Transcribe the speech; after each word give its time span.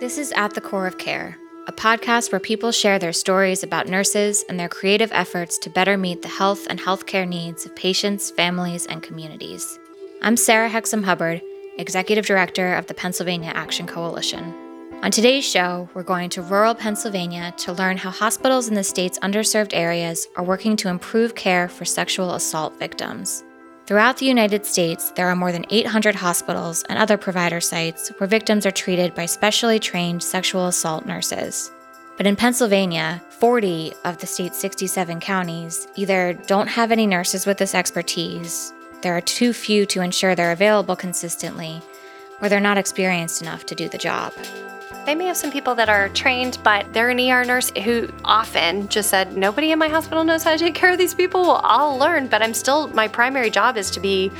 This 0.00 0.16
is 0.16 0.30
At 0.30 0.54
the 0.54 0.60
Core 0.60 0.86
of 0.86 0.96
Care, 0.96 1.36
a 1.66 1.72
podcast 1.72 2.30
where 2.30 2.38
people 2.38 2.70
share 2.70 3.00
their 3.00 3.12
stories 3.12 3.64
about 3.64 3.88
nurses 3.88 4.44
and 4.48 4.58
their 4.58 4.68
creative 4.68 5.10
efforts 5.10 5.58
to 5.58 5.70
better 5.70 5.98
meet 5.98 6.22
the 6.22 6.28
health 6.28 6.68
and 6.70 6.78
healthcare 6.78 7.26
needs 7.26 7.66
of 7.66 7.74
patients, 7.74 8.30
families, 8.30 8.86
and 8.86 9.02
communities. 9.02 9.76
I'm 10.22 10.36
Sarah 10.36 10.70
Hexem 10.70 11.02
Hubbard, 11.02 11.42
Executive 11.78 12.26
Director 12.26 12.74
of 12.74 12.86
the 12.86 12.94
Pennsylvania 12.94 13.50
Action 13.56 13.88
Coalition. 13.88 14.54
On 15.02 15.10
today's 15.10 15.44
show, 15.44 15.88
we're 15.94 16.04
going 16.04 16.30
to 16.30 16.42
rural 16.42 16.76
Pennsylvania 16.76 17.52
to 17.56 17.72
learn 17.72 17.96
how 17.96 18.10
hospitals 18.10 18.68
in 18.68 18.74
the 18.74 18.84
state's 18.84 19.18
underserved 19.18 19.74
areas 19.74 20.28
are 20.36 20.44
working 20.44 20.76
to 20.76 20.88
improve 20.88 21.34
care 21.34 21.68
for 21.68 21.84
sexual 21.84 22.34
assault 22.34 22.78
victims. 22.78 23.42
Throughout 23.88 24.18
the 24.18 24.26
United 24.26 24.66
States, 24.66 25.12
there 25.12 25.28
are 25.28 25.34
more 25.34 25.50
than 25.50 25.64
800 25.70 26.14
hospitals 26.14 26.82
and 26.90 26.98
other 26.98 27.16
provider 27.16 27.58
sites 27.58 28.10
where 28.18 28.28
victims 28.28 28.66
are 28.66 28.70
treated 28.70 29.14
by 29.14 29.24
specially 29.24 29.78
trained 29.78 30.22
sexual 30.22 30.66
assault 30.66 31.06
nurses. 31.06 31.70
But 32.18 32.26
in 32.26 32.36
Pennsylvania, 32.36 33.22
40 33.30 33.94
of 34.04 34.18
the 34.18 34.26
state's 34.26 34.58
67 34.58 35.20
counties 35.20 35.88
either 35.96 36.34
don't 36.34 36.66
have 36.66 36.92
any 36.92 37.06
nurses 37.06 37.46
with 37.46 37.56
this 37.56 37.74
expertise, 37.74 38.74
there 39.00 39.16
are 39.16 39.22
too 39.22 39.54
few 39.54 39.86
to 39.86 40.02
ensure 40.02 40.34
they're 40.34 40.52
available 40.52 40.94
consistently, 40.94 41.80
or 42.42 42.50
they're 42.50 42.60
not 42.60 42.76
experienced 42.76 43.40
enough 43.40 43.64
to 43.64 43.74
do 43.74 43.88
the 43.88 43.96
job. 43.96 44.34
They 45.08 45.14
may 45.14 45.24
have 45.24 45.38
some 45.38 45.50
people 45.50 45.74
that 45.76 45.88
are 45.88 46.10
trained, 46.10 46.58
but 46.62 46.92
they're 46.92 47.08
an 47.08 47.18
ER 47.18 47.42
nurse 47.42 47.72
who 47.82 48.10
often 48.26 48.88
just 48.88 49.08
said, 49.08 49.38
Nobody 49.38 49.72
in 49.72 49.78
my 49.78 49.88
hospital 49.88 50.22
knows 50.22 50.42
how 50.42 50.52
to 50.52 50.58
take 50.58 50.74
care 50.74 50.92
of 50.92 50.98
these 50.98 51.14
people. 51.14 51.40
Well, 51.40 51.62
I'll 51.64 51.96
learn, 51.96 52.26
but 52.26 52.42
I'm 52.42 52.52
still, 52.52 52.88
my 52.88 53.08
primary 53.08 53.48
job 53.48 53.78
is 53.78 53.90
to 53.92 54.00
be 54.00 54.30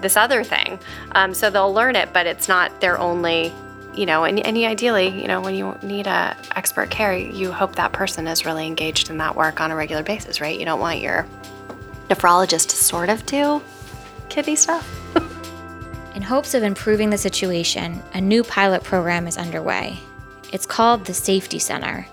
this 0.00 0.16
other 0.16 0.42
thing. 0.42 0.78
Um, 1.12 1.34
so 1.34 1.50
they'll 1.50 1.74
learn 1.74 1.94
it, 1.94 2.14
but 2.14 2.26
it's 2.26 2.48
not 2.48 2.80
their 2.80 2.98
only, 2.98 3.52
you 3.92 4.06
know, 4.06 4.24
and, 4.24 4.40
and 4.40 4.56
ideally, 4.56 5.08
you 5.08 5.28
know, 5.28 5.42
when 5.42 5.54
you 5.54 5.76
need 5.82 6.06
a 6.06 6.34
expert 6.56 6.88
care, 6.88 7.14
you 7.14 7.52
hope 7.52 7.76
that 7.76 7.92
person 7.92 8.26
is 8.26 8.46
really 8.46 8.66
engaged 8.66 9.10
in 9.10 9.18
that 9.18 9.36
work 9.36 9.60
on 9.60 9.70
a 9.70 9.76
regular 9.76 10.02
basis, 10.02 10.40
right? 10.40 10.58
You 10.58 10.64
don't 10.64 10.80
want 10.80 11.00
your 11.00 11.26
nephrologist 12.08 12.70
to 12.70 12.76
sort 12.76 13.10
of 13.10 13.26
do 13.26 13.60
kidney 14.30 14.56
stuff. 14.56 14.88
In 16.14 16.22
hopes 16.22 16.54
of 16.54 16.62
improving 16.62 17.10
the 17.10 17.18
situation, 17.18 18.02
a 18.14 18.20
new 18.20 18.42
pilot 18.42 18.82
program 18.82 19.26
is 19.26 19.36
underway. 19.36 19.98
It's 20.52 20.66
called 20.66 21.04
the 21.04 21.14
Safety 21.14 21.58
Center, 21.58 22.06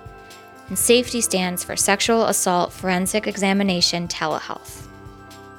and 0.68 0.78
SAFETY 0.78 1.22
stands 1.22 1.64
for 1.64 1.76
Sexual 1.76 2.26
Assault 2.26 2.74
Forensic 2.74 3.28
Examination 3.28 4.08
Telehealth. 4.08 4.88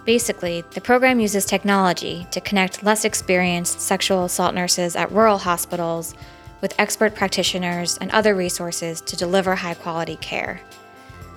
Basically, 0.04 0.64
the 0.70 0.80
program 0.80 1.18
uses 1.18 1.44
technology 1.44 2.26
to 2.30 2.40
connect 2.40 2.84
less 2.84 3.04
experienced 3.04 3.80
sexual 3.80 4.24
assault 4.24 4.54
nurses 4.54 4.94
at 4.94 5.10
rural 5.10 5.38
hospitals 5.38 6.14
with 6.60 6.78
expert 6.78 7.14
practitioners 7.14 7.98
and 7.98 8.10
other 8.10 8.34
resources 8.34 9.00
to 9.00 9.16
deliver 9.16 9.54
high 9.54 9.74
quality 9.74 10.16
care. 10.16 10.60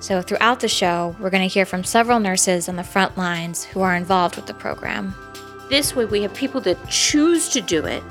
So, 0.01 0.21
throughout 0.21 0.59
the 0.59 0.67
show, 0.67 1.15
we're 1.19 1.29
going 1.29 1.47
to 1.47 1.53
hear 1.53 1.65
from 1.65 1.83
several 1.83 2.19
nurses 2.19 2.69
on 2.69 2.75
the 2.75 2.83
front 2.83 3.17
lines 3.17 3.63
who 3.65 3.81
are 3.81 3.95
involved 3.95 4.35
with 4.35 4.45
the 4.45 4.53
program. 4.53 5.13
This 5.69 5.95
way, 5.95 6.05
we 6.05 6.23
have 6.23 6.33
people 6.33 6.61
that 6.61 6.89
choose 6.89 7.49
to 7.49 7.61
do 7.61 7.85
it 7.85 8.03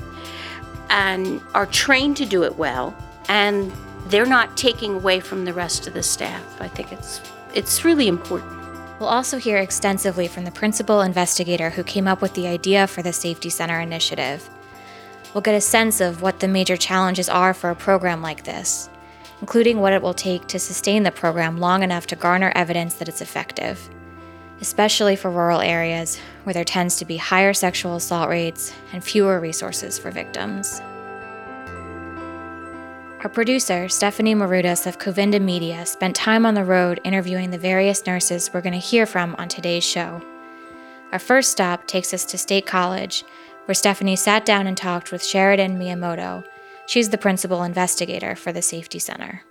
and 0.89 1.41
are 1.53 1.65
trained 1.65 2.15
to 2.17 2.25
do 2.25 2.43
it 2.43 2.57
well, 2.57 2.95
and 3.27 3.71
they're 4.07 4.25
not 4.25 4.55
taking 4.55 4.95
away 4.95 5.19
from 5.19 5.43
the 5.43 5.53
rest 5.53 5.85
of 5.85 5.93
the 5.93 6.01
staff. 6.01 6.61
I 6.61 6.69
think 6.69 6.91
it's 6.93 7.21
it's 7.53 7.83
really 7.83 8.07
important. 8.07 8.57
We'll 8.99 9.09
also 9.09 9.37
hear 9.37 9.57
extensively 9.57 10.27
from 10.27 10.45
the 10.45 10.51
principal 10.51 11.01
investigator 11.01 11.69
who 11.69 11.83
came 11.83 12.07
up 12.07 12.21
with 12.21 12.33
the 12.33 12.47
idea 12.47 12.87
for 12.87 13.01
the 13.01 13.13
Safety 13.13 13.49
Center 13.49 13.79
initiative. 13.79 14.49
We'll 15.33 15.41
get 15.41 15.55
a 15.55 15.61
sense 15.61 16.01
of 16.01 16.21
what 16.21 16.39
the 16.39 16.47
major 16.47 16.77
challenges 16.77 17.29
are 17.29 17.53
for 17.53 17.69
a 17.69 17.75
program 17.75 18.21
like 18.21 18.43
this, 18.45 18.89
including 19.41 19.79
what 19.79 19.93
it 19.93 20.01
will 20.01 20.13
take 20.13 20.47
to 20.47 20.59
sustain 20.59 21.03
the 21.03 21.11
program 21.11 21.57
long 21.57 21.83
enough 21.83 22.07
to 22.07 22.15
garner 22.15 22.51
evidence 22.55 22.95
that 22.95 23.09
it's 23.09 23.21
effective 23.21 23.89
especially 24.61 25.15
for 25.15 25.31
rural 25.31 25.61
areas 25.61 26.19
where 26.49 26.53
there 26.55 26.63
tends 26.63 26.95
to 26.95 27.05
be 27.05 27.15
higher 27.15 27.53
sexual 27.53 27.95
assault 27.95 28.27
rates 28.27 28.73
and 28.91 29.03
fewer 29.03 29.39
resources 29.39 29.99
for 29.99 30.09
victims. 30.09 30.81
Our 33.21 33.29
producer, 33.29 33.87
Stephanie 33.87 34.33
Marudas 34.33 34.87
of 34.87 34.97
Kouvenda 34.97 35.39
Media, 35.39 35.85
spent 35.85 36.15
time 36.15 36.47
on 36.47 36.55
the 36.55 36.63
road 36.63 37.01
interviewing 37.03 37.51
the 37.51 37.59
various 37.59 38.03
nurses 38.07 38.49
we're 38.51 38.61
going 38.61 38.73
to 38.73 38.79
hear 38.79 39.05
from 39.05 39.35
on 39.37 39.47
today's 39.47 39.83
show. 39.83 40.23
Our 41.11 41.19
first 41.19 41.51
stop 41.51 41.85
takes 41.85 42.15
us 42.15 42.25
to 42.25 42.37
State 42.39 42.65
College, 42.65 43.23
where 43.65 43.75
Stephanie 43.75 44.15
sat 44.15 44.43
down 44.43 44.65
and 44.65 44.75
talked 44.75 45.11
with 45.11 45.23
Sheridan 45.23 45.77
Miyamoto. 45.77 46.43
She's 46.87 47.09
the 47.09 47.19
principal 47.19 47.61
investigator 47.61 48.35
for 48.35 48.51
the 48.51 48.63
Safety 48.63 48.97
Center. 48.97 49.43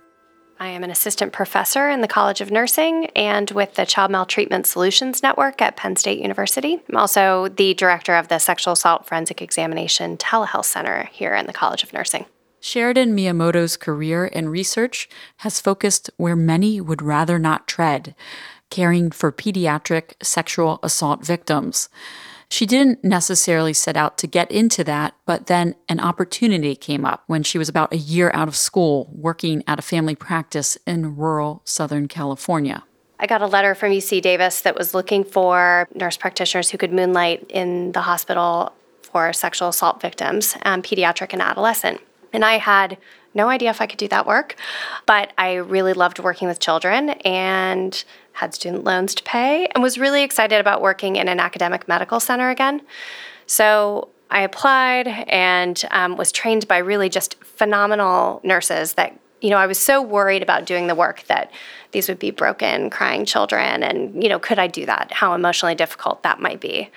I 0.61 0.67
am 0.67 0.83
an 0.83 0.91
assistant 0.91 1.31
professor 1.31 1.89
in 1.89 2.01
the 2.01 2.07
College 2.07 2.41
of 2.41 2.51
Nursing 2.51 3.05
and 3.15 3.49
with 3.51 3.75
the 3.75 3.85
Child 3.85 4.11
Maltreatment 4.11 4.67
Solutions 4.67 5.23
Network 5.23 5.61
at 5.61 5.77
Penn 5.77 5.95
State 5.95 6.19
University. 6.19 6.81
I'm 6.89 6.97
also 6.97 7.47
the 7.47 7.73
director 7.75 8.13
of 8.15 8.27
the 8.27 8.39
Sexual 8.39 8.73
Assault 8.73 9.05
Forensic 9.07 9.41
Examination 9.41 10.17
Telehealth 10.17 10.65
Center 10.65 11.07
here 11.13 11.33
in 11.33 11.47
the 11.47 11.53
College 11.53 11.83
of 11.83 11.93
Nursing. 11.93 12.25
Sheridan 12.59 13.15
Miyamoto's 13.15 13.77
career 13.77 14.29
and 14.33 14.51
research 14.51 15.07
has 15.37 15.61
focused 15.61 16.09
where 16.17 16.35
many 16.35 16.81
would 16.81 17.01
rather 17.01 17.39
not 17.39 17.65
tread, 17.65 18.13
caring 18.69 19.11
for 19.11 19.31
pediatric 19.31 20.15
sexual 20.21 20.81
assault 20.83 21.25
victims. 21.25 21.87
She 22.51 22.65
didn't 22.65 23.03
necessarily 23.03 23.73
set 23.73 23.95
out 23.95 24.17
to 24.19 24.27
get 24.27 24.51
into 24.51 24.83
that, 24.85 25.13
but 25.25 25.45
then 25.45 25.75
an 25.87 25.99
opportunity 25.99 26.75
came 26.75 27.05
up 27.05 27.23
when 27.27 27.43
she 27.43 27.59
was 27.59 27.69
about 27.69 27.93
a 27.93 27.97
year 27.97 28.31
out 28.33 28.47
of 28.47 28.55
school 28.55 29.09
working 29.13 29.63
at 29.67 29.77
a 29.77 29.83
family 29.83 30.15
practice 30.15 30.77
in 30.87 31.15
rural 31.15 31.61
Southern 31.63 32.07
California. 32.07 32.83
I 33.19 33.27
got 33.27 33.41
a 33.41 33.47
letter 33.47 33.75
from 33.75 33.91
UC 33.91 34.21
Davis 34.21 34.61
that 34.61 34.75
was 34.75 34.93
looking 34.93 35.23
for 35.23 35.87
nurse 35.93 36.17
practitioners 36.17 36.69
who 36.69 36.77
could 36.77 36.91
moonlight 36.91 37.45
in 37.49 37.91
the 37.91 38.01
hospital 38.01 38.73
for 39.03 39.31
sexual 39.33 39.69
assault 39.69 40.01
victims, 40.01 40.55
um, 40.63 40.81
pediatric 40.81 41.33
and 41.33 41.41
adolescent. 41.41 42.01
And 42.33 42.45
I 42.45 42.57
had 42.57 42.97
no 43.33 43.49
idea 43.49 43.69
if 43.69 43.81
I 43.81 43.85
could 43.85 43.99
do 43.99 44.07
that 44.07 44.25
work, 44.25 44.55
but 45.05 45.33
I 45.37 45.55
really 45.55 45.93
loved 45.93 46.19
working 46.19 46.47
with 46.47 46.59
children 46.59 47.11
and 47.25 48.03
had 48.39 48.53
student 48.53 48.83
loans 48.83 49.13
to 49.15 49.23
pay, 49.23 49.67
and 49.73 49.83
was 49.83 49.97
really 49.97 50.23
excited 50.23 50.59
about 50.59 50.81
working 50.81 51.17
in 51.17 51.27
an 51.27 51.39
academic 51.39 51.87
medical 51.87 52.19
center 52.19 52.49
again. 52.49 52.81
So 53.45 54.09
I 54.31 54.41
applied 54.41 55.07
and 55.27 55.83
um, 55.91 56.15
was 56.15 56.31
trained 56.31 56.67
by 56.67 56.77
really 56.77 57.09
just 57.09 57.43
phenomenal 57.43 58.39
nurses 58.43 58.93
that, 58.93 59.19
you 59.41 59.49
know, 59.49 59.57
I 59.57 59.67
was 59.67 59.79
so 59.79 60.01
worried 60.01 60.43
about 60.43 60.65
doing 60.65 60.87
the 60.87 60.95
work 60.95 61.23
that 61.27 61.51
these 61.91 62.07
would 62.07 62.19
be 62.19 62.31
broken, 62.31 62.89
crying 62.89 63.25
children, 63.25 63.83
and, 63.83 64.23
you 64.23 64.29
know, 64.29 64.39
could 64.39 64.59
I 64.59 64.67
do 64.67 64.85
that? 64.85 65.11
How 65.11 65.33
emotionally 65.33 65.75
difficult 65.75 66.23
that 66.23 66.39
might 66.39 66.61
be. 66.61 66.89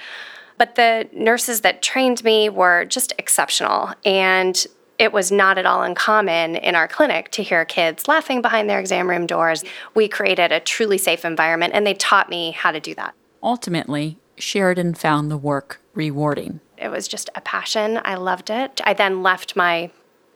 But 0.59 0.75
the 0.77 1.09
nurses 1.13 1.63
that 1.63 1.83
trained 1.83 2.23
me 2.23 2.49
were 2.49 2.85
just 2.85 3.15
exceptional. 3.19 3.95
And 4.05 4.65
it 5.03 5.13
was 5.13 5.33
not 5.33 5.59
at 5.59 5.67
all 5.67 5.83
uncommon 5.83 6.55
in 6.55 6.77
our 6.77 6.87
clinic 6.87 7.29
to 7.33 7.43
hear 7.43 7.65
kids 7.65 8.07
laughing 8.07 8.41
behind 8.41 8.71
their 8.71 8.79
exam 8.79 9.11
room 9.11 9.27
doors. 9.27 9.65
We 9.97 10.07
created 10.07 10.53
a 10.53 10.61
truly 10.61 10.97
safe 10.97 11.25
environment, 11.25 11.75
and 11.75 11.85
they 11.85 11.95
taught 11.95 12.31
me 12.31 12.53
how 12.53 12.71
to 12.71 12.79
do 12.79 12.95
that. 12.95 13.13
Ultimately, 13.43 14.17
Sheridan 14.39 14.95
found 14.95 15.29
the 15.29 15.37
work 15.37 15.81
rewarding. 15.93 16.61
It 16.79 16.89
was 16.89 17.09
just 17.09 17.31
a 17.35 17.41
passion. 17.41 18.01
I 18.05 18.15
loved 18.15 18.49
it. 18.49 18.81
I 18.85 18.95
then 18.95 19.25
left 19.25 19.57
my 19.57 19.91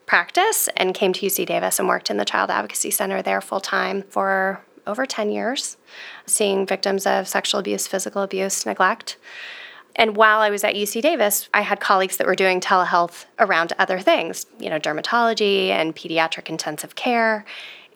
practice 0.04 0.68
and 0.76 0.94
came 0.94 1.12
to 1.12 1.24
UC 1.24 1.46
Davis 1.46 1.78
and 1.78 1.86
worked 1.86 2.10
in 2.10 2.16
the 2.16 2.24
Child 2.24 2.50
Advocacy 2.50 2.90
Center 2.90 3.22
there 3.22 3.40
full 3.40 3.60
time 3.60 4.02
for 4.08 4.64
over 4.84 5.06
10 5.06 5.30
years, 5.30 5.76
seeing 6.26 6.66
victims 6.66 7.06
of 7.06 7.28
sexual 7.28 7.60
abuse, 7.60 7.86
physical 7.86 8.22
abuse, 8.22 8.66
neglect. 8.66 9.16
And 9.96 10.14
while 10.14 10.40
I 10.40 10.50
was 10.50 10.62
at 10.62 10.74
UC 10.74 11.02
Davis, 11.02 11.48
I 11.52 11.62
had 11.62 11.80
colleagues 11.80 12.18
that 12.18 12.26
were 12.26 12.34
doing 12.34 12.60
telehealth 12.60 13.24
around 13.38 13.72
other 13.78 13.98
things, 13.98 14.46
you 14.60 14.68
know, 14.68 14.78
dermatology 14.78 15.70
and 15.70 15.96
pediatric 15.96 16.48
intensive 16.48 16.94
care. 16.94 17.44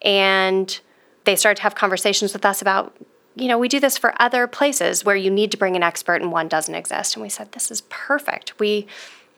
And 0.03 0.81
they 1.25 1.37
started 1.37 1.57
to 1.57 1.63
have 1.63 1.75
conversations 1.75 2.33
with 2.33 2.47
us 2.47 2.63
about, 2.63 2.97
you 3.37 3.49
know, 3.49 3.59
we 3.59 3.69
do 3.69 3.79
this 3.79 3.99
for 3.99 4.15
other 4.21 4.47
places 4.47 5.05
where 5.05 5.15
you 5.15 5.31
need 5.31 5.51
to 5.53 5.59
bring 5.59 5.77
an 5.77 5.83
expert 5.83 6.23
and 6.23 6.33
one 6.33 6.49
doesn't 6.49 6.75
exist. 6.75 7.15
And 7.15 7.23
we 7.23 7.29
said, 7.29 7.53
this 7.53 7.71
is 7.71 7.83
perfect. 7.83 8.59
We 8.59 8.87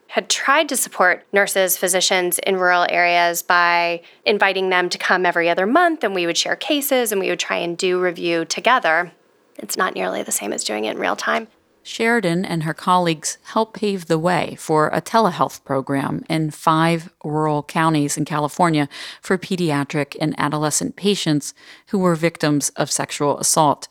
had 0.06 0.28
tried 0.28 0.68
to 0.68 0.76
support 0.76 1.26
nurses, 1.32 1.76
physicians 1.76 2.38
in 2.40 2.58
rural 2.58 2.86
areas 2.88 3.42
by 3.42 4.02
inviting 4.24 4.68
them 4.68 4.88
to 4.90 4.98
come 4.98 5.26
every 5.26 5.48
other 5.48 5.66
month 5.66 6.04
and 6.04 6.14
we 6.14 6.26
would 6.26 6.36
share 6.36 6.54
cases 6.54 7.10
and 7.10 7.20
we 7.20 7.28
would 7.28 7.40
try 7.40 7.56
and 7.56 7.76
do 7.76 7.98
review 7.98 8.44
together. 8.44 9.10
It's 9.56 9.76
not 9.76 9.94
nearly 9.94 10.22
the 10.22 10.30
same 10.30 10.52
as 10.52 10.62
doing 10.62 10.84
it 10.84 10.92
in 10.92 10.98
real 10.98 11.16
time. 11.16 11.48
Sheridan 11.82 12.44
and 12.44 12.62
her 12.62 12.74
colleagues 12.74 13.38
helped 13.42 13.74
pave 13.74 14.06
the 14.06 14.18
way 14.18 14.56
for 14.58 14.88
a 14.88 15.00
telehealth 15.02 15.64
program 15.64 16.24
in 16.28 16.50
five 16.50 17.12
rural 17.24 17.62
counties 17.62 18.16
in 18.16 18.24
California 18.24 18.88
for 19.20 19.36
pediatric 19.36 20.16
and 20.20 20.34
adolescent 20.38 20.96
patients 20.96 21.54
who 21.88 21.98
were 21.98 22.14
victims 22.14 22.68
of 22.70 22.90
sexual 22.90 23.38
assault. 23.38 23.88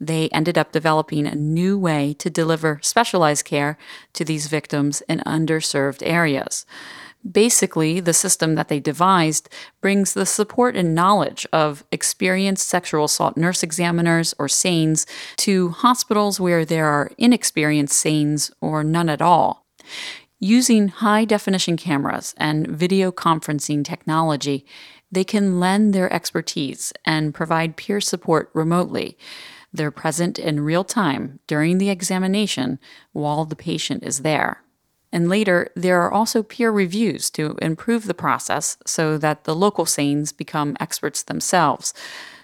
They 0.00 0.28
ended 0.30 0.58
up 0.58 0.72
developing 0.72 1.26
a 1.26 1.34
new 1.34 1.78
way 1.78 2.14
to 2.18 2.30
deliver 2.30 2.78
specialized 2.82 3.44
care 3.44 3.78
to 4.12 4.24
these 4.24 4.46
victims 4.46 5.02
in 5.08 5.20
underserved 5.20 6.02
areas. 6.04 6.66
Basically, 7.28 8.00
the 8.00 8.14
system 8.14 8.54
that 8.54 8.68
they 8.68 8.80
devised 8.80 9.48
brings 9.80 10.14
the 10.14 10.24
support 10.24 10.74
and 10.74 10.94
knowledge 10.94 11.46
of 11.52 11.84
experienced 11.92 12.66
sexual 12.66 13.04
assault 13.04 13.36
nurse 13.36 13.62
examiners 13.62 14.34
or 14.38 14.48
SANEs 14.48 15.06
to 15.36 15.70
hospitals 15.70 16.40
where 16.40 16.64
there 16.64 16.86
are 16.86 17.10
inexperienced 17.18 17.98
SANEs 17.98 18.50
or 18.60 18.82
none 18.82 19.10
at 19.10 19.20
all. 19.20 19.66
Using 20.38 20.88
high 20.88 21.26
definition 21.26 21.76
cameras 21.76 22.34
and 22.38 22.66
video 22.66 23.12
conferencing 23.12 23.84
technology, 23.84 24.64
they 25.12 25.24
can 25.24 25.60
lend 25.60 25.92
their 25.92 26.10
expertise 26.10 26.92
and 27.04 27.34
provide 27.34 27.76
peer 27.76 28.00
support 28.00 28.50
remotely. 28.54 29.18
They're 29.72 29.90
present 29.90 30.38
in 30.38 30.60
real 30.60 30.84
time 30.84 31.40
during 31.46 31.76
the 31.76 31.90
examination 31.90 32.78
while 33.12 33.44
the 33.44 33.56
patient 33.56 34.04
is 34.04 34.20
there. 34.20 34.62
And 35.12 35.28
later, 35.28 35.70
there 35.74 36.00
are 36.02 36.12
also 36.12 36.42
peer 36.42 36.70
reviews 36.70 37.30
to 37.30 37.56
improve 37.60 38.06
the 38.06 38.14
process 38.14 38.76
so 38.86 39.18
that 39.18 39.44
the 39.44 39.54
local 39.54 39.84
SANEs 39.84 40.32
become 40.32 40.76
experts 40.78 41.22
themselves. 41.22 41.92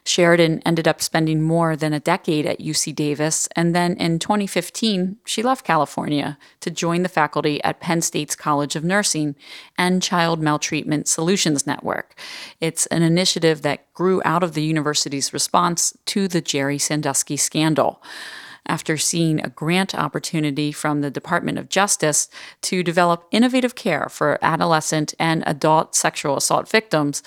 Sheridan 0.06 0.62
ended 0.64 0.86
up 0.86 1.02
spending 1.02 1.42
more 1.42 1.74
than 1.74 1.92
a 1.92 2.00
decade 2.00 2.46
at 2.46 2.60
UC 2.60 2.94
Davis, 2.94 3.48
and 3.56 3.74
then 3.74 3.96
in 3.96 4.20
2015, 4.20 5.16
she 5.26 5.42
left 5.42 5.66
California 5.66 6.38
to 6.60 6.70
join 6.70 7.02
the 7.02 7.08
faculty 7.08 7.62
at 7.64 7.80
Penn 7.80 8.00
State's 8.00 8.36
College 8.36 8.76
of 8.76 8.84
Nursing 8.84 9.34
and 9.76 10.02
Child 10.02 10.40
Maltreatment 10.40 11.08
Solutions 11.08 11.66
Network. 11.66 12.16
It's 12.60 12.86
an 12.86 13.02
initiative 13.02 13.62
that 13.62 13.92
grew 13.94 14.22
out 14.24 14.44
of 14.44 14.54
the 14.54 14.62
university's 14.62 15.32
response 15.32 15.96
to 16.06 16.28
the 16.28 16.40
Jerry 16.40 16.78
Sandusky 16.78 17.36
scandal 17.36 18.00
after 18.66 18.96
seeing 18.96 19.40
a 19.40 19.50
grant 19.50 19.94
opportunity 19.94 20.72
from 20.72 21.00
the 21.00 21.10
Department 21.10 21.58
of 21.58 21.68
Justice 21.68 22.28
to 22.62 22.82
develop 22.82 23.26
innovative 23.30 23.74
care 23.74 24.08
for 24.08 24.38
adolescent 24.42 25.14
and 25.18 25.42
adult 25.46 25.94
sexual 25.94 26.36
assault 26.36 26.68
victims, 26.68 27.22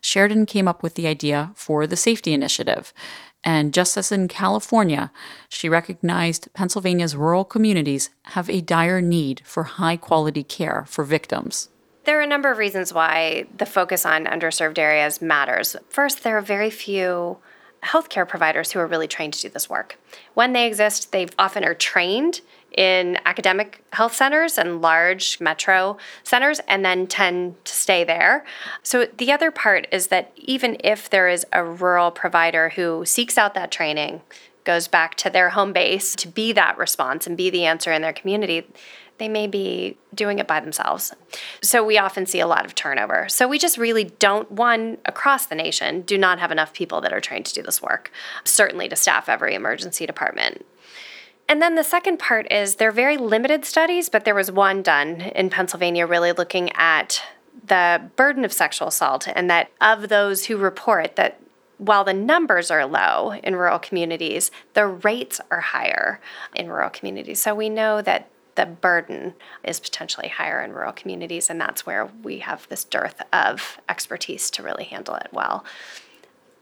Sheridan 0.00 0.46
came 0.46 0.68
up 0.68 0.82
with 0.82 0.94
the 0.94 1.06
idea 1.06 1.52
for 1.54 1.86
the 1.86 1.96
Safety 1.96 2.32
Initiative. 2.32 2.92
And 3.44 3.74
just 3.74 3.96
as 3.96 4.10
in 4.10 4.28
California, 4.28 5.12
she 5.48 5.68
recognized 5.68 6.48
Pennsylvania's 6.54 7.14
rural 7.14 7.44
communities 7.44 8.10
have 8.22 8.48
a 8.48 8.62
dire 8.62 9.02
need 9.02 9.42
for 9.44 9.64
high 9.64 9.96
quality 9.96 10.42
care 10.42 10.84
for 10.88 11.04
victims. 11.04 11.68
There 12.04 12.18
are 12.18 12.22
a 12.22 12.26
number 12.26 12.50
of 12.50 12.58
reasons 12.58 12.92
why 12.92 13.46
the 13.56 13.66
focus 13.66 14.04
on 14.04 14.26
underserved 14.26 14.78
areas 14.78 15.22
matters. 15.22 15.76
First, 15.88 16.22
there 16.22 16.36
are 16.36 16.42
very 16.42 16.70
few 16.70 17.38
healthcare 17.84 18.26
providers 18.26 18.72
who 18.72 18.78
are 18.80 18.86
really 18.86 19.06
trained 19.06 19.34
to 19.34 19.42
do 19.42 19.48
this 19.48 19.68
work. 19.68 19.98
When 20.34 20.52
they 20.52 20.66
exist, 20.66 21.12
they 21.12 21.28
often 21.38 21.64
are 21.64 21.74
trained 21.74 22.40
in 22.76 23.18
academic 23.24 23.84
health 23.92 24.14
centers 24.14 24.58
and 24.58 24.82
large 24.82 25.40
metro 25.40 25.96
centers 26.24 26.60
and 26.66 26.84
then 26.84 27.06
tend 27.06 27.64
to 27.64 27.72
stay 27.72 28.02
there. 28.02 28.44
So, 28.82 29.06
the 29.16 29.30
other 29.30 29.50
part 29.50 29.86
is 29.92 30.08
that 30.08 30.32
even 30.36 30.76
if 30.82 31.08
there 31.08 31.28
is 31.28 31.46
a 31.52 31.64
rural 31.64 32.10
provider 32.10 32.70
who 32.70 33.04
seeks 33.04 33.38
out 33.38 33.54
that 33.54 33.70
training, 33.70 34.22
goes 34.64 34.88
back 34.88 35.14
to 35.14 35.30
their 35.30 35.50
home 35.50 35.72
base 35.72 36.16
to 36.16 36.26
be 36.26 36.52
that 36.52 36.76
response 36.78 37.26
and 37.26 37.36
be 37.36 37.50
the 37.50 37.66
answer 37.66 37.92
in 37.92 38.02
their 38.02 38.12
community, 38.12 38.66
they 39.18 39.28
may 39.28 39.46
be 39.46 39.96
doing 40.14 40.38
it 40.38 40.46
by 40.46 40.60
themselves. 40.60 41.14
So 41.62 41.84
we 41.84 41.98
often 41.98 42.26
see 42.26 42.40
a 42.40 42.46
lot 42.46 42.64
of 42.64 42.74
turnover. 42.74 43.28
So 43.28 43.46
we 43.46 43.58
just 43.58 43.78
really 43.78 44.04
don't, 44.04 44.50
one, 44.50 44.98
across 45.04 45.46
the 45.46 45.54
nation, 45.54 46.02
do 46.02 46.18
not 46.18 46.38
have 46.40 46.50
enough 46.50 46.72
people 46.72 47.00
that 47.00 47.12
are 47.12 47.20
trained 47.20 47.46
to 47.46 47.54
do 47.54 47.62
this 47.62 47.80
work, 47.80 48.10
certainly 48.44 48.88
to 48.88 48.96
staff 48.96 49.28
every 49.28 49.54
emergency 49.54 50.06
department. 50.06 50.64
And 51.48 51.60
then 51.60 51.74
the 51.74 51.84
second 51.84 52.18
part 52.18 52.50
is 52.50 52.76
they're 52.76 52.90
very 52.90 53.16
limited 53.16 53.64
studies, 53.64 54.08
but 54.08 54.24
there 54.24 54.34
was 54.34 54.50
one 54.50 54.82
done 54.82 55.20
in 55.20 55.50
Pennsylvania 55.50 56.06
really 56.06 56.32
looking 56.32 56.72
at 56.72 57.22
the 57.66 58.10
burden 58.16 58.44
of 58.44 58.52
sexual 58.52 58.88
assault 58.88 59.28
and 59.28 59.48
that 59.50 59.70
of 59.80 60.08
those 60.08 60.46
who 60.46 60.56
report 60.56 61.16
that 61.16 61.38
while 61.78 62.04
the 62.04 62.14
numbers 62.14 62.70
are 62.70 62.86
low 62.86 63.32
in 63.42 63.56
rural 63.56 63.78
communities, 63.78 64.50
the 64.74 64.86
rates 64.86 65.40
are 65.50 65.60
higher 65.60 66.20
in 66.54 66.68
rural 66.68 66.90
communities. 66.90 67.42
So 67.42 67.54
we 67.54 67.68
know 67.68 68.00
that 68.00 68.28
the 68.54 68.66
burden 68.66 69.34
is 69.62 69.80
potentially 69.80 70.28
higher 70.28 70.62
in 70.62 70.72
rural 70.72 70.92
communities, 70.92 71.50
and 71.50 71.60
that's 71.60 71.84
where 71.86 72.06
we 72.22 72.38
have 72.38 72.68
this 72.68 72.84
dearth 72.84 73.22
of 73.32 73.78
expertise 73.88 74.50
to 74.50 74.62
really 74.62 74.84
handle 74.84 75.14
it 75.16 75.28
well. 75.32 75.64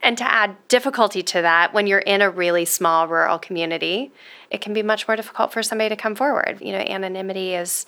And 0.02 0.18
to 0.18 0.24
add 0.24 0.56
difficulty 0.66 1.22
to 1.22 1.42
that, 1.42 1.72
when 1.72 1.86
you're 1.86 2.00
in 2.00 2.22
a 2.22 2.30
really 2.30 2.64
small 2.64 3.06
rural 3.06 3.38
community, 3.38 4.10
it 4.50 4.60
can 4.60 4.72
be 4.72 4.82
much 4.82 5.06
more 5.06 5.16
difficult 5.16 5.52
for 5.52 5.62
somebody 5.62 5.90
to 5.90 5.96
come 5.96 6.16
forward. 6.16 6.58
You 6.60 6.72
know, 6.72 6.78
anonymity 6.78 7.54
is 7.54 7.86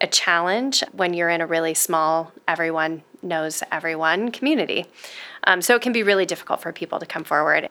a 0.00 0.06
challenge 0.06 0.84
when 0.92 1.12
you're 1.12 1.28
in 1.28 1.40
a 1.40 1.46
really 1.46 1.74
small, 1.74 2.32
everyone 2.46 3.02
knows 3.22 3.62
everyone 3.72 4.30
community. 4.30 4.86
Um, 5.44 5.60
so 5.60 5.74
it 5.74 5.82
can 5.82 5.92
be 5.92 6.02
really 6.02 6.24
difficult 6.24 6.62
for 6.62 6.72
people 6.72 7.00
to 7.00 7.06
come 7.06 7.24
forward. 7.24 7.68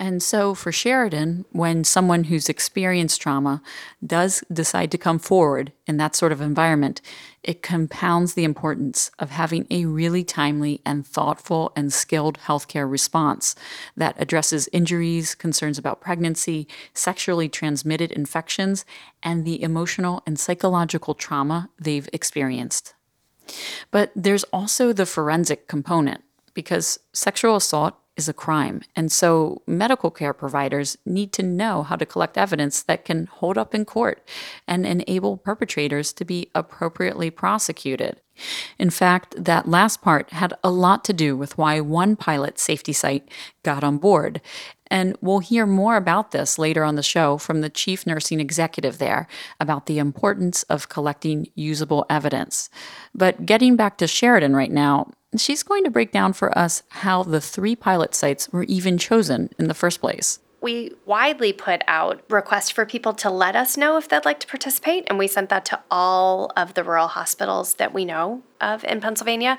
And 0.00 0.22
so 0.22 0.54
for 0.54 0.72
Sheridan, 0.72 1.44
when 1.52 1.84
someone 1.84 2.24
who's 2.24 2.48
experienced 2.48 3.20
trauma 3.20 3.60
does 4.04 4.42
decide 4.50 4.90
to 4.92 4.98
come 4.98 5.18
forward 5.18 5.72
in 5.86 5.98
that 5.98 6.16
sort 6.16 6.32
of 6.32 6.40
environment, 6.40 7.02
it 7.42 7.60
compounds 7.60 8.32
the 8.32 8.44
importance 8.44 9.10
of 9.18 9.28
having 9.28 9.66
a 9.70 9.84
really 9.84 10.24
timely 10.24 10.80
and 10.86 11.06
thoughtful 11.06 11.70
and 11.76 11.92
skilled 11.92 12.38
healthcare 12.38 12.90
response 12.90 13.54
that 13.94 14.16
addresses 14.18 14.70
injuries, 14.72 15.34
concerns 15.34 15.76
about 15.76 16.00
pregnancy, 16.00 16.66
sexually 16.94 17.50
transmitted 17.50 18.10
infections, 18.10 18.86
and 19.22 19.44
the 19.44 19.62
emotional 19.62 20.22
and 20.26 20.40
psychological 20.40 21.12
trauma 21.12 21.68
they've 21.78 22.08
experienced. 22.10 22.94
But 23.90 24.12
there's 24.16 24.44
also 24.44 24.94
the 24.94 25.04
forensic 25.04 25.68
component 25.68 26.24
because 26.54 26.98
sexual 27.12 27.56
assault 27.56 27.99
is 28.16 28.28
a 28.28 28.34
crime. 28.34 28.82
And 28.94 29.10
so 29.10 29.62
medical 29.66 30.10
care 30.10 30.34
providers 30.34 30.98
need 31.06 31.32
to 31.34 31.42
know 31.42 31.82
how 31.82 31.96
to 31.96 32.06
collect 32.06 32.36
evidence 32.36 32.82
that 32.82 33.04
can 33.04 33.26
hold 33.26 33.56
up 33.56 33.74
in 33.74 33.84
court 33.84 34.26
and 34.66 34.84
enable 34.86 35.36
perpetrators 35.36 36.12
to 36.14 36.24
be 36.24 36.50
appropriately 36.54 37.30
prosecuted. 37.30 38.20
In 38.78 38.90
fact, 38.90 39.34
that 39.42 39.68
last 39.68 40.00
part 40.00 40.30
had 40.30 40.54
a 40.64 40.70
lot 40.70 41.04
to 41.04 41.12
do 41.12 41.36
with 41.36 41.58
why 41.58 41.80
one 41.80 42.16
pilot 42.16 42.58
safety 42.58 42.92
site 42.92 43.28
got 43.62 43.84
on 43.84 43.98
board. 43.98 44.40
And 44.90 45.16
we'll 45.20 45.38
hear 45.38 45.66
more 45.66 45.96
about 45.96 46.32
this 46.32 46.58
later 46.58 46.82
on 46.82 46.96
the 46.96 47.02
show 47.02 47.38
from 47.38 47.60
the 47.60 47.70
chief 47.70 48.06
nursing 48.06 48.40
executive 48.40 48.98
there 48.98 49.28
about 49.60 49.86
the 49.86 49.98
importance 49.98 50.64
of 50.64 50.88
collecting 50.88 51.46
usable 51.54 52.04
evidence. 52.10 52.70
But 53.14 53.46
getting 53.46 53.76
back 53.76 53.98
to 53.98 54.08
Sheridan 54.08 54.56
right 54.56 54.72
now, 54.72 55.10
she's 55.38 55.62
going 55.62 55.84
to 55.84 55.90
break 55.90 56.12
down 56.12 56.32
for 56.32 56.56
us 56.56 56.82
how 56.88 57.22
the 57.22 57.40
three 57.40 57.76
pilot 57.76 58.14
sites 58.14 58.48
were 58.52 58.64
even 58.64 58.98
chosen 58.98 59.50
in 59.58 59.68
the 59.68 59.74
first 59.74 60.00
place 60.00 60.38
we 60.60 60.92
widely 61.06 61.52
put 61.52 61.82
out 61.86 62.22
requests 62.28 62.70
for 62.70 62.84
people 62.84 63.14
to 63.14 63.30
let 63.30 63.56
us 63.56 63.76
know 63.76 63.96
if 63.96 64.08
they'd 64.08 64.24
like 64.24 64.40
to 64.40 64.46
participate, 64.46 65.04
and 65.06 65.18
we 65.18 65.26
sent 65.26 65.48
that 65.48 65.64
to 65.66 65.80
all 65.90 66.52
of 66.56 66.74
the 66.74 66.84
rural 66.84 67.08
hospitals 67.08 67.74
that 67.74 67.94
we 67.94 68.04
know 68.04 68.42
of 68.60 68.84
in 68.84 69.00
Pennsylvania. 69.00 69.56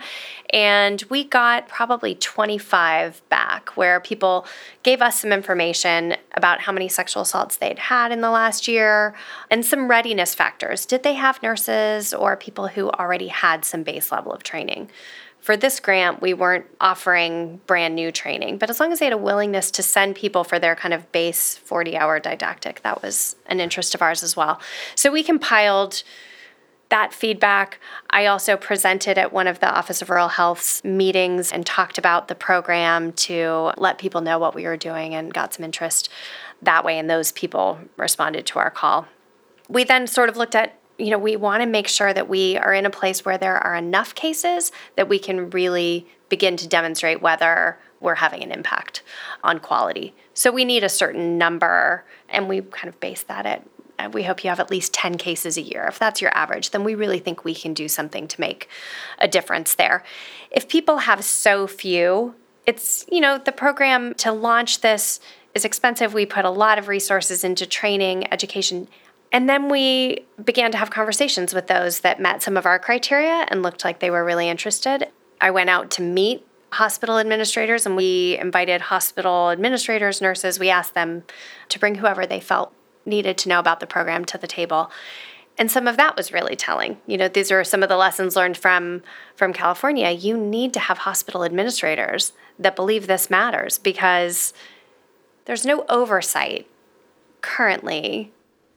And 0.52 1.04
we 1.10 1.24
got 1.24 1.68
probably 1.68 2.14
25 2.14 3.28
back 3.30 3.76
where 3.76 4.00
people 4.00 4.46
gave 4.84 5.02
us 5.02 5.22
some 5.22 5.32
information 5.32 6.16
about 6.36 6.62
how 6.62 6.72
many 6.72 6.88
sexual 6.88 7.24
assaults 7.24 7.58
they'd 7.58 7.80
had 7.80 8.12
in 8.12 8.22
the 8.22 8.30
last 8.30 8.68
year 8.68 9.16
and 9.50 9.66
some 9.66 9.88
readiness 9.88 10.36
factors. 10.36 10.86
Did 10.86 11.02
they 11.02 11.16
have 11.16 11.42
nurses 11.42 12.14
or 12.14 12.38
people 12.38 12.68
who 12.68 12.92
already 12.92 13.30
had 13.30 13.66
some 13.66 13.82
base 13.82 14.12
level 14.12 14.32
of 14.32 14.44
training? 14.44 14.92
For 15.42 15.58
this 15.58 15.80
grant, 15.80 16.22
we 16.22 16.36
weren't 16.36 16.66
offering 16.80 17.62
brand 17.66 17.96
new 17.96 18.12
training, 18.12 18.60
but 18.60 18.70
as 18.70 18.80
long 18.80 18.92
as 18.92 19.00
they 19.00 19.06
had 19.06 19.14
a 19.14 19.18
willingness 19.18 19.72
to 19.72 19.84
send 19.84 20.16
people 20.16 20.44
for 20.44 20.60
their 20.60 20.76
kind 20.76 20.94
of 20.94 21.12
base 21.12 21.58
40 21.58 21.98
hour 21.98 22.20
didactic, 22.20 22.82
that 22.84 23.02
was 23.02 23.36
an 23.48 23.60
interest 23.60 23.96
of 23.96 24.04
ours 24.04 24.22
as 24.22 24.38
well. 24.38 24.62
So 24.94 25.12
we 25.12 25.24
compiled 25.24 26.04
that 26.90 27.12
feedback. 27.12 27.80
I 28.12 28.28
also 28.28 28.56
presented 28.56 29.18
at 29.18 29.34
one 29.34 29.48
of 29.48 29.60
the 29.60 29.74
Office 29.74 30.02
of 30.02 30.12
Rural 30.12 30.28
Health's 30.28 30.84
meetings 30.84 31.52
and 31.52 31.66
talked 31.66 31.98
about 31.98 32.28
the 32.28 32.36
program 32.36 33.12
to 33.14 33.72
let 33.78 33.98
people 33.98 34.22
know 34.22 34.38
what 34.38 34.54
we 34.54 34.66
were 34.66 34.78
doing 34.78 35.16
and 35.16 35.34
got 35.34 35.56
some 35.56 35.66
interest 35.66 36.10
that 36.62 36.86
way, 36.86 37.00
and 37.00 37.10
those 37.10 37.32
people 37.32 37.80
responded 37.98 38.46
to 38.46 38.60
our 38.60 38.70
call. 38.70 39.08
We 39.68 39.86
then 39.86 40.06
sort 40.06 40.30
of 40.30 40.38
looked 40.38 40.54
at 40.54 40.78
you 40.98 41.10
know, 41.10 41.18
we 41.18 41.36
want 41.36 41.62
to 41.62 41.68
make 41.68 41.88
sure 41.88 42.14
that 42.14 42.30
we 42.30 42.58
are 42.58 42.74
in 42.74 42.86
a 42.86 42.90
place 42.90 43.26
where 43.26 43.38
there 43.38 43.58
are 43.58 43.76
enough 43.76 44.14
cases 44.14 44.72
that 44.96 45.10
we 45.10 45.20
can 45.20 45.50
really 45.50 46.08
begin 46.30 46.56
to 46.58 46.68
demonstrate 46.68 47.22
whether 47.22 47.78
we're 48.00 48.16
having 48.16 48.44
an 48.44 48.52
impact 48.52 49.04
on 49.44 49.60
quality. 49.60 50.14
So 50.34 50.52
we 50.52 50.66
need 50.66 50.84
a 50.84 50.90
certain 50.90 51.38
number, 51.38 52.04
and 52.30 52.48
we 52.48 52.62
kind 52.62 52.90
of 52.90 53.00
base 53.00 53.24
that 53.24 53.46
at 53.46 53.64
uh, 54.00 54.10
we 54.10 54.24
hope 54.24 54.44
you 54.44 54.50
have 54.50 54.60
at 54.60 54.72
least 54.72 54.94
10 54.94 55.18
cases 55.18 55.58
a 55.58 55.62
year. 55.62 55.86
If 55.88 56.00
that's 56.00 56.22
your 56.22 56.36
average, 56.36 56.72
then 56.72 56.84
we 56.84 56.96
really 56.96 57.20
think 57.20 57.44
we 57.44 57.54
can 57.54 57.74
do 57.74 57.88
something 57.88 58.28
to 58.28 58.42
make 58.42 58.68
a 59.20 59.28
difference 59.28 59.76
there. 59.76 60.04
If 60.50 60.68
people 60.68 61.00
have 61.00 61.24
so 61.24 61.68
few, 61.68 62.34
it's, 62.66 63.06
you 63.12 63.22
know, 63.22 63.38
the 63.38 63.52
program 63.52 64.14
to 64.16 64.32
launch 64.32 64.82
this 64.82 65.20
is 65.54 65.66
expensive. 65.66 66.14
We 66.14 66.26
put 66.26 66.46
a 66.46 66.50
lot 66.50 66.80
of 66.80 66.88
resources 66.88 67.44
into 67.44 67.66
training, 67.66 68.32
education 68.32 68.88
And 69.32 69.48
then 69.50 69.70
we 69.70 70.26
began 70.44 70.72
to 70.72 70.78
have 70.78 70.90
conversations 70.90 71.54
with 71.54 71.68
those 71.68 72.02
that 72.02 72.20
met 72.20 72.44
some 72.44 72.58
of 72.58 72.66
our 72.66 72.80
criteria 72.80 73.46
and 73.48 73.64
looked 73.64 73.86
like 73.86 74.00
they 74.00 74.12
were 74.12 74.26
really 74.26 74.50
interested. 74.50 75.08
I 75.40 75.52
went 75.52 75.70
out 75.70 75.90
to 75.92 76.02
meet 76.02 76.46
hospital 76.74 77.18
administrators 77.18 77.86
and 77.86 77.96
we 77.96 78.38
invited 78.40 78.82
hospital 78.82 79.50
administrators, 79.50 80.22
nurses. 80.22 80.60
We 80.60 80.70
asked 80.70 80.94
them 80.94 81.24
to 81.70 81.80
bring 81.80 81.96
whoever 81.96 82.26
they 82.26 82.40
felt 82.40 82.74
needed 83.06 83.38
to 83.40 83.50
know 83.50 83.60
about 83.60 83.80
the 83.80 83.88
program 83.88 84.26
to 84.26 84.38
the 84.38 84.48
table. 84.48 84.92
And 85.58 85.70
some 85.70 85.88
of 85.88 85.98
that 85.98 86.16
was 86.16 86.32
really 86.32 86.56
telling. 86.56 86.98
You 87.08 87.18
know, 87.18 87.28
these 87.28 87.52
are 87.52 87.64
some 87.64 87.84
of 87.84 87.90
the 87.90 87.98
lessons 87.98 88.36
learned 88.36 88.58
from 88.58 89.02
from 89.36 89.54
California. 89.54 90.10
You 90.10 90.38
need 90.38 90.74
to 90.74 90.80
have 90.80 91.00
hospital 91.00 91.44
administrators 91.44 92.34
that 92.58 92.76
believe 92.76 93.08
this 93.08 93.30
matters 93.30 93.78
because 93.78 94.54
there's 95.46 95.66
no 95.66 95.86
oversight 95.90 96.68
currently 97.42 98.32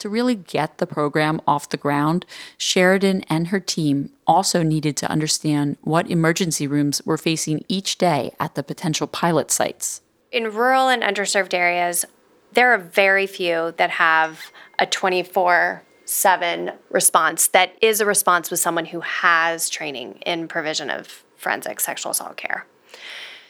to 0.05 0.11
really 0.11 0.35
get 0.35 0.77
the 0.77 0.87
program 0.87 1.41
off 1.47 1.71
the 1.71 1.79
ground, 1.79 2.27
Sheridan 2.59 3.23
and 3.31 3.49
her 3.49 3.59
team 3.59 4.11
also 4.27 4.63
needed 4.63 4.99
to 4.99 5.11
understand 5.11 5.79
what 5.81 6.11
emergency 6.11 6.67
rooms 6.67 7.01
were 7.07 7.17
facing 7.17 7.65
each 7.69 7.97
day 7.97 8.35
at 8.39 8.55
the 8.55 8.63
potential 8.63 9.07
pilot 9.07 9.51
sites. 9.51 10.03
In 10.31 10.53
rural 10.53 10.91
and 10.91 11.03
underserved 11.03 11.55
areas, 11.55 12.05
there 12.53 12.71
are 12.75 12.77
very 12.77 13.27
few 13.27 13.73
that 13.79 13.93
have 13.93 14.53
a 14.79 14.85
24 14.85 15.83
7 16.05 16.73
response 16.91 17.47
that 17.49 17.75
is 17.81 18.03
a 18.03 18.05
response 18.05 18.51
with 18.51 18.61
someone 18.61 18.85
who 18.85 19.01
has 19.01 19.71
training 19.71 20.19
in 20.27 20.49
provision 20.49 20.91
of 20.91 21.25
forensic 21.39 21.81
sexual 21.81 22.13
assault 22.13 22.37
care. 22.37 22.67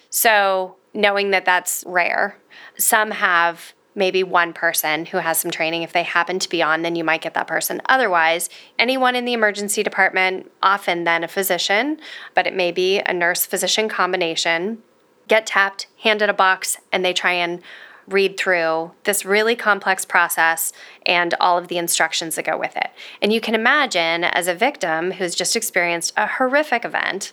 So, 0.09 0.77
knowing 0.93 1.33
that 1.33 1.47
that's 1.47 1.83
rare, 1.85 2.39
some 2.79 3.11
have 3.11 3.75
maybe 3.95 4.23
one 4.23 4.53
person 4.53 5.07
who 5.07 5.19
has 5.19 5.39
some 5.39 5.51
training. 5.51 5.83
If 5.83 5.93
they 5.93 6.03
happen 6.03 6.39
to 6.39 6.49
be 6.49 6.63
on, 6.63 6.83
then 6.83 6.97
you 6.97 7.05
might 7.05 7.23
get 7.23 7.35
that 7.35 7.47
person. 7.47 7.81
Otherwise, 7.89 8.51
anyone 8.79 9.15
in 9.15 9.25
the 9.25 9.33
emergency 9.33 9.83
department, 9.83 10.51
often 10.63 11.05
then 11.05 11.25
a 11.25 11.29
physician, 11.29 11.99
but 12.35 12.47
it 12.47 12.55
may 12.55 12.73
be 12.73 12.99
a 13.01 13.13
nurse 13.13 13.47
physician 13.47 13.89
combination, 13.89 14.83
get 15.29 15.47
tapped, 15.47 15.87
handed 16.03 16.29
a 16.29 16.35
box, 16.35 16.79
and 16.93 17.05
they 17.05 17.13
try 17.13 17.33
and 17.33 17.63
read 18.07 18.37
through 18.37 18.93
this 19.05 19.25
really 19.25 19.57
complex 19.57 20.05
process 20.05 20.73
and 21.07 21.35
all 21.41 21.57
of 21.57 21.69
the 21.69 21.79
instructions 21.79 22.37
that 22.37 22.45
go 22.45 22.59
with 22.59 22.77
it. 22.77 22.91
And 23.23 23.33
you 23.33 23.41
can 23.41 23.55
imagine, 23.55 24.25
as 24.25 24.47
a 24.47 24.55
victim 24.55 25.13
who's 25.13 25.35
just 25.35 25.57
experienced 25.57 26.13
a 26.17 26.27
horrific 26.27 26.85
event, 26.85 27.33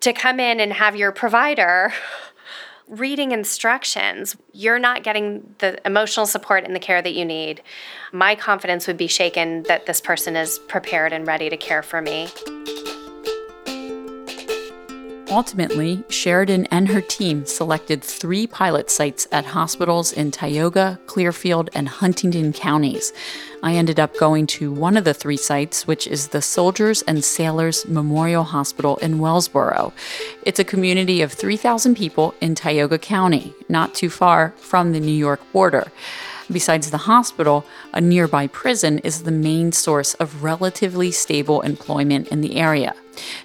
to 0.00 0.12
come 0.12 0.38
in 0.38 0.60
and 0.60 0.74
have 0.74 0.94
your 0.94 1.10
provider 1.10 1.92
reading 2.88 3.32
instructions, 3.32 4.36
you're 4.52 4.78
not 4.78 5.02
getting 5.02 5.54
the 5.58 5.84
emotional 5.86 6.26
support 6.26 6.64
and 6.64 6.74
the 6.74 6.80
care 6.80 7.02
that 7.02 7.14
you 7.14 7.24
need. 7.24 7.62
My 8.12 8.34
confidence 8.34 8.86
would 8.86 8.96
be 8.96 9.08
shaken 9.08 9.64
that 9.64 9.86
this 9.86 10.00
person 10.00 10.36
is 10.36 10.58
prepared 10.58 11.12
and 11.12 11.26
ready 11.26 11.50
to 11.50 11.56
care 11.56 11.82
for 11.82 12.00
me. 12.00 12.28
Ultimately, 15.28 16.04
Sheridan 16.08 16.66
and 16.66 16.88
her 16.88 17.00
team 17.00 17.46
selected 17.46 18.02
three 18.02 18.46
pilot 18.46 18.90
sites 18.90 19.26
at 19.32 19.44
hospitals 19.44 20.12
in 20.12 20.30
Tioga, 20.30 21.00
Clearfield, 21.06 21.68
and 21.74 21.88
Huntingdon 21.88 22.52
counties. 22.52 23.12
I 23.62 23.74
ended 23.74 23.98
up 23.98 24.16
going 24.18 24.46
to 24.48 24.72
one 24.72 24.96
of 24.96 25.04
the 25.04 25.14
three 25.14 25.36
sites, 25.36 25.86
which 25.86 26.06
is 26.06 26.28
the 26.28 26.40
Soldiers 26.40 27.02
and 27.02 27.24
Sailors 27.24 27.88
Memorial 27.88 28.44
Hospital 28.44 28.96
in 28.98 29.18
Wellsboro. 29.18 29.92
It's 30.44 30.60
a 30.60 30.64
community 30.64 31.22
of 31.22 31.32
3,000 31.32 31.96
people 31.96 32.32
in 32.40 32.54
Tioga 32.54 32.98
County, 32.98 33.52
not 33.68 33.94
too 33.94 34.10
far 34.10 34.54
from 34.58 34.92
the 34.92 35.00
New 35.00 35.10
York 35.10 35.40
border. 35.52 35.90
Besides 36.50 36.90
the 36.90 36.98
hospital, 36.98 37.64
a 37.92 38.00
nearby 38.00 38.46
prison 38.46 38.98
is 39.00 39.22
the 39.22 39.32
main 39.32 39.72
source 39.72 40.14
of 40.14 40.44
relatively 40.44 41.10
stable 41.10 41.60
employment 41.62 42.28
in 42.28 42.40
the 42.40 42.56
area. 42.56 42.94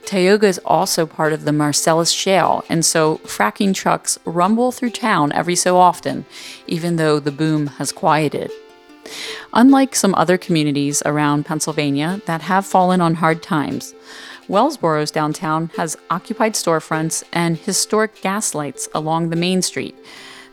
Tioga 0.06 0.48
is 0.48 0.60
also 0.66 1.06
part 1.06 1.34
of 1.34 1.46
the 1.46 1.52
Marcellus 1.52 2.12
Shale, 2.12 2.64
and 2.70 2.86
so 2.86 3.18
fracking 3.24 3.74
trucks 3.74 4.20
rumble 4.26 4.72
through 4.72 4.92
town 4.92 5.32
every 5.32 5.56
so 5.56 5.78
often, 5.78 6.26
even 6.68 6.98
though 6.98 7.20
the 7.20 7.32
boom 7.32 7.68
has 7.68 7.92
quieted. 7.92 8.52
Unlike 9.54 9.96
some 9.96 10.14
other 10.16 10.38
communities 10.38 11.02
around 11.06 11.46
Pennsylvania 11.46 12.22
that 12.26 12.44
have 12.44 12.66
fallen 12.66 13.02
on 13.02 13.16
hard 13.16 13.42
times, 13.42 13.96
Wellsboro's 14.48 15.12
downtown 15.12 15.72
has 15.78 15.98
occupied 16.10 16.54
storefronts 16.54 17.24
and 17.34 17.58
historic 17.58 18.22
gas 18.22 18.54
lights 18.54 18.90
along 18.94 19.30
the 19.30 19.36
main 19.36 19.62
street. 19.62 19.96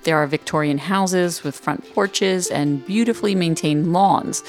There 0.04 0.16
are 0.16 0.26
Victorian 0.26 0.78
houses 0.78 1.42
with 1.42 1.58
front 1.58 1.92
porches 1.94 2.48
and 2.48 2.84
beautifully 2.86 3.34
maintained 3.34 3.92
lawns. 3.92 4.42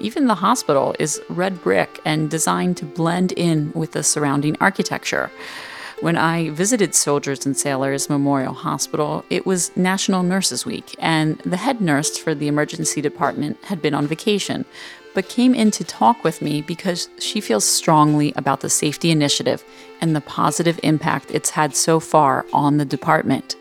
Even 0.00 0.26
the 0.26 0.34
hospital 0.34 0.94
is 0.98 1.20
red 1.28 1.62
brick 1.62 2.00
and 2.04 2.30
designed 2.30 2.76
to 2.78 2.84
blend 2.84 3.32
in 3.32 3.72
with 3.74 3.92
the 3.92 4.02
surrounding 4.02 4.56
architecture. 4.60 5.30
When 6.00 6.18
I 6.18 6.50
visited 6.50 6.94
Soldiers 6.94 7.46
and 7.46 7.56
Sailors 7.56 8.10
Memorial 8.10 8.52
Hospital, 8.52 9.24
it 9.30 9.46
was 9.46 9.74
National 9.76 10.22
Nurses 10.22 10.66
Week, 10.66 10.94
and 10.98 11.38
the 11.38 11.56
head 11.56 11.80
nurse 11.80 12.18
for 12.18 12.34
the 12.34 12.48
emergency 12.48 13.00
department 13.00 13.56
had 13.64 13.80
been 13.80 13.94
on 13.94 14.06
vacation, 14.06 14.66
but 15.14 15.30
came 15.30 15.54
in 15.54 15.70
to 15.70 15.84
talk 15.84 16.22
with 16.22 16.42
me 16.42 16.60
because 16.60 17.08
she 17.18 17.40
feels 17.40 17.64
strongly 17.64 18.34
about 18.36 18.60
the 18.60 18.68
safety 18.68 19.10
initiative 19.10 19.64
and 20.00 20.14
the 20.14 20.20
positive 20.20 20.78
impact 20.82 21.30
it's 21.30 21.50
had 21.50 21.74
so 21.74 22.00
far 22.00 22.46
on 22.52 22.76
the 22.76 22.84
department. 22.84 23.56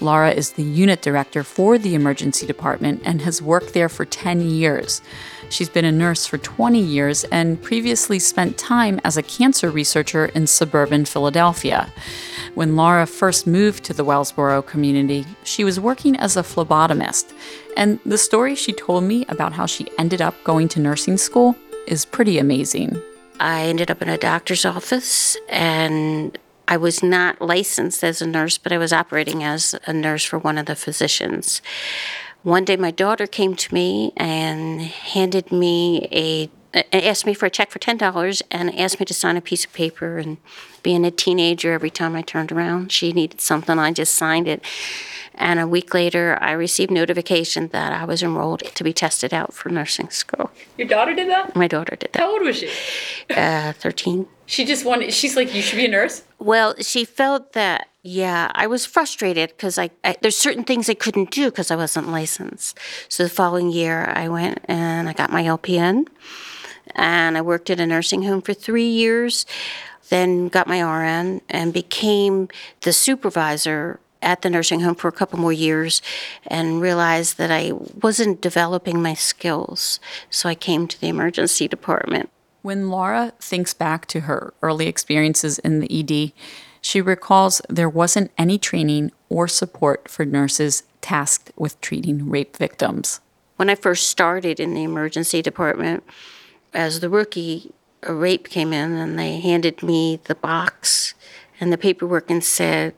Laura 0.00 0.30
is 0.30 0.52
the 0.52 0.62
unit 0.62 1.02
director 1.02 1.42
for 1.42 1.78
the 1.78 1.94
emergency 1.94 2.46
department 2.46 3.02
and 3.04 3.20
has 3.22 3.42
worked 3.42 3.74
there 3.74 3.88
for 3.88 4.04
10 4.04 4.42
years. 4.42 5.02
She's 5.50 5.68
been 5.68 5.84
a 5.84 5.92
nurse 5.92 6.26
for 6.26 6.38
20 6.38 6.80
years 6.80 7.24
and 7.24 7.62
previously 7.62 8.18
spent 8.18 8.58
time 8.58 9.00
as 9.04 9.16
a 9.16 9.22
cancer 9.22 9.70
researcher 9.70 10.26
in 10.26 10.46
suburban 10.46 11.04
Philadelphia. 11.04 11.92
When 12.54 12.76
Laura 12.76 13.06
first 13.06 13.46
moved 13.46 13.84
to 13.84 13.92
the 13.92 14.04
Wellsboro 14.04 14.66
community, 14.66 15.24
she 15.44 15.64
was 15.64 15.80
working 15.80 16.16
as 16.16 16.36
a 16.36 16.42
phlebotomist. 16.42 17.32
And 17.76 18.00
the 18.06 18.18
story 18.18 18.54
she 18.54 18.72
told 18.72 19.04
me 19.04 19.24
about 19.28 19.52
how 19.52 19.66
she 19.66 19.88
ended 19.98 20.22
up 20.22 20.34
going 20.44 20.68
to 20.68 20.80
nursing 20.80 21.16
school 21.16 21.56
is 21.86 22.04
pretty 22.04 22.38
amazing. 22.38 23.00
I 23.40 23.64
ended 23.64 23.90
up 23.90 24.00
in 24.00 24.08
a 24.08 24.18
doctor's 24.18 24.64
office 24.64 25.36
and 25.48 26.38
I 26.66 26.76
was 26.76 27.02
not 27.02 27.40
licensed 27.40 28.02
as 28.02 28.22
a 28.22 28.26
nurse, 28.26 28.58
but 28.58 28.72
I 28.72 28.78
was 28.78 28.92
operating 28.92 29.42
as 29.42 29.74
a 29.86 29.92
nurse 29.92 30.24
for 30.24 30.38
one 30.38 30.56
of 30.56 30.66
the 30.66 30.76
physicians. 30.76 31.60
One 32.42 32.64
day, 32.64 32.76
my 32.76 32.90
daughter 32.90 33.26
came 33.26 33.54
to 33.56 33.74
me 33.74 34.12
and 34.16 34.80
handed 34.80 35.50
me 35.50 36.08
a 36.12 36.50
asked 36.92 37.24
me 37.24 37.34
for 37.34 37.46
a 37.46 37.50
check 37.50 37.70
for 37.70 37.78
ten 37.78 37.96
dollars 37.96 38.42
and 38.50 38.76
asked 38.78 38.98
me 38.98 39.06
to 39.06 39.14
sign 39.14 39.36
a 39.36 39.40
piece 39.40 39.64
of 39.64 39.72
paper. 39.72 40.18
And 40.18 40.38
being 40.84 41.04
a 41.04 41.10
teenager, 41.10 41.72
every 41.72 41.90
time 41.90 42.14
I 42.14 42.22
turned 42.22 42.52
around, 42.52 42.92
she 42.92 43.12
needed 43.12 43.40
something. 43.40 43.76
I 43.76 43.90
just 43.90 44.14
signed 44.14 44.46
it. 44.46 44.62
And 45.34 45.58
a 45.58 45.66
week 45.66 45.92
later, 45.92 46.38
I 46.40 46.52
received 46.52 46.92
notification 46.92 47.66
that 47.68 47.92
I 47.92 48.04
was 48.04 48.22
enrolled 48.22 48.60
to 48.60 48.84
be 48.84 48.92
tested 48.92 49.34
out 49.34 49.52
for 49.52 49.68
nursing 49.68 50.10
school. 50.10 50.52
Your 50.78 50.86
daughter 50.86 51.12
did 51.12 51.28
that? 51.28 51.56
My 51.56 51.66
daughter 51.66 51.96
did 51.96 52.12
that. 52.12 52.20
How 52.20 52.30
old 52.30 52.42
was 52.42 52.58
she? 52.58 52.70
Uh, 53.30 53.72
Thirteen. 53.72 54.28
She 54.46 54.64
just 54.64 54.84
wanted. 54.84 55.12
She's 55.12 55.34
like, 55.34 55.52
you 55.52 55.60
should 55.60 55.78
be 55.78 55.86
a 55.86 55.88
nurse. 55.88 56.22
Well, 56.38 56.76
she 56.80 57.04
felt 57.04 57.54
that 57.54 57.88
yeah, 58.06 58.52
I 58.54 58.66
was 58.66 58.84
frustrated 58.84 59.48
because 59.48 59.78
I, 59.78 59.88
I, 60.04 60.14
there's 60.20 60.36
certain 60.36 60.62
things 60.62 60.90
I 60.90 60.94
couldn't 60.94 61.30
do 61.30 61.46
because 61.46 61.70
I 61.70 61.76
wasn't 61.76 62.10
licensed. 62.10 62.78
So 63.08 63.22
the 63.22 63.30
following 63.30 63.70
year, 63.70 64.12
I 64.14 64.28
went 64.28 64.58
and 64.66 65.08
I 65.08 65.14
got 65.14 65.32
my 65.32 65.42
LPN, 65.42 66.06
and 66.94 67.38
I 67.38 67.40
worked 67.40 67.70
at 67.70 67.80
a 67.80 67.86
nursing 67.86 68.22
home 68.22 68.42
for 68.42 68.52
three 68.52 68.86
years. 68.86 69.46
Then 70.08 70.48
got 70.48 70.66
my 70.66 70.82
RN 70.82 71.40
and 71.48 71.72
became 71.72 72.48
the 72.82 72.92
supervisor 72.92 74.00
at 74.24 74.42
the 74.42 74.50
nursing 74.50 74.80
home 74.80 74.94
for 74.94 75.08
a 75.08 75.12
couple 75.12 75.38
more 75.38 75.52
years 75.52 76.02
and 76.46 76.80
realized 76.80 77.36
that 77.38 77.50
I 77.50 77.72
wasn't 77.72 78.40
developing 78.40 79.02
my 79.02 79.14
skills. 79.14 80.00
So 80.30 80.48
I 80.48 80.54
came 80.54 80.88
to 80.88 81.00
the 81.00 81.08
emergency 81.08 81.68
department. 81.68 82.30
When 82.62 82.88
Laura 82.88 83.34
thinks 83.40 83.74
back 83.74 84.06
to 84.06 84.20
her 84.20 84.54
early 84.62 84.86
experiences 84.86 85.58
in 85.58 85.80
the 85.80 86.00
ED, 86.00 86.32
she 86.80 87.00
recalls 87.00 87.60
there 87.68 87.88
wasn't 87.88 88.30
any 88.38 88.58
training 88.58 89.12
or 89.28 89.46
support 89.48 90.08
for 90.08 90.24
nurses 90.24 90.82
tasked 91.02 91.52
with 91.56 91.80
treating 91.82 92.30
rape 92.30 92.56
victims. 92.56 93.20
When 93.56 93.70
I 93.70 93.74
first 93.74 94.08
started 94.08 94.58
in 94.58 94.74
the 94.74 94.82
emergency 94.82 95.42
department, 95.42 96.04
as 96.72 97.00
the 97.00 97.10
rookie, 97.10 97.72
a 98.04 98.14
rape 98.14 98.48
came 98.48 98.72
in 98.72 98.92
and 98.92 99.18
they 99.18 99.40
handed 99.40 99.82
me 99.82 100.20
the 100.24 100.34
box 100.34 101.14
and 101.60 101.72
the 101.72 101.78
paperwork 101.78 102.30
and 102.30 102.42
said, 102.42 102.94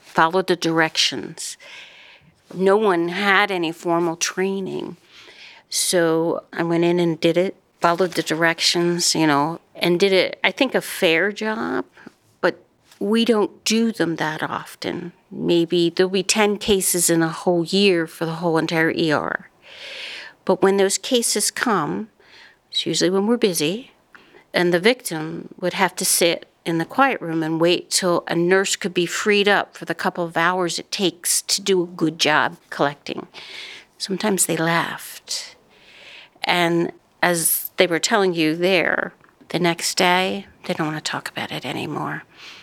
follow 0.00 0.42
the 0.42 0.56
directions. 0.56 1.56
No 2.54 2.76
one 2.76 3.08
had 3.08 3.50
any 3.50 3.72
formal 3.72 4.16
training. 4.16 4.96
So 5.68 6.44
I 6.52 6.62
went 6.62 6.84
in 6.84 7.00
and 7.00 7.18
did 7.18 7.36
it, 7.36 7.56
followed 7.80 8.12
the 8.12 8.22
directions, 8.22 9.14
you 9.14 9.26
know, 9.26 9.60
and 9.74 9.98
did 9.98 10.12
it, 10.12 10.38
I 10.44 10.50
think, 10.50 10.74
a 10.74 10.80
fair 10.80 11.32
job 11.32 11.84
but 12.44 12.62
we 13.00 13.24
don't 13.24 13.64
do 13.64 13.90
them 13.90 14.16
that 14.16 14.42
often. 14.42 15.12
Maybe 15.30 15.88
there'll 15.88 16.10
be 16.10 16.22
10 16.22 16.58
cases 16.58 17.08
in 17.08 17.22
a 17.22 17.28
whole 17.28 17.64
year 17.64 18.06
for 18.06 18.26
the 18.26 18.34
whole 18.34 18.58
entire 18.58 18.90
ER. 18.90 19.48
But 20.44 20.60
when 20.60 20.76
those 20.76 20.98
cases 20.98 21.50
come, 21.50 22.10
it's 22.70 22.84
usually 22.84 23.08
when 23.08 23.26
we're 23.26 23.38
busy, 23.38 23.92
and 24.54 24.72
the 24.72 24.80
victim 24.80 25.48
would 25.60 25.74
have 25.74 25.94
to 25.96 26.04
sit 26.04 26.46
in 26.64 26.78
the 26.78 26.84
quiet 26.86 27.20
room 27.20 27.42
and 27.42 27.60
wait 27.60 27.90
till 27.90 28.24
a 28.28 28.34
nurse 28.34 28.76
could 28.76 28.94
be 28.94 29.04
freed 29.04 29.48
up 29.48 29.76
for 29.76 29.84
the 29.84 29.94
couple 29.94 30.24
of 30.24 30.36
hours 30.36 30.78
it 30.78 30.90
takes 30.90 31.42
to 31.42 31.60
do 31.60 31.82
a 31.82 31.86
good 31.86 32.18
job 32.18 32.56
collecting. 32.70 33.26
Sometimes 33.98 34.46
they 34.46 34.56
laughed. 34.56 35.56
And 36.44 36.92
as 37.22 37.70
they 37.76 37.86
were 37.86 37.98
telling 37.98 38.32
you 38.32 38.56
there, 38.56 39.12
the 39.48 39.58
next 39.58 39.96
day, 39.96 40.46
they 40.64 40.74
don't 40.74 40.86
want 40.86 41.04
to 41.04 41.10
talk 41.10 41.28
about 41.28 41.52
it 41.52 41.66
anymore. 41.66 42.22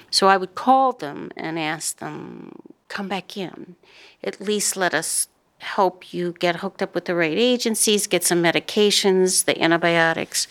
So 0.09 0.27
I 0.27 0.37
would 0.37 0.55
call 0.55 0.93
them 0.93 1.31
and 1.37 1.59
ask 1.59 1.97
them, 1.97 2.53
come 2.87 3.07
back 3.07 3.37
in. 3.37 3.75
At 4.23 4.41
least 4.41 4.75
let 4.75 4.93
us 4.93 5.27
help 5.59 6.13
you 6.13 6.33
get 6.39 6.57
hooked 6.57 6.81
up 6.81 6.95
with 6.95 7.05
the 7.05 7.15
right 7.15 7.37
agencies, 7.37 8.07
get 8.07 8.23
some 8.23 8.41
medications, 8.41 9.45
the 9.45 9.61
antibiotics. 9.61 10.47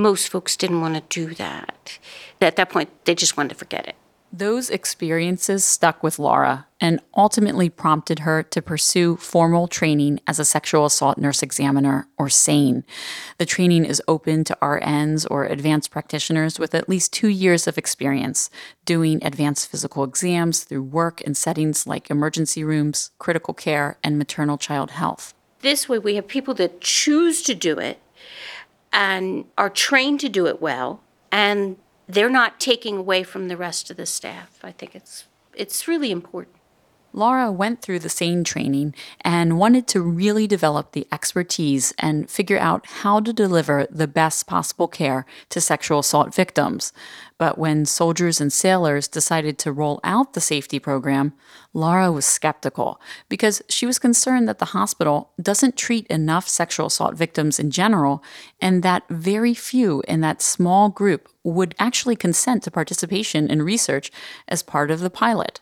Most 0.00 0.28
folks 0.28 0.56
didn't 0.56 0.80
want 0.80 0.94
to 0.94 1.02
do 1.08 1.34
that. 1.34 1.98
At 2.40 2.54
that 2.54 2.70
point, 2.70 2.88
they 3.04 3.16
just 3.16 3.36
wanted 3.36 3.48
to 3.48 3.54
forget 3.56 3.88
it. 3.88 3.96
Those 4.32 4.70
experiences 4.70 5.64
stuck 5.64 6.04
with 6.04 6.20
Laura 6.20 6.68
and 6.80 7.00
ultimately 7.16 7.68
prompted 7.68 8.20
her 8.20 8.44
to 8.44 8.62
pursue 8.62 9.16
formal 9.16 9.66
training 9.66 10.20
as 10.24 10.38
a 10.38 10.44
sexual 10.44 10.86
assault 10.86 11.18
nurse 11.18 11.42
examiner, 11.42 12.06
or 12.16 12.28
SANE. 12.28 12.84
The 13.38 13.46
training 13.46 13.84
is 13.84 14.00
open 14.06 14.44
to 14.44 14.58
RNs 14.62 15.26
or 15.28 15.46
advanced 15.46 15.90
practitioners 15.90 16.60
with 16.60 16.76
at 16.76 16.88
least 16.88 17.12
two 17.12 17.28
years 17.28 17.66
of 17.66 17.76
experience 17.76 18.50
doing 18.84 19.18
advanced 19.24 19.68
physical 19.68 20.04
exams 20.04 20.62
through 20.62 20.84
work 20.84 21.22
in 21.22 21.34
settings 21.34 21.88
like 21.88 22.08
emergency 22.08 22.62
rooms, 22.62 23.10
critical 23.18 23.52
care, 23.52 23.98
and 24.04 24.16
maternal 24.16 24.58
child 24.58 24.92
health. 24.92 25.34
This 25.60 25.88
way, 25.88 25.98
we 25.98 26.14
have 26.14 26.28
people 26.28 26.54
that 26.54 26.80
choose 26.80 27.42
to 27.42 27.54
do 27.54 27.78
it 27.78 27.98
and 28.92 29.44
are 29.56 29.70
trained 29.70 30.20
to 30.20 30.28
do 30.28 30.46
it 30.46 30.60
well, 30.60 31.02
and 31.30 31.76
they're 32.08 32.30
not 32.30 32.58
taking 32.58 32.96
away 32.96 33.22
from 33.22 33.48
the 33.48 33.56
rest 33.56 33.90
of 33.90 33.96
the 33.96 34.06
staff. 34.06 34.58
I 34.62 34.72
think 34.72 34.94
it's 34.94 35.24
it's 35.54 35.88
really 35.88 36.10
important. 36.10 36.56
Laura 37.18 37.50
went 37.50 37.82
through 37.82 37.98
the 37.98 38.08
SANE 38.08 38.44
training 38.44 38.94
and 39.22 39.58
wanted 39.58 39.88
to 39.88 40.00
really 40.00 40.46
develop 40.46 40.92
the 40.92 41.04
expertise 41.10 41.92
and 41.98 42.30
figure 42.30 42.60
out 42.60 42.86
how 42.86 43.18
to 43.18 43.32
deliver 43.32 43.88
the 43.90 44.06
best 44.06 44.46
possible 44.46 44.86
care 44.86 45.26
to 45.48 45.60
sexual 45.60 45.98
assault 45.98 46.32
victims. 46.32 46.92
But 47.36 47.58
when 47.58 47.86
soldiers 47.86 48.40
and 48.40 48.52
sailors 48.52 49.08
decided 49.08 49.58
to 49.58 49.72
roll 49.72 49.98
out 50.04 50.34
the 50.34 50.40
safety 50.40 50.78
program, 50.78 51.32
Laura 51.74 52.12
was 52.12 52.24
skeptical 52.24 53.00
because 53.28 53.62
she 53.68 53.84
was 53.84 53.98
concerned 53.98 54.48
that 54.48 54.60
the 54.60 54.66
hospital 54.66 55.32
doesn't 55.42 55.76
treat 55.76 56.06
enough 56.06 56.48
sexual 56.48 56.86
assault 56.86 57.16
victims 57.16 57.58
in 57.58 57.72
general 57.72 58.22
and 58.60 58.84
that 58.84 59.02
very 59.08 59.54
few 59.54 60.04
in 60.06 60.20
that 60.20 60.40
small 60.40 60.88
group 60.88 61.28
would 61.42 61.74
actually 61.80 62.14
consent 62.14 62.62
to 62.62 62.70
participation 62.70 63.50
in 63.50 63.60
research 63.62 64.12
as 64.46 64.62
part 64.62 64.92
of 64.92 65.00
the 65.00 65.10
pilot. 65.10 65.60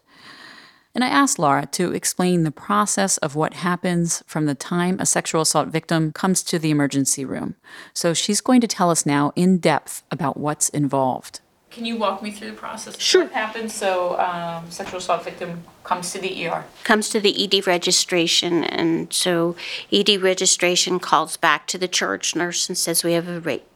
And 0.96 1.04
I 1.04 1.08
asked 1.08 1.38
Laura 1.38 1.66
to 1.72 1.92
explain 1.92 2.42
the 2.42 2.50
process 2.50 3.18
of 3.18 3.34
what 3.34 3.52
happens 3.52 4.24
from 4.26 4.46
the 4.46 4.54
time 4.54 4.96
a 4.98 5.04
sexual 5.04 5.42
assault 5.42 5.68
victim 5.68 6.10
comes 6.10 6.42
to 6.44 6.58
the 6.58 6.70
emergency 6.70 7.22
room. 7.22 7.54
So 7.92 8.14
she's 8.14 8.40
going 8.40 8.62
to 8.62 8.66
tell 8.66 8.90
us 8.90 9.04
now 9.04 9.30
in 9.36 9.58
depth 9.58 10.04
about 10.10 10.38
what's 10.38 10.70
involved. 10.70 11.40
Can 11.70 11.84
you 11.84 11.98
walk 11.98 12.22
me 12.22 12.30
through 12.30 12.52
the 12.52 12.56
process? 12.56 12.98
Sure. 12.98 13.24
What 13.24 13.32
happens? 13.32 13.74
So, 13.74 14.18
um, 14.18 14.70
sexual 14.70 14.96
assault 14.96 15.22
victim 15.22 15.64
comes 15.84 16.12
to 16.12 16.18
the 16.18 16.48
ER. 16.48 16.64
Comes 16.84 17.10
to 17.10 17.20
the 17.20 17.44
ED 17.44 17.66
registration, 17.66 18.64
and 18.64 19.12
so 19.12 19.54
ED 19.92 20.22
registration 20.22 20.98
calls 20.98 21.36
back 21.36 21.66
to 21.66 21.76
the 21.76 21.88
charge 21.88 22.34
nurse 22.34 22.70
and 22.70 22.78
says 22.78 23.04
we 23.04 23.12
have 23.12 23.28
a 23.28 23.40
rape, 23.40 23.66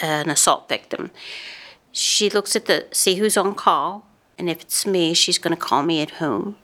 an 0.00 0.30
assault 0.30 0.68
victim. 0.68 1.10
She 1.90 2.30
looks 2.30 2.54
at 2.54 2.66
the 2.66 2.86
see 2.92 3.16
who's 3.16 3.36
on 3.36 3.56
call, 3.56 4.06
and 4.38 4.48
if 4.48 4.60
it's 4.60 4.86
me, 4.86 5.12
she's 5.12 5.38
going 5.38 5.56
to 5.56 5.60
call 5.60 5.82
me 5.82 6.00
at 6.00 6.12
home. 6.12 6.54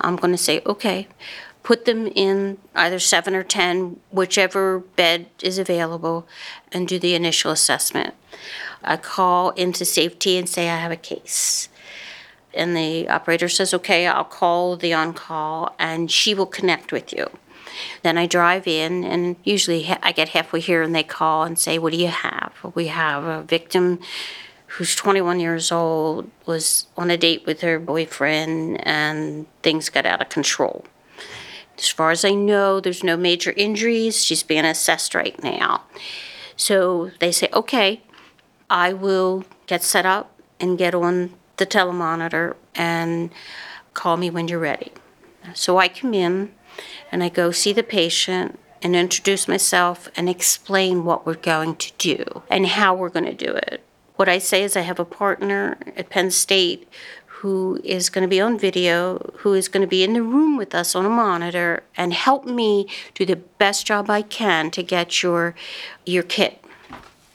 I'm 0.00 0.16
going 0.16 0.32
to 0.32 0.38
say, 0.38 0.62
okay, 0.66 1.08
put 1.62 1.84
them 1.84 2.06
in 2.08 2.58
either 2.74 2.98
seven 2.98 3.34
or 3.34 3.42
10, 3.42 4.00
whichever 4.10 4.80
bed 4.80 5.26
is 5.42 5.58
available, 5.58 6.26
and 6.72 6.88
do 6.88 6.98
the 6.98 7.14
initial 7.14 7.50
assessment. 7.50 8.14
I 8.82 8.96
call 8.96 9.50
into 9.50 9.84
safety 9.84 10.36
and 10.36 10.48
say, 10.48 10.68
I 10.70 10.76
have 10.78 10.92
a 10.92 10.96
case. 10.96 11.68
And 12.54 12.76
the 12.76 13.08
operator 13.08 13.48
says, 13.48 13.74
okay, 13.74 14.06
I'll 14.06 14.24
call 14.24 14.76
the 14.76 14.94
on 14.94 15.12
call 15.12 15.74
and 15.78 16.10
she 16.10 16.34
will 16.34 16.46
connect 16.46 16.92
with 16.92 17.12
you. 17.12 17.28
Then 18.02 18.18
I 18.18 18.26
drive 18.26 18.66
in, 18.66 19.04
and 19.04 19.36
usually 19.44 19.88
I 20.02 20.12
get 20.12 20.30
halfway 20.30 20.60
here 20.60 20.82
and 20.82 20.94
they 20.94 21.02
call 21.02 21.44
and 21.44 21.58
say, 21.58 21.78
What 21.78 21.92
do 21.92 21.98
you 21.98 22.08
have? 22.08 22.52
We 22.74 22.88
have 22.88 23.24
a 23.24 23.42
victim 23.42 24.00
who's 24.68 24.94
21 24.94 25.40
years 25.40 25.72
old, 25.72 26.30
was 26.46 26.86
on 26.96 27.10
a 27.10 27.16
date 27.16 27.44
with 27.46 27.62
her 27.62 27.78
boyfriend, 27.78 28.86
and 28.86 29.46
things 29.62 29.88
got 29.88 30.06
out 30.06 30.22
of 30.22 30.28
control. 30.28 30.84
As 31.76 31.88
far 31.88 32.10
as 32.10 32.24
I 32.24 32.34
know, 32.34 32.80
there's 32.80 33.04
no 33.04 33.16
major 33.16 33.52
injuries. 33.56 34.24
She's 34.24 34.42
being 34.42 34.64
assessed 34.64 35.14
right 35.14 35.40
now. 35.42 35.84
So 36.56 37.12
they 37.20 37.32
say, 37.32 37.48
okay, 37.52 38.02
I 38.68 38.92
will 38.92 39.44
get 39.66 39.82
set 39.82 40.04
up 40.04 40.38
and 40.58 40.76
get 40.76 40.94
on 40.94 41.34
the 41.56 41.66
telemonitor 41.66 42.56
and 42.74 43.30
call 43.94 44.16
me 44.16 44.28
when 44.30 44.48
you're 44.48 44.58
ready. 44.58 44.92
So 45.54 45.78
I 45.78 45.88
come 45.88 46.14
in 46.14 46.52
and 47.10 47.22
I 47.22 47.28
go 47.28 47.52
see 47.52 47.72
the 47.72 47.82
patient 47.82 48.58
and 48.82 48.94
introduce 48.94 49.48
myself 49.48 50.08
and 50.16 50.28
explain 50.28 51.04
what 51.04 51.26
we're 51.26 51.34
going 51.34 51.76
to 51.76 51.92
do 51.98 52.42
and 52.50 52.66
how 52.66 52.94
we're 52.94 53.08
going 53.08 53.24
to 53.24 53.32
do 53.32 53.52
it. 53.54 53.82
What 54.18 54.28
I 54.28 54.38
say 54.38 54.64
is, 54.64 54.76
I 54.76 54.80
have 54.80 54.98
a 54.98 55.04
partner 55.04 55.78
at 55.96 56.10
Penn 56.10 56.32
State 56.32 56.88
who 57.26 57.80
is 57.84 58.10
going 58.10 58.22
to 58.22 58.28
be 58.28 58.40
on 58.40 58.58
video, 58.58 59.32
who 59.36 59.54
is 59.54 59.68
going 59.68 59.82
to 59.82 59.86
be 59.86 60.02
in 60.02 60.14
the 60.14 60.24
room 60.24 60.56
with 60.56 60.74
us 60.74 60.96
on 60.96 61.06
a 61.06 61.08
monitor 61.08 61.84
and 61.96 62.12
help 62.12 62.44
me 62.44 62.88
do 63.14 63.24
the 63.24 63.36
best 63.36 63.86
job 63.86 64.10
I 64.10 64.22
can 64.22 64.72
to 64.72 64.82
get 64.82 65.22
your 65.22 65.54
your 66.04 66.24
kit. 66.24 66.64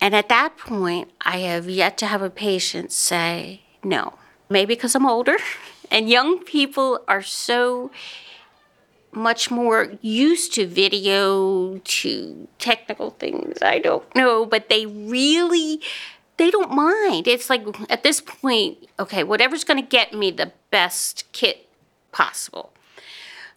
And 0.01 0.13
at 0.13 0.27
that 0.27 0.57
point, 0.57 1.09
I 1.21 1.37
have 1.37 1.69
yet 1.69 1.97
to 1.99 2.05
have 2.05 2.21
a 2.21 2.29
patient 2.29 2.91
say 2.91 3.61
no. 3.81 4.15
Maybe 4.49 4.75
because 4.75 4.93
I'm 4.93 5.05
older 5.05 5.37
and 5.89 6.09
young 6.09 6.43
people 6.43 6.99
are 7.07 7.23
so 7.23 7.91
much 9.15 9.49
more 9.49 9.93
used 10.01 10.53
to 10.55 10.67
video 10.67 11.77
to 11.77 12.47
technical 12.59 13.11
things. 13.11 13.61
I 13.61 13.79
don't 13.79 14.15
know, 14.15 14.45
but 14.45 14.69
they 14.69 14.85
really 14.85 15.79
they 16.37 16.49
don't 16.49 16.71
mind. 16.71 17.27
It's 17.27 17.49
like 17.49 17.65
at 17.89 18.03
this 18.03 18.21
point, 18.21 18.77
okay, 18.99 19.23
whatever's 19.23 19.63
going 19.63 19.81
to 19.81 19.87
get 19.87 20.13
me 20.13 20.31
the 20.31 20.51
best 20.71 21.25
kit 21.31 21.69
possible. 22.11 22.73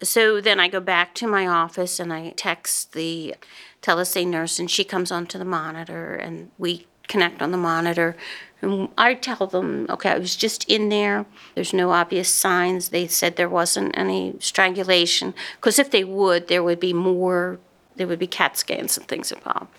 So 0.03 0.39
then 0.39 0.59
I 0.59 0.67
go 0.67 0.79
back 0.79 1.15
to 1.15 1.27
my 1.27 1.47
office 1.47 1.99
and 1.99 2.13
I 2.13 2.29
text 2.31 2.93
the 2.93 3.35
telesane 3.81 4.27
nurse, 4.27 4.59
and 4.59 4.69
she 4.69 4.83
comes 4.83 5.11
onto 5.11 5.37
the 5.37 5.45
monitor, 5.45 6.15
and 6.15 6.51
we 6.57 6.85
connect 7.07 7.41
on 7.41 7.51
the 7.51 7.57
monitor. 7.57 8.15
And 8.61 8.89
I 8.97 9.13
tell 9.13 9.47
them, 9.47 9.87
okay, 9.89 10.09
I 10.09 10.17
was 10.17 10.35
just 10.35 10.69
in 10.69 10.89
there. 10.89 11.25
There's 11.55 11.73
no 11.73 11.91
obvious 11.91 12.31
signs. 12.31 12.89
They 12.89 13.07
said 13.07 13.35
there 13.35 13.49
wasn't 13.49 13.97
any 13.97 14.35
strangulation, 14.39 15.33
because 15.55 15.79
if 15.79 15.89
they 15.89 16.03
would, 16.03 16.47
there 16.47 16.63
would 16.63 16.79
be 16.79 16.93
more, 16.93 17.59
there 17.95 18.07
would 18.07 18.19
be 18.19 18.27
CAT 18.27 18.57
scans 18.57 18.97
and 18.97 19.07
things 19.07 19.31
involved. 19.31 19.71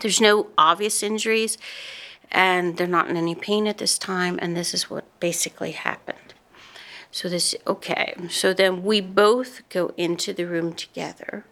There's 0.00 0.20
no 0.20 0.48
obvious 0.56 1.02
injuries 1.02 1.58
and 2.32 2.76
they're 2.76 2.86
not 2.86 3.08
in 3.08 3.16
any 3.16 3.34
pain 3.34 3.66
at 3.68 3.78
this 3.78 3.98
time, 3.98 4.38
and 4.42 4.56
this 4.56 4.74
is 4.74 4.90
what 4.90 5.04
basically 5.20 5.72
happened. 5.72 6.18
So 7.12 7.28
this 7.28 7.54
okay. 7.66 8.14
So 8.30 8.52
then 8.54 8.82
we 8.82 9.00
both 9.00 9.68
go 9.68 9.92
into 9.96 10.32
the 10.32 10.46
room 10.46 10.72
together, 10.72 11.44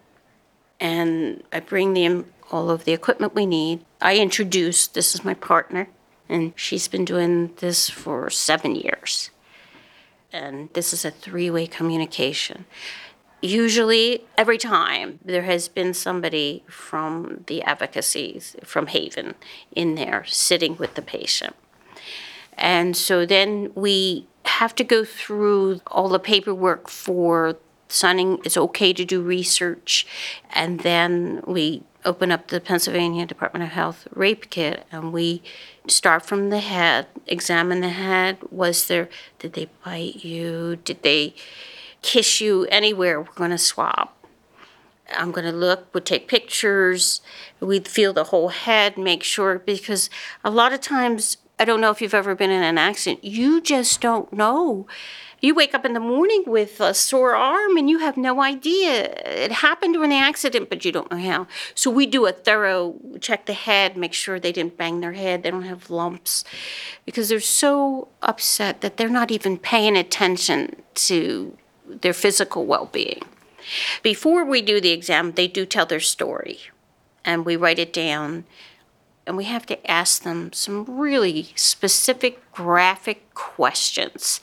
and 0.79 1.43
I 1.53 1.59
bring 1.59 1.93
the 1.93 2.25
all 2.51 2.69
of 2.69 2.83
the 2.83 2.93
equipment 2.93 3.35
we 3.35 3.45
need. 3.45 3.85
I 4.01 4.17
introduce 4.17 4.87
this 4.87 5.13
is 5.13 5.23
my 5.23 5.35
partner, 5.35 5.87
and 6.27 6.53
she's 6.55 6.87
been 6.87 7.05
doing 7.05 7.53
this 7.57 7.89
for 7.89 8.31
seven 8.31 8.75
years, 8.75 9.29
and 10.33 10.69
this 10.73 10.93
is 10.93 11.05
a 11.05 11.11
three-way 11.11 11.67
communication 11.67 12.65
usually 13.41 14.23
every 14.37 14.57
time 14.57 15.19
there 15.23 15.41
has 15.43 15.67
been 15.67 15.93
somebody 15.93 16.63
from 16.67 17.43
the 17.47 17.61
advocacies 17.63 18.55
from 18.63 18.87
haven 18.87 19.35
in 19.75 19.95
there 19.95 20.23
sitting 20.25 20.77
with 20.77 20.95
the 20.95 21.01
patient. 21.01 21.55
And 22.57 22.95
so 22.95 23.25
then 23.25 23.71
we 23.75 24.27
have 24.45 24.75
to 24.75 24.83
go 24.83 25.03
through 25.03 25.81
all 25.87 26.09
the 26.09 26.19
paperwork 26.19 26.89
for 26.89 27.57
signing 27.87 28.39
it's 28.45 28.57
okay 28.57 28.93
to 28.93 29.03
do 29.03 29.21
research. 29.21 30.05
And 30.51 30.81
then 30.81 31.41
we 31.45 31.83
open 32.05 32.31
up 32.31 32.47
the 32.47 32.59
pennsylvania 32.59 33.25
department 33.25 33.63
of 33.63 33.69
health 33.69 34.07
rape 34.13 34.49
kit 34.49 34.85
and 34.91 35.13
we 35.13 35.41
start 35.87 36.25
from 36.25 36.49
the 36.49 36.59
head 36.59 37.07
examine 37.27 37.81
the 37.81 37.89
head. 37.89 38.37
Was 38.49 38.87
there 38.87 39.09
did 39.39 39.53
they 39.53 39.69
bite 39.83 40.23
you? 40.23 40.77
Did 40.77 41.03
they 41.03 41.35
kiss 42.01 42.41
you 42.41 42.65
anywhere, 42.65 43.21
we're 43.21 43.33
going 43.35 43.51
to 43.51 43.57
swab. 43.57 44.09
I'm 45.13 45.31
going 45.31 45.45
to 45.45 45.51
look, 45.51 45.93
we'll 45.93 46.03
take 46.03 46.27
pictures, 46.27 47.21
we'd 47.59 47.87
feel 47.87 48.13
the 48.13 48.25
whole 48.25 48.49
head, 48.49 48.97
make 48.97 49.23
sure, 49.23 49.59
because 49.59 50.09
a 50.43 50.49
lot 50.49 50.73
of 50.73 50.79
times, 50.79 51.37
I 51.59 51.65
don't 51.65 51.81
know 51.81 51.91
if 51.91 52.01
you've 52.01 52.13
ever 52.13 52.33
been 52.33 52.49
in 52.49 52.63
an 52.63 52.77
accident, 52.77 53.23
you 53.23 53.61
just 53.61 53.99
don't 54.01 54.31
know. 54.31 54.87
You 55.41 55.55
wake 55.55 55.73
up 55.73 55.85
in 55.85 55.93
the 55.93 55.99
morning 55.99 56.43
with 56.45 56.79
a 56.79 56.93
sore 56.93 57.35
arm 57.35 57.75
and 57.75 57.89
you 57.89 57.97
have 57.97 58.15
no 58.15 58.43
idea. 58.43 59.05
It 59.25 59.51
happened 59.51 59.95
during 59.95 60.11
the 60.11 60.15
accident, 60.15 60.69
but 60.69 60.85
you 60.85 60.91
don't 60.91 61.09
know 61.09 61.17
how. 61.17 61.47
So 61.73 61.89
we 61.89 62.05
do 62.05 62.27
a 62.27 62.31
thorough 62.31 62.95
check 63.19 63.47
the 63.47 63.53
head, 63.53 63.97
make 63.97 64.13
sure 64.13 64.39
they 64.39 64.51
didn't 64.51 64.77
bang 64.77 65.01
their 65.01 65.13
head, 65.13 65.41
they 65.41 65.49
don't 65.49 65.63
have 65.63 65.89
lumps, 65.89 66.43
because 67.05 67.29
they're 67.29 67.39
so 67.39 68.07
upset 68.21 68.81
that 68.81 68.97
they're 68.97 69.09
not 69.09 69.31
even 69.31 69.57
paying 69.57 69.97
attention 69.97 70.83
to 70.93 71.57
their 71.87 72.13
physical 72.13 72.65
well 72.65 72.89
being. 72.91 73.23
Before 74.01 74.43
we 74.43 74.61
do 74.61 74.81
the 74.81 74.91
exam, 74.91 75.33
they 75.33 75.47
do 75.47 75.65
tell 75.65 75.85
their 75.85 75.99
story 75.99 76.59
and 77.23 77.45
we 77.45 77.55
write 77.55 77.79
it 77.79 77.93
down. 77.93 78.45
And 79.27 79.37
we 79.37 79.43
have 79.45 79.65
to 79.67 79.89
ask 79.89 80.23
them 80.23 80.51
some 80.51 80.83
really 80.85 81.49
specific, 81.55 82.51
graphic 82.51 83.33
questions, 83.33 84.41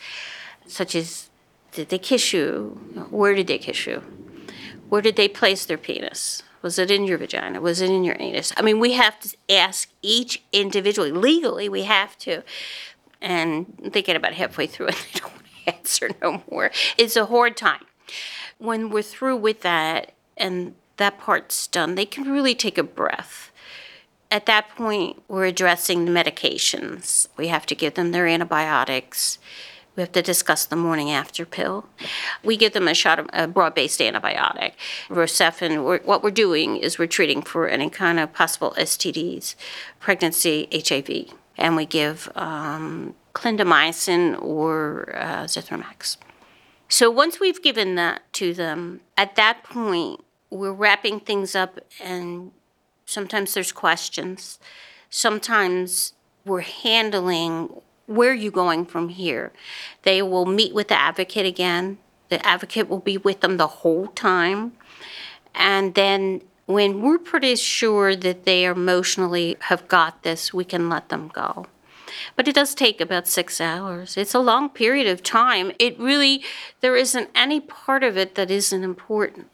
such 0.66 0.94
as 0.94 1.28
Did 1.72 1.88
they 1.88 1.98
kiss 1.98 2.32
you? 2.32 2.80
Where 3.10 3.34
did 3.34 3.48
they 3.48 3.58
kiss 3.58 3.86
you? 3.86 4.02
Where 4.88 5.02
did 5.02 5.16
they 5.16 5.28
place 5.28 5.66
their 5.66 5.78
penis? 5.78 6.42
Was 6.62 6.78
it 6.78 6.90
in 6.90 7.04
your 7.04 7.18
vagina? 7.18 7.60
Was 7.60 7.80
it 7.80 7.90
in 7.90 8.04
your 8.04 8.16
anus? 8.18 8.52
I 8.56 8.62
mean, 8.62 8.80
we 8.80 8.92
have 8.92 9.20
to 9.20 9.36
ask 9.48 9.90
each 10.02 10.42
individually. 10.52 11.12
Legally, 11.12 11.68
we 11.68 11.82
have 11.84 12.16
to. 12.18 12.42
And 13.20 13.78
they 13.92 14.02
get 14.02 14.16
about 14.16 14.34
halfway 14.34 14.66
through 14.66 14.86
and 14.88 14.96
they 14.96 15.20
don't 15.20 15.32
answer 15.78 16.10
no 16.22 16.42
more. 16.50 16.70
It's 16.96 17.16
a 17.16 17.26
hard 17.26 17.56
time 17.56 17.84
when 18.58 18.90
we're 18.90 19.02
through 19.02 19.36
with 19.36 19.62
that 19.62 20.12
and 20.36 20.74
that 20.96 21.18
part's 21.18 21.66
done, 21.66 21.94
they 21.94 22.04
can 22.04 22.30
really 22.30 22.54
take 22.54 22.76
a 22.76 22.82
breath. 22.82 23.50
At 24.30 24.46
that 24.46 24.68
point, 24.76 25.22
we're 25.28 25.46
addressing 25.46 26.04
the 26.04 26.10
medications. 26.10 27.28
We 27.36 27.48
have 27.48 27.64
to 27.66 27.74
give 27.74 27.94
them 27.94 28.10
their 28.10 28.26
antibiotics. 28.26 29.38
We 29.96 30.02
have 30.02 30.12
to 30.12 30.22
discuss 30.22 30.66
the 30.66 30.76
morning 30.76 31.10
after 31.10 31.46
pill. 31.46 31.86
We 32.44 32.56
give 32.56 32.72
them 32.72 32.86
a 32.86 32.94
shot 32.94 33.18
of 33.18 33.28
a 33.32 33.48
broad 33.48 33.74
based 33.74 34.00
antibiotic. 34.00 34.72
Rocephin, 35.08 35.82
we're, 35.84 36.00
what 36.00 36.22
we're 36.22 36.30
doing 36.30 36.76
is 36.76 36.98
we're 36.98 37.06
treating 37.06 37.42
for 37.42 37.68
any 37.68 37.88
kind 37.88 38.20
of 38.20 38.32
possible 38.32 38.74
STDs, 38.76 39.54
pregnancy, 39.98 40.68
HIV, 40.72 41.32
and 41.56 41.74
we 41.74 41.86
give 41.86 42.30
um, 42.36 43.14
clindamycin 43.38 44.40
or 44.42 45.14
uh, 45.16 45.44
Zithromax. 45.44 46.16
So 46.88 47.10
once 47.10 47.38
we've 47.38 47.62
given 47.62 47.94
that 47.94 48.22
to 48.34 48.52
them, 48.52 49.00
at 49.16 49.36
that 49.36 49.62
point, 49.62 50.24
we're 50.50 50.72
wrapping 50.72 51.20
things 51.20 51.54
up, 51.54 51.78
and 52.02 52.50
sometimes 53.04 53.54
there's 53.54 53.72
questions. 53.72 54.58
Sometimes 55.10 56.14
we're 56.44 56.62
handling 56.62 57.80
where 58.06 58.30
are 58.30 58.34
you 58.46 58.50
going 58.50 58.86
from 58.86 59.10
here? 59.10 59.52
They 60.02 60.22
will 60.22 60.46
meet 60.46 60.72
with 60.72 60.88
the 60.88 60.98
advocate 60.98 61.44
again. 61.44 61.98
The 62.30 62.44
advocate 62.44 62.88
will 62.88 63.00
be 63.00 63.18
with 63.18 63.40
them 63.40 63.58
the 63.58 63.66
whole 63.66 64.06
time. 64.06 64.72
And 65.54 65.94
then 65.94 66.40
when 66.64 67.02
we're 67.02 67.18
pretty 67.18 67.54
sure 67.56 68.16
that 68.16 68.44
they 68.44 68.64
emotionally 68.64 69.58
have 69.60 69.88
got 69.88 70.22
this, 70.22 70.54
we 70.54 70.64
can 70.64 70.88
let 70.88 71.10
them 71.10 71.28
go. 71.28 71.66
But 72.36 72.48
it 72.48 72.54
does 72.54 72.74
take 72.74 73.00
about 73.00 73.26
six 73.26 73.60
hours. 73.60 74.16
It's 74.16 74.34
a 74.34 74.40
long 74.40 74.68
period 74.68 75.06
of 75.06 75.22
time. 75.22 75.72
It 75.78 75.98
really, 75.98 76.42
there 76.80 76.96
isn't 76.96 77.30
any 77.34 77.60
part 77.60 78.04
of 78.04 78.16
it 78.16 78.34
that 78.34 78.50
isn't 78.50 78.84
important. 78.84 79.48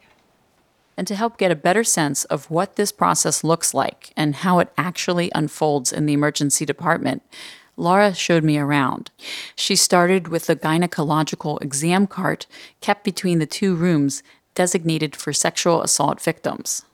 And 0.97 1.07
to 1.09 1.17
help 1.17 1.39
get 1.39 1.51
a 1.51 1.57
better 1.57 1.85
sense 1.85 2.25
of 2.27 2.51
what 2.51 2.77
this 2.77 2.93
process 2.93 3.43
looks 3.43 3.75
like 3.75 4.13
and 4.17 4.37
how 4.37 4.61
it 4.61 4.73
actually 4.79 5.31
unfolds 5.35 5.93
in 5.93 6.07
the 6.07 6.13
emergency 6.13 6.65
department, 6.65 7.23
Laura 7.77 8.15
showed 8.15 8.45
me 8.45 8.59
around. 8.59 9.11
She 9.57 9.75
started 9.75 10.29
with 10.29 10.47
the 10.47 10.55
gynecological 10.55 11.61
exam 11.61 12.07
cart 12.07 12.47
kept 12.81 13.05
between 13.05 13.41
the 13.41 13.47
two 13.47 13.75
rooms 13.75 14.23
designated 14.55 15.17
for 15.17 15.33
sexual 15.33 15.83
assault 15.83 16.21
victims. 16.21 16.85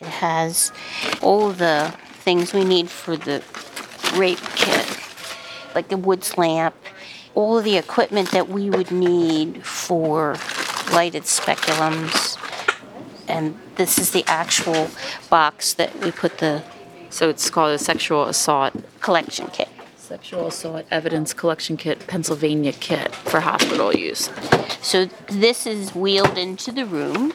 It 0.00 0.08
has 0.08 0.72
all 1.22 1.50
the 1.50 1.94
things 2.02 2.52
we 2.52 2.64
need 2.64 2.90
for 2.90 3.16
the 3.16 3.42
rape 4.14 4.38
kit 4.54 5.05
like 5.76 5.88
the 5.88 5.96
woods 5.96 6.36
lamp, 6.36 6.74
all 7.34 7.58
of 7.58 7.64
the 7.64 7.76
equipment 7.76 8.32
that 8.32 8.48
we 8.48 8.68
would 8.70 8.90
need 8.90 9.64
for 9.64 10.36
lighted 10.92 11.24
speculums. 11.24 12.36
And 13.28 13.56
this 13.76 13.98
is 13.98 14.10
the 14.10 14.24
actual 14.26 14.88
box 15.30 15.74
that 15.74 15.94
we 16.00 16.10
put 16.10 16.38
the 16.38 16.64
So 17.10 17.28
it's 17.28 17.48
called 17.50 17.72
a 17.72 17.78
sexual 17.78 18.24
assault 18.24 18.74
collection 19.00 19.46
kit. 19.48 19.68
sexual 19.96 20.48
assault 20.48 20.86
evidence 20.90 21.32
collection 21.32 21.76
kit 21.76 22.06
Pennsylvania 22.06 22.72
kit 22.72 23.14
for 23.14 23.40
hospital 23.40 23.92
use. 23.94 24.30
So 24.80 25.06
this 25.28 25.66
is 25.66 25.94
wheeled 25.94 26.38
into 26.38 26.70
the 26.72 26.86
room, 26.86 27.32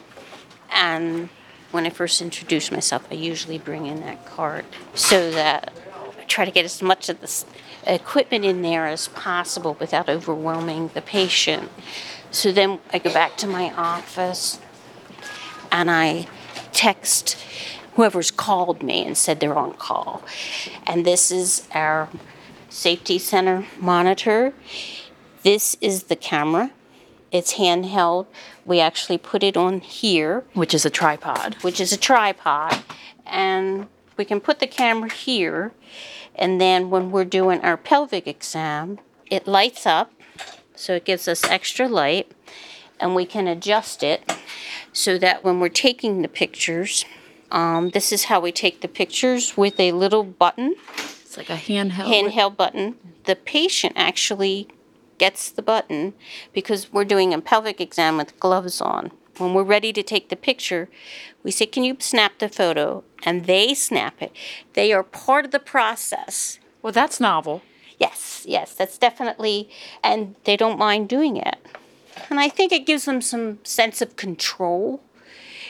and 0.71 1.29
when 1.71 1.85
I 1.85 1.89
first 1.89 2.21
introduce 2.21 2.71
myself, 2.71 3.07
I 3.11 3.15
usually 3.15 3.57
bring 3.57 3.87
in 3.87 4.01
that 4.01 4.25
cart 4.25 4.65
so 4.93 5.31
that 5.31 5.73
try 6.31 6.45
to 6.45 6.51
get 6.51 6.65
as 6.65 6.81
much 6.81 7.09
of 7.09 7.19
this 7.21 7.45
equipment 7.85 8.45
in 8.45 8.61
there 8.61 8.87
as 8.87 9.07
possible 9.09 9.75
without 9.79 10.09
overwhelming 10.09 10.89
the 10.93 11.01
patient. 11.01 11.69
So 12.31 12.51
then 12.51 12.79
I 12.93 12.99
go 12.99 13.11
back 13.13 13.37
to 13.37 13.47
my 13.47 13.71
office 13.73 14.59
and 15.71 15.91
I 15.91 16.27
text 16.71 17.37
whoever's 17.95 18.31
called 18.31 18.81
me 18.81 19.05
and 19.05 19.17
said 19.17 19.39
they're 19.39 19.57
on 19.57 19.73
call. 19.73 20.23
And 20.87 21.05
this 21.05 21.31
is 21.31 21.67
our 21.73 22.07
safety 22.69 23.19
center 23.19 23.65
monitor. 23.77 24.53
This 25.43 25.75
is 25.81 26.03
the 26.03 26.15
camera. 26.15 26.71
It's 27.31 27.55
handheld. 27.55 28.27
We 28.65 28.79
actually 28.79 29.17
put 29.17 29.43
it 29.43 29.57
on 29.57 29.79
here, 29.81 30.45
Which 30.53 30.73
is 30.73 30.85
a 30.85 30.89
tripod. 30.89 31.55
which 31.61 31.79
is 31.81 31.91
a 31.91 31.97
tripod, 31.97 32.77
and 33.25 33.87
we 34.17 34.25
can 34.25 34.39
put 34.39 34.59
the 34.59 34.67
camera 34.67 35.11
here. 35.11 35.71
And 36.35 36.59
then 36.59 36.89
when 36.89 37.11
we're 37.11 37.25
doing 37.25 37.61
our 37.61 37.77
pelvic 37.77 38.27
exam, 38.27 38.99
it 39.29 39.47
lights 39.47 39.85
up, 39.85 40.11
so 40.75 40.93
it 40.93 41.05
gives 41.05 41.27
us 41.27 41.43
extra 41.45 41.87
light, 41.87 42.31
and 42.99 43.15
we 43.15 43.25
can 43.25 43.47
adjust 43.47 44.03
it 44.03 44.31
so 44.93 45.17
that 45.17 45.43
when 45.43 45.59
we're 45.59 45.69
taking 45.69 46.21
the 46.21 46.27
pictures, 46.27 47.05
um, 47.51 47.89
this 47.89 48.11
is 48.11 48.25
how 48.25 48.39
we 48.39 48.51
take 48.51 48.81
the 48.81 48.87
pictures 48.87 49.57
with 49.57 49.79
a 49.79 49.91
little 49.91 50.23
button 50.23 50.75
It's 50.97 51.37
like 51.37 51.49
a 51.49 51.55
handheld. 51.57 52.07
handheld 52.07 52.57
button. 52.57 52.95
The 53.25 53.35
patient 53.35 53.93
actually 53.95 54.67
gets 55.17 55.51
the 55.51 55.61
button 55.61 56.13
because 56.53 56.91
we're 56.91 57.05
doing 57.05 57.33
a 57.33 57.41
pelvic 57.41 57.79
exam 57.79 58.17
with 58.17 58.39
gloves 58.39 58.81
on. 58.81 59.11
When 59.37 59.53
we're 59.53 59.63
ready 59.63 59.93
to 59.93 60.03
take 60.03 60.29
the 60.29 60.35
picture, 60.35 60.89
we 61.43 61.51
say, 61.51 61.65
Can 61.65 61.83
you 61.83 61.97
snap 61.99 62.39
the 62.39 62.49
photo? 62.49 63.03
And 63.23 63.45
they 63.45 63.73
snap 63.73 64.21
it. 64.21 64.31
They 64.73 64.91
are 64.93 65.03
part 65.03 65.45
of 65.45 65.51
the 65.51 65.59
process. 65.59 66.59
Well, 66.81 66.93
that's 66.93 67.19
novel. 67.19 67.61
Yes, 67.99 68.45
yes, 68.47 68.73
that's 68.73 68.97
definitely, 68.97 69.69
and 70.03 70.35
they 70.45 70.57
don't 70.57 70.79
mind 70.79 71.07
doing 71.07 71.37
it. 71.37 71.57
And 72.29 72.39
I 72.39 72.49
think 72.49 72.71
it 72.71 72.87
gives 72.87 73.05
them 73.05 73.21
some 73.21 73.59
sense 73.63 74.01
of 74.01 74.15
control, 74.15 75.01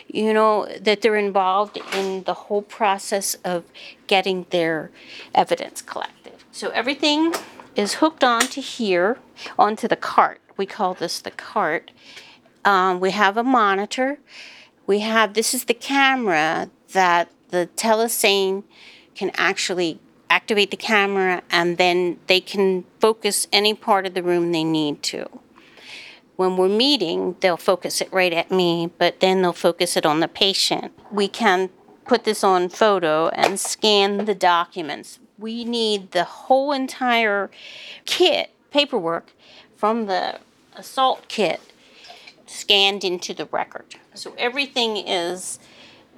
you 0.07 0.33
know, 0.33 0.65
that 0.79 1.01
they're 1.01 1.17
involved 1.17 1.77
in 1.93 2.23
the 2.23 2.33
whole 2.33 2.61
process 2.61 3.35
of 3.43 3.65
getting 4.07 4.45
their 4.49 4.91
evidence 5.35 5.81
collected. 5.81 6.35
So 6.53 6.69
everything 6.69 7.33
is 7.75 7.95
hooked 7.95 8.23
onto 8.23 8.61
here, 8.61 9.17
onto 9.59 9.87
the 9.87 9.95
cart. 9.95 10.39
We 10.55 10.65
call 10.65 10.93
this 10.93 11.19
the 11.19 11.31
cart. 11.31 11.91
Um, 12.63 12.99
we 12.99 13.11
have 13.11 13.37
a 13.37 13.43
monitor. 13.43 14.19
We 14.87 14.99
have, 14.99 15.33
this 15.33 15.53
is 15.53 15.65
the 15.65 15.73
camera 15.73 16.69
that 16.93 17.29
the 17.49 17.69
telesane 17.75 18.63
can 19.15 19.31
actually 19.35 19.99
activate 20.29 20.71
the 20.71 20.77
camera 20.77 21.43
and 21.51 21.77
then 21.77 22.17
they 22.27 22.39
can 22.39 22.85
focus 22.99 23.47
any 23.51 23.73
part 23.73 24.05
of 24.05 24.13
the 24.13 24.23
room 24.23 24.51
they 24.51 24.63
need 24.63 25.03
to. 25.03 25.27
When 26.37 26.57
we're 26.57 26.69
meeting, 26.69 27.35
they'll 27.41 27.57
focus 27.57 28.01
it 28.01 28.11
right 28.11 28.33
at 28.33 28.49
me, 28.49 28.89
but 28.97 29.19
then 29.19 29.41
they'll 29.41 29.53
focus 29.53 29.95
it 29.95 30.05
on 30.05 30.21
the 30.21 30.27
patient. 30.27 30.93
We 31.11 31.27
can 31.27 31.69
put 32.05 32.23
this 32.23 32.43
on 32.43 32.69
photo 32.69 33.27
and 33.29 33.59
scan 33.59 34.25
the 34.25 34.33
documents. 34.33 35.19
We 35.37 35.63
need 35.65 36.11
the 36.11 36.23
whole 36.23 36.71
entire 36.71 37.51
kit, 38.05 38.51
paperwork 38.71 39.33
from 39.75 40.05
the 40.05 40.39
assault 40.75 41.27
kit 41.27 41.59
scanned 42.51 43.03
into 43.03 43.33
the 43.33 43.45
record. 43.45 43.95
So 44.13 44.33
everything 44.37 44.97
is, 44.97 45.59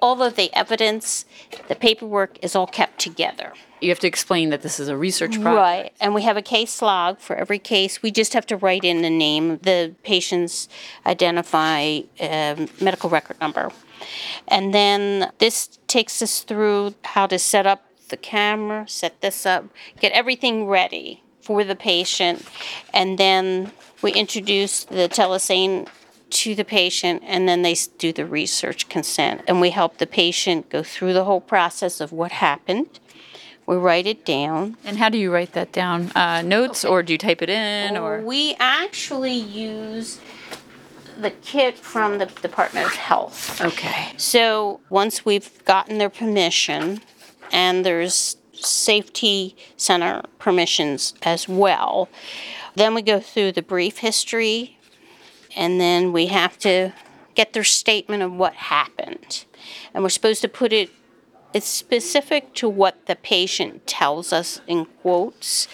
all 0.02 0.22
of 0.22 0.36
the 0.36 0.54
evidence, 0.54 1.26
the 1.68 1.76
paperwork 1.76 2.38
is 2.44 2.56
all 2.56 2.68
kept 2.68 3.00
together. 3.00 3.54
You 3.80 3.90
have 3.90 4.00
to 4.00 4.08
explain 4.08 4.50
that 4.50 4.62
this 4.62 4.80
is 4.80 4.88
a 4.88 4.98
research 4.98 5.42
project. 5.42 5.56
Right, 5.56 5.94
and 6.00 6.14
we 6.14 6.24
have 6.24 6.38
a 6.38 6.42
case 6.42 6.82
log 6.82 7.20
for 7.20 7.36
every 7.36 7.60
case. 7.60 8.02
We 8.02 8.12
just 8.12 8.34
have 8.34 8.46
to 8.48 8.58
write 8.58 8.84
in 8.84 9.02
the 9.02 9.10
name, 9.10 9.60
the 9.60 9.96
patient's 10.04 10.68
identify 11.06 12.02
um, 12.20 12.68
medical 12.82 13.10
record 13.10 13.40
number. 13.40 13.72
And 14.48 14.74
then 14.74 15.32
this 15.40 15.80
takes 15.88 16.22
us 16.22 16.42
through 16.42 16.96
how 17.04 17.28
to 17.28 17.40
set 17.40 17.66
up 17.66 17.86
the 18.10 18.18
camera, 18.18 18.86
set 18.88 19.22
this 19.22 19.46
up, 19.46 19.66
get 20.00 20.12
everything 20.12 20.68
ready 20.68 21.24
for 21.42 21.64
the 21.64 21.76
patient. 21.76 22.46
And 22.94 23.18
then 23.18 23.72
we 24.02 24.12
introduce 24.14 24.84
the 24.84 25.10
telesane 25.10 25.88
to 26.34 26.56
the 26.56 26.66
patient 26.66 27.24
and 27.26 27.48
then 27.48 27.62
they 27.62 27.76
do 27.98 28.12
the 28.12 28.26
research 28.26 28.90
consent. 28.90 29.42
And 29.48 29.62
we 29.62 29.70
help 29.70 29.98
the 29.98 30.08
patient 30.08 30.70
go 30.70 30.84
through 30.84 31.14
the 31.14 31.24
whole 31.24 31.42
process 31.42 32.02
of 32.02 32.12
what 32.12 32.32
happened. 32.34 33.00
We 33.66 33.78
write 33.78 34.08
it 34.08 34.26
down. 34.26 34.76
And 34.84 34.98
how 34.98 35.10
do 35.10 35.18
you 35.18 35.32
write 35.32 35.54
that 35.54 35.72
down? 35.72 36.12
Uh, 36.16 36.42
notes, 36.42 36.84
or 36.84 37.02
do 37.02 37.14
you 37.14 37.18
type 37.18 37.42
it 37.42 37.50
in, 37.50 37.96
or 37.96 38.20
We 38.20 38.56
actually 38.60 39.38
use 39.38 40.20
the 41.18 41.30
kit 41.30 41.78
from 41.78 42.18
the 42.18 42.26
Department 42.26 42.88
of 42.88 42.94
Health. 42.96 43.62
okay? 43.62 44.12
So 44.18 44.82
once 44.90 45.24
we've 45.24 45.64
gotten 45.64 45.98
their 45.98 46.10
permission, 46.10 47.00
and 47.54 47.86
there's 47.86 48.36
safety 48.54 49.56
center 49.78 50.24
permissions 50.40 51.14
as 51.22 51.48
well, 51.48 52.10
then 52.76 52.96
we 52.96 53.02
go 53.02 53.20
through 53.20 53.52
the 53.52 53.62
brief 53.62 54.00
history, 54.00 54.78
and 55.56 55.80
then 55.80 56.14
we 56.14 56.28
have 56.28 56.58
to 56.60 56.94
get 57.36 57.54
their 57.54 57.64
statement 57.64 58.24
of 58.24 58.32
what 58.32 58.54
happened. 58.54 59.46
And 59.94 60.04
we're 60.04 60.10
supposed 60.10 60.42
to 60.42 60.48
put 60.48 60.74
it, 60.74 60.90
it's 61.54 61.68
specific 61.68 62.54
to 62.56 62.70
what 62.70 63.06
the 63.06 63.16
patient 63.16 63.88
tells 63.88 64.34
us 64.34 64.62
in 64.68 64.86
quotes. 64.86 65.68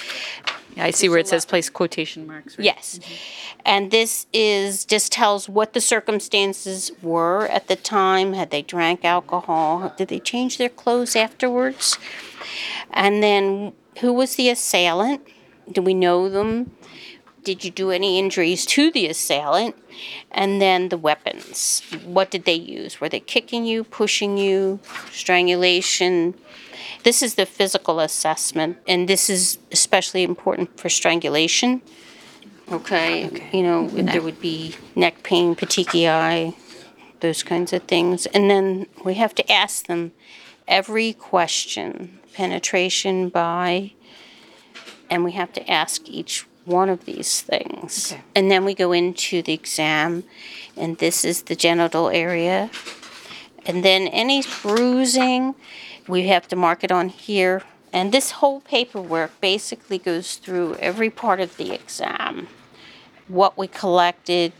Yeah, 0.75 0.85
I 0.85 0.91
see 0.91 1.09
where 1.09 1.17
it 1.17 1.27
says 1.27 1.45
place 1.45 1.69
quotation 1.69 2.27
marks. 2.27 2.57
Right? 2.57 2.65
Yes. 2.65 2.99
And 3.65 3.91
this 3.91 4.27
is 4.31 4.85
just 4.85 5.11
tells 5.11 5.49
what 5.49 5.73
the 5.73 5.81
circumstances 5.81 6.91
were 7.01 7.47
at 7.47 7.67
the 7.67 7.75
time. 7.75 8.33
Had 8.33 8.51
they 8.51 8.61
drank 8.61 9.03
alcohol? 9.03 9.93
Did 9.97 10.09
they 10.09 10.19
change 10.19 10.57
their 10.57 10.69
clothes 10.69 11.15
afterwards? 11.15 11.97
And 12.91 13.21
then 13.23 13.73
who 13.99 14.13
was 14.13 14.35
the 14.35 14.49
assailant? 14.49 15.21
Do 15.71 15.81
we 15.81 15.93
know 15.93 16.29
them? 16.29 16.71
Did 17.43 17.63
you 17.63 17.71
do 17.71 17.91
any 17.91 18.19
injuries 18.19 18.65
to 18.67 18.91
the 18.91 19.07
assailant? 19.07 19.75
And 20.31 20.61
then 20.61 20.89
the 20.89 20.97
weapons. 20.97 21.81
What 22.05 22.31
did 22.31 22.45
they 22.45 22.53
use? 22.53 23.01
Were 23.01 23.09
they 23.09 23.19
kicking 23.19 23.65
you, 23.65 23.83
pushing 23.83 24.37
you, 24.37 24.79
strangulation? 25.11 26.35
This 27.03 27.21
is 27.21 27.35
the 27.35 27.45
physical 27.45 27.99
assessment, 27.99 28.77
and 28.87 29.07
this 29.07 29.29
is 29.29 29.57
especially 29.71 30.23
important 30.23 30.79
for 30.79 30.89
strangulation. 30.89 31.81
Okay, 32.71 33.25
okay. 33.27 33.49
you 33.57 33.63
know, 33.63 33.87
there 33.87 34.21
would 34.21 34.39
be 34.39 34.75
neck 34.95 35.23
pain, 35.23 35.55
petechiae, 35.55 36.53
those 37.19 37.41
kinds 37.41 37.73
of 37.73 37.83
things. 37.83 38.25
And 38.27 38.49
then 38.49 38.85
we 39.03 39.15
have 39.15 39.33
to 39.35 39.51
ask 39.51 39.87
them 39.87 40.11
every 40.67 41.13
question 41.13 42.19
penetration 42.33 43.29
by, 43.29 43.93
and 45.09 45.23
we 45.23 45.31
have 45.31 45.51
to 45.53 45.69
ask 45.69 46.07
each 46.07 46.45
one 46.69 46.89
of 46.89 47.05
these 47.05 47.41
things. 47.41 48.13
Okay. 48.13 48.21
And 48.35 48.49
then 48.49 48.63
we 48.63 48.73
go 48.73 48.91
into 48.91 49.41
the 49.41 49.53
exam, 49.53 50.23
and 50.77 50.97
this 50.99 51.25
is 51.25 51.43
the 51.43 51.55
genital 51.55 52.09
area. 52.09 52.69
And 53.65 53.83
then 53.83 54.07
any 54.07 54.43
bruising, 54.61 55.55
we 56.07 56.27
have 56.27 56.47
to 56.47 56.55
mark 56.55 56.83
it 56.83 56.91
on 56.91 57.09
here. 57.09 57.63
And 57.91 58.11
this 58.11 58.31
whole 58.31 58.61
paperwork 58.61 59.31
basically 59.41 59.97
goes 59.97 60.35
through 60.35 60.75
every 60.75 61.09
part 61.09 61.39
of 61.39 61.57
the 61.57 61.71
exam 61.71 62.47
what 63.29 63.57
we 63.57 63.67
collected, 63.67 64.51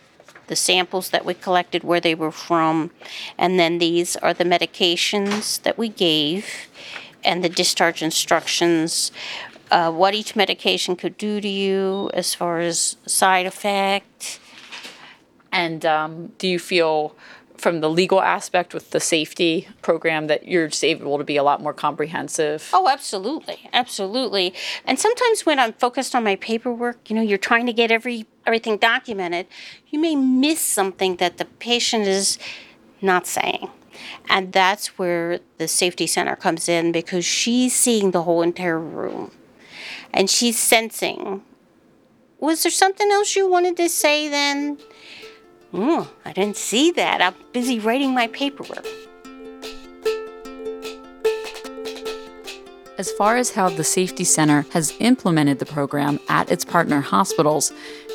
the 0.48 0.56
samples 0.56 1.10
that 1.10 1.26
we 1.26 1.34
collected, 1.34 1.84
where 1.84 2.00
they 2.00 2.16
were 2.16 2.32
from, 2.32 2.92
and 3.38 3.60
then 3.60 3.80
these 3.80 4.16
are 4.18 4.34
the 4.34 4.44
medications 4.44 5.62
that 5.64 5.78
we 5.78 5.90
gave 5.90 6.68
and 7.24 7.44
the 7.44 7.50
discharge 7.50 8.02
instructions. 8.02 9.12
Uh, 9.72 9.92
what 9.92 10.16
each 10.16 10.36
medication 10.36 10.96
could 10.96 11.16
do 11.18 11.40
to 11.40 11.48
you 11.48 12.10
as 12.14 12.34
far 12.34 12.60
as 12.60 12.98
side 13.06 13.46
effect. 13.46 14.40
And 15.52 15.86
um, 15.86 16.32
do 16.38 16.48
you 16.48 16.60
feel, 16.60 17.16
from 17.58 17.82
the 17.82 17.90
legal 17.90 18.22
aspect 18.22 18.74
with 18.74 18.92
the 18.92 19.00
safety 19.00 19.68
program, 19.82 20.28
that 20.28 20.48
you're 20.48 20.68
just 20.68 20.84
able 20.84 21.18
to 21.18 21.24
be 21.24 21.38
a 21.38 21.44
lot 21.44 21.62
more 21.62 21.74
comprehensive? 21.74 22.70
Oh, 22.74 22.88
absolutely, 22.88 23.70
absolutely. 23.74 24.54
And 24.86 24.98
sometimes 25.00 25.46
when 25.46 25.60
I'm 25.60 25.74
focused 25.74 26.16
on 26.16 26.24
my 26.24 26.36
paperwork, 26.36 27.10
you 27.10 27.16
know, 27.16 27.22
you're 27.22 27.38
trying 27.38 27.66
to 27.68 27.74
get 27.74 27.92
every 27.92 28.26
everything 28.46 28.78
documented, 28.78 29.46
you 29.90 30.00
may 30.00 30.16
miss 30.16 30.60
something 30.60 31.18
that 31.18 31.38
the 31.38 31.46
patient 31.46 32.08
is 32.08 32.40
not 33.02 33.28
saying. 33.28 33.70
And 34.28 34.54
that's 34.54 34.98
where 34.98 35.40
the 35.58 35.68
safety 35.68 36.08
center 36.08 36.36
comes 36.36 36.70
in 36.70 36.92
because 36.92 37.26
she's 37.26 37.76
seeing 37.76 38.12
the 38.12 38.24
whole 38.24 38.42
entire 38.42 38.80
room. 38.80 39.32
And 40.14 40.30
she's 40.30 40.58
sensing, 40.58 41.44
was 42.40 42.64
there 42.64 42.72
something 42.72 43.10
else 43.12 43.36
you 43.36 43.50
wanted 43.50 43.78
to 43.78 43.90
say 43.90 44.28
then? 44.30 44.78
Oh, 45.74 46.12
I 46.26 46.34
didn't 46.34 46.58
see 46.58 46.92
that. 46.92 47.22
I'm 47.22 47.36
busy 47.54 47.80
writing 47.80 48.14
my 48.14 48.28
paperwork. 48.28 48.86
As 52.98 53.12
far 53.12 53.38
as 53.38 53.52
how 53.52 53.70
the 53.70 53.84
Safety 53.84 54.26
Center 54.26 54.66
has 54.74 54.94
implemented 55.00 55.60
the 55.60 55.66
program 55.66 56.20
at 56.28 56.52
its 56.52 56.66
partner 56.66 57.00
hospitals, 57.00 57.72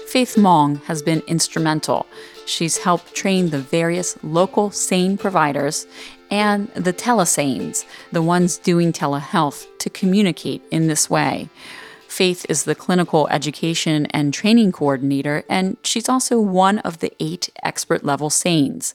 Faith 0.09 0.37
Mong 0.37 0.83
has 0.85 1.01
been 1.01 1.23
instrumental. 1.27 2.07
She's 2.47 2.77
helped 2.77 3.15
train 3.15 3.49
the 3.49 3.61
various 3.61 4.19
local 4.23 4.71
SANE 4.71 5.17
providers 5.17 5.87
and 6.31 6.69
the 6.75 6.93
telesanes, 6.93 7.87
the 8.13 8.21
ones 8.21 8.59
doing 8.59 8.93
telehealth, 8.93 9.67
to 9.79 9.89
communicate 9.89 10.63
in 10.71 10.87
this 10.87 11.09
way. 11.09 11.49
Faith 12.15 12.47
is 12.49 12.63
the 12.63 12.77
clinical 12.77 13.27
education 13.27 14.07
and 14.13 14.33
training 14.33 14.71
coordinator, 14.71 15.43
and 15.49 15.77
she's 15.83 16.09
also 16.09 16.39
one 16.39 16.79
of 16.79 17.01
the 17.01 17.13
eight 17.19 17.51
expert 17.65 18.05
level 18.05 18.31
SANEs. 18.31 18.95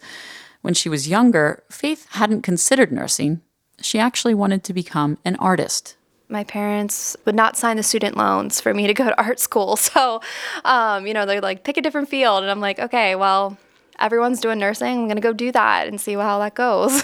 When 0.62 0.74
she 0.74 0.88
was 0.88 1.10
younger, 1.10 1.62
Faith 1.70 2.08
hadn't 2.12 2.44
considered 2.44 2.94
nursing. 2.94 3.42
She 3.82 4.00
actually 4.00 4.34
wanted 4.34 4.64
to 4.64 4.74
become 4.74 5.18
an 5.26 5.36
artist. 5.36 5.98
my 6.30 6.46
parents 6.46 7.18
would 7.26 7.36
not 7.36 7.58
sign 7.58 7.76
the 7.76 7.84
student 7.84 8.16
loans 8.16 8.62
for 8.62 8.74
me 8.74 8.88
to 8.88 8.94
go 8.94 9.04
to 9.04 9.22
art 9.22 9.42
school. 9.42 9.76
So, 9.76 10.22
um, 10.64 11.06
you 11.06 11.14
know, 11.14 11.26
they're 11.26 11.42
like, 11.42 11.66
pick 11.66 11.76
a 11.76 11.82
different 11.82 12.08
field. 12.08 12.44
And 12.44 12.50
I'm 12.50 12.62
like, 12.62 12.80
okay, 12.80 13.18
well, 13.18 13.58
everyone's 14.00 14.40
doing 14.40 14.60
nursing. 14.60 14.98
I'm 14.98 15.06
going 15.08 15.18
to 15.18 15.22
go 15.22 15.34
do 15.34 15.52
that 15.52 15.90
and 15.90 16.00
see 16.00 16.14
how 16.14 16.40
that 16.40 16.56
goes. 16.56 17.04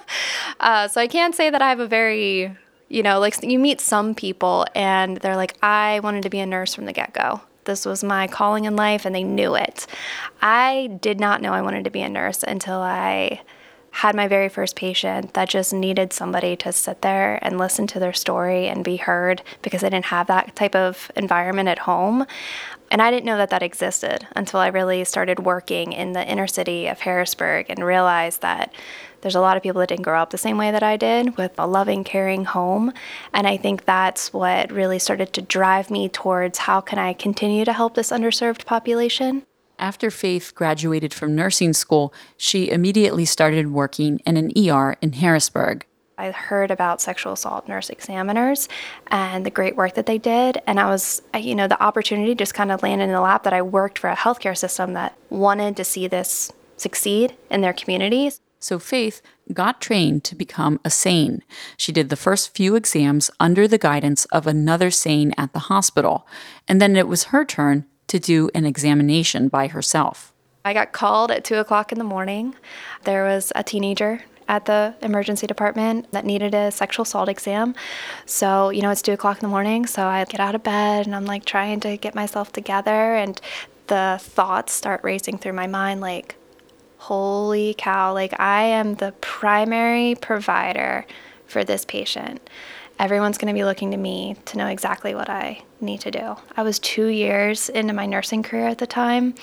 uh, 0.60 0.86
so 0.86 1.00
I 1.00 1.08
can't 1.08 1.34
say 1.34 1.50
that 1.50 1.60
I 1.60 1.70
have 1.70 1.80
a 1.80 1.88
very, 1.88 2.56
you 2.88 3.02
know, 3.02 3.18
like 3.18 3.42
you 3.42 3.58
meet 3.58 3.80
some 3.80 4.14
people 4.14 4.66
and 4.74 5.16
they're 5.18 5.36
like, 5.36 5.56
I 5.62 6.00
wanted 6.00 6.22
to 6.22 6.30
be 6.30 6.40
a 6.40 6.46
nurse 6.46 6.74
from 6.74 6.86
the 6.86 6.92
get 6.92 7.12
go. 7.12 7.40
This 7.64 7.84
was 7.84 8.04
my 8.04 8.28
calling 8.28 8.64
in 8.64 8.76
life 8.76 9.04
and 9.04 9.14
they 9.14 9.24
knew 9.24 9.56
it. 9.56 9.86
I 10.40 10.98
did 11.00 11.18
not 11.18 11.42
know 11.42 11.52
I 11.52 11.62
wanted 11.62 11.84
to 11.84 11.90
be 11.90 12.02
a 12.02 12.08
nurse 12.08 12.44
until 12.44 12.78
I 12.78 13.40
had 13.90 14.14
my 14.14 14.28
very 14.28 14.50
first 14.50 14.76
patient 14.76 15.32
that 15.32 15.48
just 15.48 15.72
needed 15.72 16.12
somebody 16.12 16.54
to 16.54 16.70
sit 16.70 17.00
there 17.00 17.38
and 17.42 17.56
listen 17.56 17.86
to 17.86 17.98
their 17.98 18.12
story 18.12 18.68
and 18.68 18.84
be 18.84 18.96
heard 18.96 19.42
because 19.62 19.82
I 19.82 19.88
didn't 19.88 20.04
have 20.06 20.26
that 20.26 20.54
type 20.54 20.76
of 20.76 21.10
environment 21.16 21.70
at 21.70 21.78
home. 21.78 22.26
And 22.90 23.02
I 23.02 23.10
didn't 23.10 23.24
know 23.24 23.36
that 23.36 23.50
that 23.50 23.62
existed 23.62 24.26
until 24.36 24.60
I 24.60 24.68
really 24.68 25.04
started 25.04 25.40
working 25.40 25.92
in 25.92 26.12
the 26.12 26.26
inner 26.26 26.46
city 26.46 26.86
of 26.86 27.00
Harrisburg 27.00 27.66
and 27.68 27.84
realized 27.84 28.42
that 28.42 28.72
there's 29.22 29.34
a 29.34 29.40
lot 29.40 29.56
of 29.56 29.62
people 29.62 29.80
that 29.80 29.88
didn't 29.88 30.04
grow 30.04 30.20
up 30.20 30.30
the 30.30 30.38
same 30.38 30.56
way 30.56 30.70
that 30.70 30.82
I 30.82 30.96
did 30.96 31.36
with 31.36 31.52
a 31.58 31.66
loving, 31.66 32.04
caring 32.04 32.44
home. 32.44 32.92
And 33.34 33.46
I 33.46 33.56
think 33.56 33.84
that's 33.84 34.32
what 34.32 34.70
really 34.70 34.98
started 34.98 35.32
to 35.32 35.42
drive 35.42 35.90
me 35.90 36.08
towards 36.08 36.58
how 36.58 36.80
can 36.80 36.98
I 36.98 37.12
continue 37.12 37.64
to 37.64 37.72
help 37.72 37.94
this 37.94 38.10
underserved 38.10 38.66
population. 38.66 39.44
After 39.78 40.10
Faith 40.10 40.54
graduated 40.54 41.12
from 41.12 41.34
nursing 41.34 41.72
school, 41.72 42.14
she 42.36 42.70
immediately 42.70 43.24
started 43.24 43.72
working 43.72 44.20
in 44.24 44.36
an 44.36 44.52
ER 44.56 44.96
in 45.02 45.14
Harrisburg. 45.14 45.84
I 46.18 46.30
heard 46.30 46.70
about 46.70 47.02
sexual 47.02 47.34
assault 47.34 47.68
nurse 47.68 47.90
examiners 47.90 48.70
and 49.08 49.44
the 49.44 49.50
great 49.50 49.76
work 49.76 49.94
that 49.94 50.06
they 50.06 50.16
did. 50.16 50.62
And 50.66 50.80
I 50.80 50.86
was, 50.86 51.20
you 51.38 51.54
know, 51.54 51.68
the 51.68 51.82
opportunity 51.82 52.34
just 52.34 52.54
kind 52.54 52.72
of 52.72 52.82
landed 52.82 53.04
in 53.04 53.12
the 53.12 53.20
lap 53.20 53.42
that 53.42 53.52
I 53.52 53.60
worked 53.60 53.98
for 53.98 54.08
a 54.08 54.16
healthcare 54.16 54.56
system 54.56 54.94
that 54.94 55.14
wanted 55.28 55.76
to 55.76 55.84
see 55.84 56.08
this 56.08 56.50
succeed 56.78 57.36
in 57.50 57.60
their 57.60 57.74
communities. 57.74 58.40
So 58.58 58.78
Faith 58.78 59.20
got 59.52 59.82
trained 59.82 60.24
to 60.24 60.34
become 60.34 60.80
a 60.84 60.90
SANE. 60.90 61.42
She 61.76 61.92
did 61.92 62.08
the 62.08 62.16
first 62.16 62.56
few 62.56 62.74
exams 62.74 63.30
under 63.38 63.68
the 63.68 63.78
guidance 63.78 64.24
of 64.26 64.46
another 64.46 64.90
SANE 64.90 65.34
at 65.36 65.52
the 65.52 65.58
hospital, 65.60 66.26
and 66.66 66.80
then 66.80 66.96
it 66.96 67.06
was 67.06 67.24
her 67.24 67.44
turn 67.44 67.84
to 68.08 68.18
do 68.18 68.48
an 68.54 68.64
examination 68.64 69.48
by 69.48 69.66
herself. 69.66 70.32
I 70.64 70.72
got 70.72 70.92
called 70.92 71.30
at 71.30 71.44
two 71.44 71.56
o'clock 71.56 71.92
in 71.92 71.98
the 71.98 72.04
morning. 72.04 72.54
There 73.04 73.24
was 73.24 73.52
a 73.54 73.62
teenager 73.62 74.22
at 74.48 74.66
the 74.66 74.94
emergency 75.02 75.46
department 75.46 76.10
that 76.12 76.24
needed 76.24 76.54
a 76.54 76.70
sexual 76.70 77.02
assault 77.02 77.28
exam. 77.28 77.74
So, 78.26 78.70
you 78.70 78.82
know, 78.82 78.90
it's 78.90 79.02
two 79.02 79.12
o'clock 79.12 79.38
in 79.38 79.42
the 79.42 79.48
morning. 79.48 79.86
So 79.86 80.06
I 80.06 80.24
get 80.24 80.40
out 80.40 80.54
of 80.54 80.62
bed 80.62 81.06
and 81.06 81.14
I'm 81.14 81.24
like 81.24 81.44
trying 81.44 81.80
to 81.80 81.96
get 81.96 82.14
myself 82.14 82.52
together. 82.52 83.14
And 83.14 83.40
the 83.88 84.18
thoughts 84.20 84.72
start 84.72 85.02
racing 85.02 85.38
through 85.38 85.54
my 85.54 85.66
mind 85.66 86.00
like, 86.00 86.36
holy 86.98 87.74
cow, 87.76 88.12
like 88.12 88.38
I 88.40 88.64
am 88.64 88.94
the 88.94 89.12
primary 89.20 90.14
provider 90.14 91.06
for 91.46 91.64
this 91.64 91.84
patient. 91.84 92.48
Everyone's 92.98 93.38
going 93.38 93.54
to 93.54 93.58
be 93.58 93.64
looking 93.64 93.90
to 93.90 93.96
me 93.96 94.36
to 94.46 94.56
know 94.56 94.68
exactly 94.68 95.14
what 95.14 95.28
I 95.28 95.62
need 95.80 96.00
to 96.00 96.10
do. 96.10 96.36
I 96.56 96.62
was 96.62 96.78
two 96.78 97.06
years 97.06 97.68
into 97.68 97.92
my 97.92 98.06
nursing 98.06 98.42
career 98.42 98.68
at 98.68 98.78
the 98.78 98.86
time. 98.86 99.34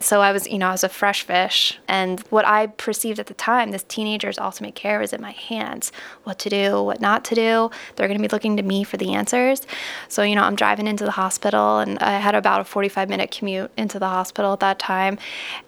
So 0.00 0.20
I 0.20 0.32
was, 0.32 0.46
you 0.48 0.58
know, 0.58 0.68
I 0.68 0.72
was 0.72 0.84
a 0.84 0.88
fresh 0.88 1.22
fish. 1.22 1.78
And 1.86 2.20
what 2.30 2.46
I 2.46 2.66
perceived 2.66 3.18
at 3.18 3.26
the 3.26 3.34
time, 3.34 3.70
this 3.70 3.84
teenager's 3.84 4.38
ultimate 4.38 4.74
care 4.74 4.98
was 4.98 5.12
in 5.12 5.20
my 5.20 5.30
hands 5.30 5.92
what 6.24 6.38
to 6.40 6.48
do, 6.48 6.82
what 6.82 7.00
not 7.00 7.24
to 7.26 7.34
do. 7.34 7.70
They're 7.94 8.08
going 8.08 8.20
to 8.20 8.28
be 8.28 8.32
looking 8.32 8.56
to 8.56 8.62
me 8.62 8.84
for 8.84 8.96
the 8.96 9.14
answers. 9.14 9.62
So, 10.08 10.22
you 10.22 10.34
know, 10.34 10.42
I'm 10.42 10.56
driving 10.56 10.86
into 10.86 11.04
the 11.04 11.12
hospital 11.12 11.78
and 11.78 11.98
I 12.00 12.18
had 12.18 12.34
about 12.34 12.60
a 12.60 12.64
45 12.64 13.08
minute 13.08 13.30
commute 13.30 13.70
into 13.76 13.98
the 13.98 14.08
hospital 14.08 14.52
at 14.52 14.60
that 14.60 14.78
time. 14.78 15.18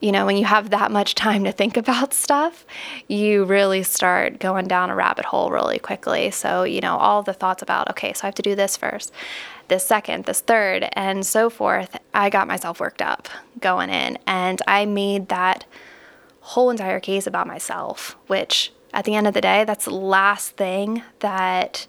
You 0.01 0.13
know, 0.13 0.27
when 0.27 0.37
you 0.37 0.45
have 0.45 0.71
that 0.71 0.91
much 0.91 1.15
time 1.15 1.45
to 1.45 1.53
think 1.53 1.77
about 1.89 2.13
stuff, 2.13 2.67
you 3.07 3.45
really 3.45 3.83
start 3.83 4.41
going 4.41 4.67
down 4.67 4.91
a 4.91 4.95
rabbit 4.95 5.25
hole 5.25 5.51
really 5.51 5.79
quickly. 5.79 6.31
So, 6.31 6.65
you 6.65 6.81
know, 6.81 6.97
all 6.97 7.23
the 7.23 7.33
thoughts 7.33 7.63
about, 7.63 7.89
okay, 7.91 8.13
so 8.13 8.25
I 8.25 8.27
have 8.27 8.35
to 8.35 8.43
do 8.43 8.55
this 8.55 8.77
first 8.77 9.13
this 9.69 9.85
second, 9.85 10.25
this 10.25 10.41
third, 10.41 10.89
and 10.95 11.25
so 11.25 11.51
forth, 11.51 11.99
I 12.13 12.31
got 12.31 12.49
myself 12.49 12.81
worked 12.81 13.03
up 13.03 13.29
going 13.61 13.91
in. 13.91 14.19
And 14.27 14.61
I 14.67 14.87
made 14.87 15.29
that 15.29 15.67
whole 16.41 16.71
entire 16.71 17.01
case 17.01 17.27
about 17.27 17.47
myself, 17.47 18.17
which 18.27 18.73
at 18.93 19.05
the 19.05 19.15
end 19.15 19.27
of 19.27 19.35
the 19.35 19.41
day, 19.41 19.65
that's 19.65 19.85
the 19.85 19.95
last 19.95 20.57
thing 20.57 21.03
that 21.21 21.87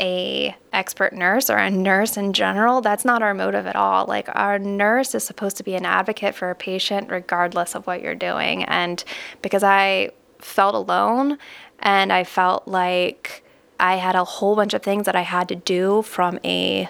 a 0.00 0.56
expert 0.72 1.12
nurse 1.12 1.50
or 1.50 1.56
a 1.58 1.70
nurse 1.70 2.16
in 2.16 2.32
general 2.32 2.80
that's 2.80 3.04
not 3.04 3.22
our 3.22 3.34
motive 3.34 3.66
at 3.66 3.76
all 3.76 4.06
like 4.06 4.26
our 4.34 4.58
nurse 4.58 5.14
is 5.14 5.22
supposed 5.22 5.56
to 5.56 5.62
be 5.62 5.74
an 5.74 5.84
advocate 5.84 6.34
for 6.34 6.50
a 6.50 6.54
patient 6.54 7.10
regardless 7.10 7.74
of 7.74 7.86
what 7.86 8.00
you're 8.02 8.14
doing 8.14 8.64
and 8.64 9.04
because 9.42 9.62
i 9.62 10.10
felt 10.38 10.74
alone 10.74 11.38
and 11.80 12.10
i 12.12 12.24
felt 12.24 12.66
like 12.66 13.41
I 13.82 13.96
had 13.96 14.14
a 14.14 14.22
whole 14.22 14.54
bunch 14.54 14.74
of 14.74 14.82
things 14.82 15.06
that 15.06 15.16
I 15.16 15.22
had 15.22 15.48
to 15.48 15.56
do 15.56 16.02
from 16.02 16.38
a 16.44 16.88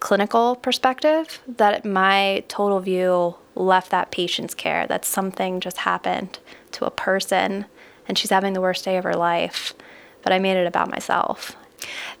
clinical 0.00 0.56
perspective 0.56 1.38
that 1.46 1.84
my 1.84 2.42
total 2.48 2.80
view 2.80 3.36
left 3.54 3.90
that 3.90 4.10
patient's 4.10 4.54
care 4.54 4.86
that 4.86 5.04
something 5.04 5.60
just 5.60 5.76
happened 5.76 6.38
to 6.72 6.86
a 6.86 6.90
person 6.90 7.66
and 8.08 8.16
she's 8.16 8.30
having 8.30 8.54
the 8.54 8.60
worst 8.62 8.86
day 8.86 8.96
of 8.96 9.04
her 9.04 9.14
life 9.14 9.74
but 10.22 10.32
i 10.32 10.38
made 10.38 10.56
it 10.56 10.66
about 10.66 10.90
myself. 10.90 11.56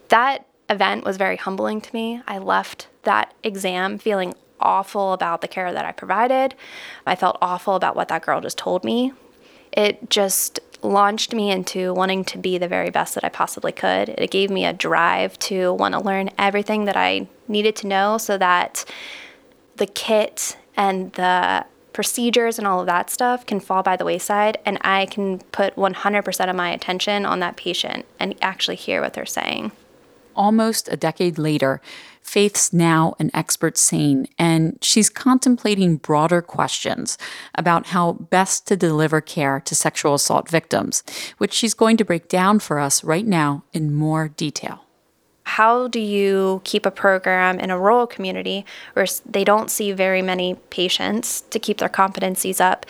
That 0.08 0.46
event 0.68 1.04
was 1.04 1.16
very 1.16 1.36
humbling 1.36 1.80
to 1.80 1.94
me. 1.94 2.22
I 2.26 2.38
left 2.38 2.88
that 3.02 3.34
exam 3.42 3.98
feeling 3.98 4.34
awful 4.60 5.14
about 5.14 5.40
the 5.40 5.48
care 5.48 5.72
that 5.72 5.84
i 5.86 5.92
provided. 5.92 6.54
I 7.06 7.16
felt 7.16 7.38
awful 7.40 7.74
about 7.74 7.96
what 7.96 8.08
that 8.08 8.22
girl 8.22 8.40
just 8.42 8.58
told 8.58 8.84
me. 8.84 9.12
It 9.72 10.10
just 10.10 10.60
launched 10.82 11.34
me 11.34 11.50
into 11.50 11.92
wanting 11.92 12.24
to 12.24 12.38
be 12.38 12.58
the 12.58 12.68
very 12.68 12.90
best 12.90 13.14
that 13.14 13.24
I 13.24 13.28
possibly 13.28 13.72
could. 13.72 14.08
It 14.10 14.30
gave 14.30 14.50
me 14.50 14.64
a 14.64 14.72
drive 14.72 15.38
to 15.40 15.72
want 15.74 15.94
to 15.94 16.00
learn 16.00 16.30
everything 16.38 16.84
that 16.86 16.96
I 16.96 17.28
needed 17.48 17.76
to 17.76 17.86
know 17.86 18.18
so 18.18 18.38
that 18.38 18.84
the 19.76 19.86
kit 19.86 20.56
and 20.76 21.12
the 21.12 21.64
procedures 21.92 22.58
and 22.58 22.66
all 22.66 22.80
of 22.80 22.86
that 22.86 23.10
stuff 23.10 23.44
can 23.44 23.60
fall 23.60 23.82
by 23.82 23.96
the 23.96 24.04
wayside 24.04 24.58
and 24.64 24.78
I 24.82 25.06
can 25.06 25.38
put 25.52 25.74
100% 25.76 26.50
of 26.50 26.56
my 26.56 26.70
attention 26.70 27.26
on 27.26 27.40
that 27.40 27.56
patient 27.56 28.06
and 28.18 28.34
actually 28.40 28.76
hear 28.76 29.00
what 29.00 29.14
they're 29.14 29.26
saying. 29.26 29.72
Almost 30.36 30.88
a 30.88 30.96
decade 30.96 31.38
later, 31.38 31.80
Faith's 32.30 32.72
now 32.72 33.16
an 33.18 33.28
expert 33.34 33.76
SANE, 33.76 34.28
and 34.38 34.78
she's 34.80 35.10
contemplating 35.10 35.96
broader 35.96 36.40
questions 36.40 37.18
about 37.56 37.86
how 37.86 38.12
best 38.12 38.68
to 38.68 38.76
deliver 38.76 39.20
care 39.20 39.58
to 39.58 39.74
sexual 39.74 40.14
assault 40.14 40.48
victims, 40.48 41.02
which 41.38 41.52
she's 41.52 41.74
going 41.74 41.96
to 41.96 42.04
break 42.04 42.28
down 42.28 42.60
for 42.60 42.78
us 42.78 43.02
right 43.02 43.26
now 43.26 43.64
in 43.72 43.92
more 43.92 44.28
detail. 44.28 44.84
How 45.42 45.88
do 45.88 45.98
you 45.98 46.60
keep 46.62 46.86
a 46.86 46.92
program 46.92 47.58
in 47.58 47.68
a 47.68 47.80
rural 47.80 48.06
community 48.06 48.64
where 48.92 49.08
they 49.26 49.42
don't 49.42 49.68
see 49.68 49.90
very 49.90 50.22
many 50.22 50.54
patients 50.70 51.40
to 51.50 51.58
keep 51.58 51.78
their 51.78 51.88
competencies 51.88 52.60
up? 52.60 52.86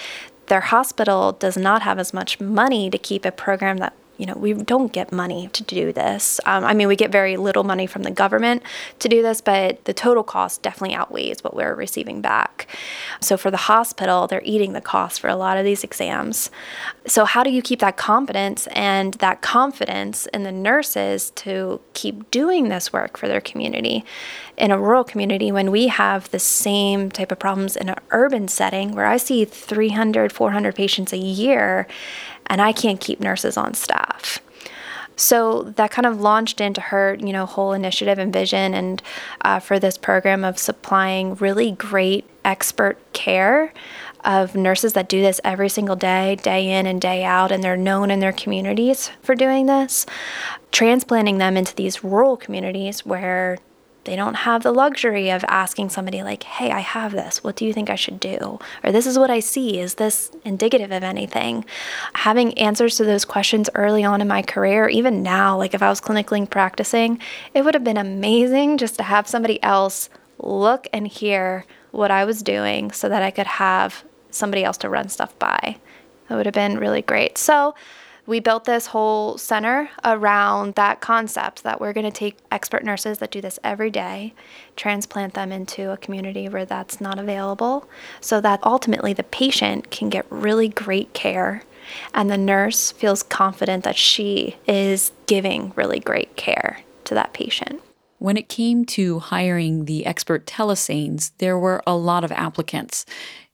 Their 0.49 0.61
hospital 0.61 1.33
does 1.33 1.57
not 1.57 1.81
have 1.81 1.99
as 1.99 2.13
much 2.13 2.41
money 2.41 2.91
to 2.91 2.99
keep 2.99 3.25
a 3.25 3.33
program 3.33 3.79
that 3.79 3.95
you 4.21 4.27
know, 4.27 4.35
we 4.35 4.53
don't 4.53 4.93
get 4.93 5.13
money 5.13 5.49
to 5.55 5.65
do 5.65 5.95
this. 5.95 6.41
Um, 6.45 6.63
I 6.63 6.75
mean, 6.75 6.89
we 6.89 6.95
get 6.95 7.11
very 7.11 7.39
little 7.39 7.65
money 7.65 7.87
from 7.87 8.03
the 8.03 8.11
government 8.11 8.63
to 8.99 9.09
do 9.09 9.23
this, 9.23 9.41
but 9.41 9.83
the 9.87 9.95
total 9.95 10.23
cost 10.23 10.61
definitely 10.61 10.95
outweighs 10.95 11.43
what 11.43 11.57
we're 11.57 11.75
receiving 11.75 12.21
back. 12.21 12.67
So 13.23 13.39
for 13.39 13.51
the 13.51 13.57
hospital, 13.57 14.27
they're 14.27 14.43
eating 14.45 14.75
the 14.75 14.83
cost 14.83 15.23
for 15.23 15.29
a 15.29 15.37
lot 15.37 15.57
of 15.57 15.65
these 15.65 15.83
exams. 15.83 16.51
So, 17.07 17.25
how 17.25 17.43
do 17.43 17.51
you 17.51 17.63
keep 17.63 17.81
that 17.81 17.97
competence 17.97 18.67
and 18.73 19.15
that 19.15 19.41
confidence 19.41 20.27
in 20.27 20.43
the 20.43 20.53
nurses 20.53 21.31
to 21.37 21.81
keep 21.95 22.31
doing 22.31 22.69
this 22.69 22.93
work 22.93 23.17
for 23.17 23.27
their 23.27 23.41
community? 23.41 24.05
In 24.59 24.71
a 24.71 24.79
rural 24.79 25.03
community, 25.03 25.51
when 25.51 25.71
we 25.71 25.87
have 25.87 26.31
the 26.31 26.39
same 26.39 27.11
type 27.11 27.33
of 27.33 27.39
problems 27.39 27.75
in 27.75 27.89
an 27.89 27.97
urban 28.11 28.49
setting 28.49 28.95
where 28.95 29.07
I 29.07 29.17
see 29.17 29.47
300, 29.47 30.31
400 30.31 30.75
patients 30.75 31.15
a 31.15 31.17
year 31.17 31.87
and 32.51 32.61
I 32.61 32.73
can't 32.73 33.01
keep 33.01 33.21
nurses 33.21 33.57
on 33.57 33.73
staff. 33.73 34.43
So 35.17 35.65
that 35.77 35.91
kind 35.91 36.07
of 36.07 36.21
launched 36.21 36.61
into 36.61 36.81
her, 36.81 37.17
you 37.21 37.33
know, 37.33 37.45
whole 37.45 37.73
initiative 37.73 38.19
and 38.19 38.33
vision, 38.33 38.75
and 38.75 39.03
uh, 39.43 39.61
for 39.61 39.79
this 39.79 39.99
program 39.99 40.45
of 40.45 40.59
supplying 40.59 41.35
really 41.35 41.73
great 41.73 42.29
expert 42.45 42.99
care 43.13 43.73
of 44.25 44.55
nurses 44.55 44.95
that 44.95 45.09
do 45.11 45.21
this 45.21 45.41
every 45.45 45.69
single 45.69 45.97
day, 45.97 46.37
day 46.37 46.71
in 46.71 46.87
and 46.87 47.01
day 47.01 47.23
out, 47.23 47.53
and 47.53 47.63
they're 47.63 47.77
known 47.77 48.11
in 48.11 48.21
their 48.21 48.33
communities 48.33 49.11
for 49.23 49.35
doing 49.35 49.67
this, 49.67 50.07
transplanting 50.73 51.39
them 51.39 51.57
into 51.57 51.75
these 51.75 52.03
rural 52.03 52.37
communities 52.37 53.05
where 53.05 53.59
they 54.05 54.17
don't 54.17 54.35
have 54.35 54.63
the 54.63 54.73
luxury 54.73 55.31
of 55.31 55.45
asking 55.49 55.91
somebody, 55.91 56.23
like, 56.23 56.43
hey, 56.43 56.71
I 56.71 56.81
have 56.81 57.13
this. 57.13 57.45
What 57.45 57.57
do 57.57 57.67
you 57.67 57.73
think 57.73 57.91
I 57.91 57.97
should 57.97 58.19
do? 58.19 58.59
Or 58.83 58.93
this 58.93 59.07
is 59.07 59.19
what 59.19 59.31
I 59.31 59.41
see. 59.41 59.79
Is 59.79 59.95
this 59.95 60.31
indicative 60.45 60.91
of 60.91 61.03
anything? 61.03 61.65
Having 62.15 62.59
answers 62.59 62.97
to 62.97 63.05
those 63.05 63.25
questions 63.25 63.69
early 63.75 64.05
on 64.05 64.21
in 64.21 64.29
my 64.29 64.43
career, 64.43 64.89
even 64.89 65.23
now, 65.23 65.57
like 65.57 65.75
if 65.75 65.83
I 65.83 65.91
was 65.91 66.01
clinically 66.01 66.49
practicing, 66.49 67.21
it 67.55 67.65
would 67.65 67.75
have 67.75 67.85
been 67.85 67.97
amazing 67.97 68.79
just 68.79 68.97
to 68.97 69.03
have 69.03 69.29
somebody 69.29 69.63
else 69.63 70.09
look 70.39 70.87
and 70.93 71.07
hear 71.07 71.67
what 71.91 72.11
I 72.11 72.25
was 72.25 72.43
doing 72.43 72.91
so 72.93 73.09
that 73.09 73.23
I 73.23 73.31
could 73.31 73.47
have 73.47 74.05
somebody 74.31 74.65
else 74.65 74.79
to 74.79 74.89
run 74.89 75.09
stuff 75.09 75.39
by. 75.39 75.77
That 76.29 76.37
would 76.37 76.47
have 76.47 76.55
been 76.55 76.79
really 76.79 77.03
great. 77.03 77.37
So, 77.37 77.75
we 78.31 78.39
built 78.39 78.63
this 78.63 78.87
whole 78.87 79.37
center 79.37 79.91
around 80.05 80.77
that 80.77 81.01
concept 81.01 81.65
that 81.65 81.81
we're 81.81 81.93
going 81.93 82.07
to 82.07 82.13
take 82.13 82.39
expert 82.53 82.85
nurses 82.85 83.19
that 83.19 83.33
do 83.33 83.41
this 83.41 83.59
every 83.65 83.91
day, 83.91 84.33
transplant 84.77 85.35
them 85.35 85.51
into 85.51 85.91
a 85.91 85.97
community 85.97 86.49
where 86.49 86.65
that's 86.65 87.01
not 87.01 87.19
available, 87.19 87.89
so 88.21 88.41
that 88.41 88.61
ultimately 88.63 89.13
the 89.13 89.25
patient 89.25 89.91
can 89.91 90.09
get 90.09 90.25
really 90.31 90.69
great 90.69 91.13
care 91.13 91.65
and 92.15 92.31
the 92.31 92.39
nurse 92.39 92.93
feels 92.93 93.25
confident 93.25 93.83
that 93.83 93.97
she 93.97 94.55
is 94.65 95.11
giving 95.27 95.73
really 95.75 95.99
great 95.99 96.37
care 96.37 96.83
to 97.03 97.15
that 97.15 97.33
patient. 97.33 97.83
When 98.19 98.37
it 98.37 98.49
came 98.49 98.85
to 98.85 99.19
hiring 99.19 99.87
the 99.87 100.07
expert 100.07 100.47
telesanes, 100.47 101.33
there 101.39 101.59
were 101.59 101.83
a 101.85 101.97
lot 101.97 102.23
of 102.23 102.31
applicants. 102.31 103.07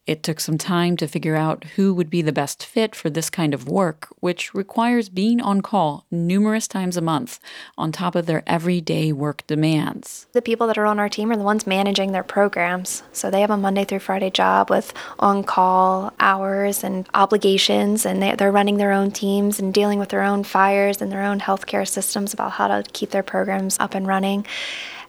It 0.06 0.22
took 0.22 0.38
some 0.38 0.56
time 0.56 0.96
to 0.98 1.08
figure 1.08 1.34
out 1.34 1.64
who 1.74 1.92
would 1.92 2.08
be 2.08 2.22
the 2.22 2.32
best 2.32 2.64
fit 2.64 2.94
for 2.94 3.10
this 3.10 3.28
kind 3.28 3.52
of 3.52 3.68
work, 3.68 4.06
which 4.20 4.54
requires 4.54 5.08
being 5.08 5.40
on 5.40 5.62
call 5.62 6.06
numerous 6.12 6.68
times 6.68 6.96
a 6.96 7.00
month 7.00 7.40
on 7.76 7.90
top 7.90 8.14
of 8.14 8.26
their 8.26 8.44
everyday 8.46 9.10
work 9.12 9.44
demands. 9.48 10.28
The 10.32 10.42
people 10.42 10.68
that 10.68 10.78
are 10.78 10.86
on 10.86 11.00
our 11.00 11.08
team 11.08 11.32
are 11.32 11.36
the 11.36 11.42
ones 11.42 11.66
managing 11.66 12.12
their 12.12 12.22
programs. 12.22 13.02
So 13.12 13.32
they 13.32 13.40
have 13.40 13.50
a 13.50 13.56
Monday 13.56 13.84
through 13.84 13.98
Friday 13.98 14.30
job 14.30 14.70
with 14.70 14.94
on 15.18 15.42
call 15.42 16.12
hours 16.20 16.84
and 16.84 17.08
obligations, 17.12 18.06
and 18.06 18.22
they, 18.22 18.36
are 18.36 18.52
running 18.52 18.76
their 18.76 18.92
own 18.92 19.10
teams 19.10 19.58
and 19.58 19.74
dealing 19.74 19.98
with 19.98 20.10
their 20.10 20.22
own 20.22 20.44
fires 20.44 21.02
and 21.02 21.10
their 21.10 21.22
own 21.22 21.40
healthcare 21.40 21.88
systems 21.88 22.32
about 22.32 22.52
how 22.52 22.68
to 22.68 22.84
keep 22.92 23.10
their 23.10 23.24
programs 23.24 23.76
up 23.80 23.94
and 23.94 24.06
running. 24.06 24.46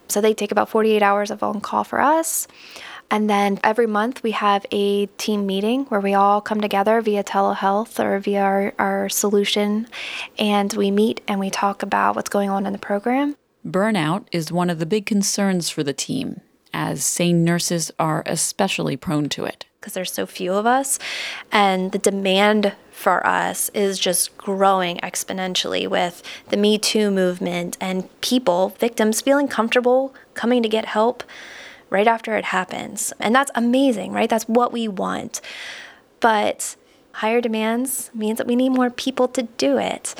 So 0.07 0.21
they 0.21 0.33
take 0.33 0.51
about 0.51 0.69
48 0.69 1.03
hours 1.03 1.29
of 1.29 1.43
on 1.43 1.61
call 1.61 1.83
for 1.83 1.99
us. 1.99 2.47
And 3.09 3.29
then 3.29 3.59
every 3.63 3.87
month 3.87 4.21
we 4.21 4.31
have 4.31 4.65
a 4.71 5.05
team 5.17 5.45
meeting 5.45 5.85
where 5.85 6.01
we 6.01 6.13
all 6.13 6.41
come 6.41 6.59
together 6.59 6.99
via 7.01 7.23
telehealth 7.23 8.03
or 8.03 8.19
via 8.19 8.41
our, 8.41 8.73
our 8.77 9.09
solution 9.09 9.87
and 10.37 10.73
we 10.73 10.91
meet 10.91 11.21
and 11.27 11.39
we 11.39 11.49
talk 11.49 11.83
about 11.83 12.15
what's 12.15 12.29
going 12.29 12.49
on 12.49 12.65
in 12.65 12.73
the 12.73 12.79
program. 12.79 13.37
Burnout 13.65 14.25
is 14.31 14.51
one 14.51 14.69
of 14.69 14.79
the 14.79 14.85
big 14.85 15.05
concerns 15.05 15.69
for 15.69 15.83
the 15.83 15.93
team, 15.93 16.41
as 16.73 17.03
SANE 17.03 17.43
nurses 17.43 17.91
are 17.99 18.23
especially 18.25 18.95
prone 18.95 19.29
to 19.29 19.45
it. 19.45 19.65
Because 19.79 19.93
there's 19.93 20.11
so 20.11 20.25
few 20.25 20.53
of 20.53 20.65
us, 20.65 20.99
and 21.51 21.91
the 21.91 21.99
demand 21.99 22.73
for 22.91 23.25
us 23.25 23.69
is 23.69 23.99
just 23.99 24.37
growing 24.37 24.97
exponentially 24.97 25.87
with 25.87 26.23
the 26.49 26.57
Me 26.57 26.77
Too 26.77 27.11
movement 27.11 27.77
and 27.79 28.09
people, 28.21 28.69
victims, 28.79 29.21
feeling 29.21 29.47
comfortable 29.47 30.15
coming 30.33 30.63
to 30.63 30.69
get 30.69 30.85
help 30.85 31.23
right 31.89 32.07
after 32.07 32.35
it 32.35 32.45
happens. 32.45 33.13
And 33.19 33.33
that's 33.33 33.51
amazing, 33.55 34.11
right? 34.11 34.29
That's 34.29 34.45
what 34.45 34.71
we 34.71 34.87
want. 34.87 35.41
But 36.19 36.75
higher 37.13 37.41
demands 37.41 38.11
means 38.13 38.37
that 38.37 38.47
we 38.47 38.55
need 38.55 38.69
more 38.69 38.89
people 38.89 39.27
to 39.29 39.43
do 39.43 39.77
it. 39.77 40.13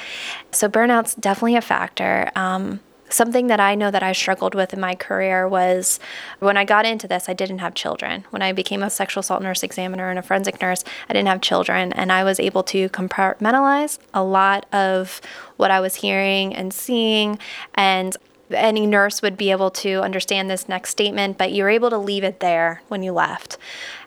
So 0.51 0.67
burnout's 0.67 1.15
definitely 1.15 1.55
a 1.55 1.61
factor. 1.61 2.31
Um, 2.35 2.79
something 3.09 3.47
that 3.47 3.59
I 3.59 3.75
know 3.75 3.91
that 3.91 4.03
I 4.03 4.11
struggled 4.11 4.53
with 4.53 4.73
in 4.73 4.79
my 4.79 4.95
career 4.95 5.47
was 5.47 5.99
when 6.39 6.57
I 6.57 6.65
got 6.65 6.85
into 6.85 7.07
this, 7.07 7.29
I 7.29 7.33
didn't 7.33 7.59
have 7.59 7.73
children. 7.73 8.25
When 8.31 8.41
I 8.41 8.51
became 8.51 8.83
a 8.83 8.89
sexual 8.89 9.21
assault 9.21 9.41
nurse 9.41 9.63
examiner 9.63 10.09
and 10.09 10.19
a 10.19 10.21
forensic 10.21 10.61
nurse, 10.61 10.83
I 11.07 11.13
didn't 11.13 11.29
have 11.29 11.41
children. 11.41 11.93
And 11.93 12.11
I 12.11 12.23
was 12.23 12.39
able 12.39 12.63
to 12.63 12.89
compartmentalize 12.89 13.99
a 14.13 14.23
lot 14.23 14.65
of 14.73 15.21
what 15.57 15.71
I 15.71 15.79
was 15.79 15.95
hearing 15.95 16.55
and 16.55 16.73
seeing. 16.73 17.39
And 17.75 18.17
any 18.51 18.85
nurse 18.85 19.21
would 19.21 19.37
be 19.37 19.51
able 19.51 19.71
to 19.71 20.01
understand 20.01 20.49
this 20.49 20.69
next 20.69 20.91
statement, 20.91 21.37
but 21.37 21.51
you 21.51 21.63
were 21.63 21.69
able 21.69 21.89
to 21.89 21.97
leave 21.97 22.23
it 22.23 22.39
there 22.39 22.81
when 22.87 23.03
you 23.03 23.11
left. 23.11 23.57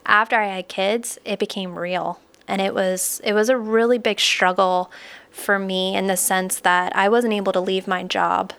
After 0.06 0.36
I 0.36 0.46
had 0.46 0.68
kids, 0.68 1.18
it 1.24 1.38
became 1.38 1.78
real. 1.78 2.20
And 2.48 2.60
it 2.60 2.74
was 2.74 3.20
it 3.22 3.32
was 3.32 3.48
a 3.48 3.56
really 3.56 3.98
big 3.98 4.18
struggle 4.18 4.90
for 5.30 5.58
me 5.58 5.94
in 5.94 6.08
the 6.08 6.16
sense 6.16 6.58
that 6.60 6.94
I 6.96 7.08
wasn't 7.08 7.34
able 7.34 7.52
to 7.52 7.60
leave 7.60 7.86
my 7.86 8.02
job 8.02 8.52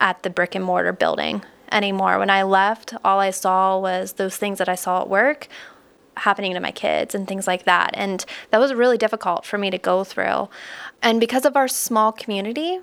at 0.00 0.22
the 0.22 0.30
brick 0.30 0.54
and 0.54 0.64
mortar 0.64 0.92
building 0.92 1.42
anymore. 1.72 2.18
When 2.18 2.30
I 2.30 2.42
left, 2.42 2.94
all 3.04 3.18
I 3.20 3.30
saw 3.30 3.78
was 3.78 4.14
those 4.14 4.36
things 4.36 4.58
that 4.58 4.68
I 4.68 4.74
saw 4.74 5.00
at 5.02 5.08
work 5.08 5.48
happening 6.18 6.54
to 6.54 6.60
my 6.60 6.70
kids 6.70 7.14
and 7.14 7.26
things 7.26 7.46
like 7.46 7.64
that. 7.64 7.90
And 7.94 8.24
that 8.50 8.58
was 8.58 8.74
really 8.74 8.98
difficult 8.98 9.44
for 9.44 9.56
me 9.56 9.70
to 9.70 9.78
go 9.78 10.04
through. 10.04 10.48
And 11.02 11.20
because 11.20 11.44
of 11.44 11.56
our 11.56 11.68
small 11.68 12.12
community, 12.12 12.80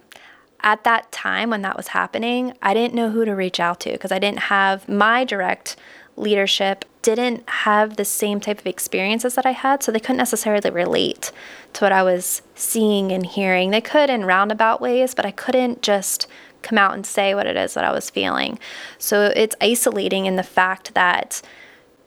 at 0.65 0.83
that 0.83 1.11
time 1.11 1.51
when 1.51 1.61
that 1.61 1.77
was 1.77 1.89
happening, 1.89 2.57
I 2.61 2.73
didn't 2.73 2.95
know 2.95 3.11
who 3.11 3.23
to 3.23 3.35
reach 3.35 3.59
out 3.59 3.79
to 3.81 3.91
because 3.91 4.11
I 4.11 4.19
didn't 4.19 4.39
have 4.39 4.89
my 4.89 5.23
direct 5.23 5.75
leadership 6.17 6.83
didn't 7.03 7.47
have 7.47 7.97
the 7.97 8.05
same 8.05 8.39
type 8.39 8.59
of 8.59 8.65
experiences 8.65 9.35
that 9.35 9.45
I 9.45 9.51
had, 9.51 9.83
so 9.83 9.91
they 9.91 9.99
couldn't 9.99 10.17
necessarily 10.17 10.71
relate 10.71 11.31
to 11.73 11.85
what 11.85 11.91
I 11.91 12.01
was 12.01 12.41
SANE 12.55 13.11
and 13.11 13.25
hearing. 13.25 13.69
They 13.69 13.81
could 13.81 14.09
in 14.09 14.25
roundabout 14.25 14.81
ways, 14.81 15.13
but 15.13 15.25
I 15.25 15.29
couldn't 15.29 15.83
just 15.83 16.25
come 16.63 16.79
out 16.79 16.95
and 16.95 17.05
say 17.05 17.35
what 17.35 17.45
it 17.45 17.55
is 17.55 17.75
that 17.75 17.83
I 17.83 17.91
was 17.91 18.09
feeling. 18.09 18.57
So 18.97 19.31
it's 19.35 19.55
isolating 19.61 20.25
in 20.25 20.35
the 20.35 20.41
fact 20.41 20.95
that 20.95 21.43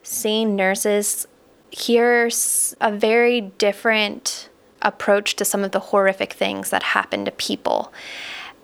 seeing 0.03 0.57
nurses 0.57 1.25
hears 1.71 2.75
a 2.81 2.91
very 2.91 3.39
different 3.39 4.49
approach 4.81 5.35
to 5.37 5.45
some 5.45 5.63
of 5.63 5.71
the 5.71 5.79
horrific 5.79 6.33
things 6.33 6.71
that 6.71 6.83
happen 6.83 7.23
to 7.23 7.31
people. 7.31 7.93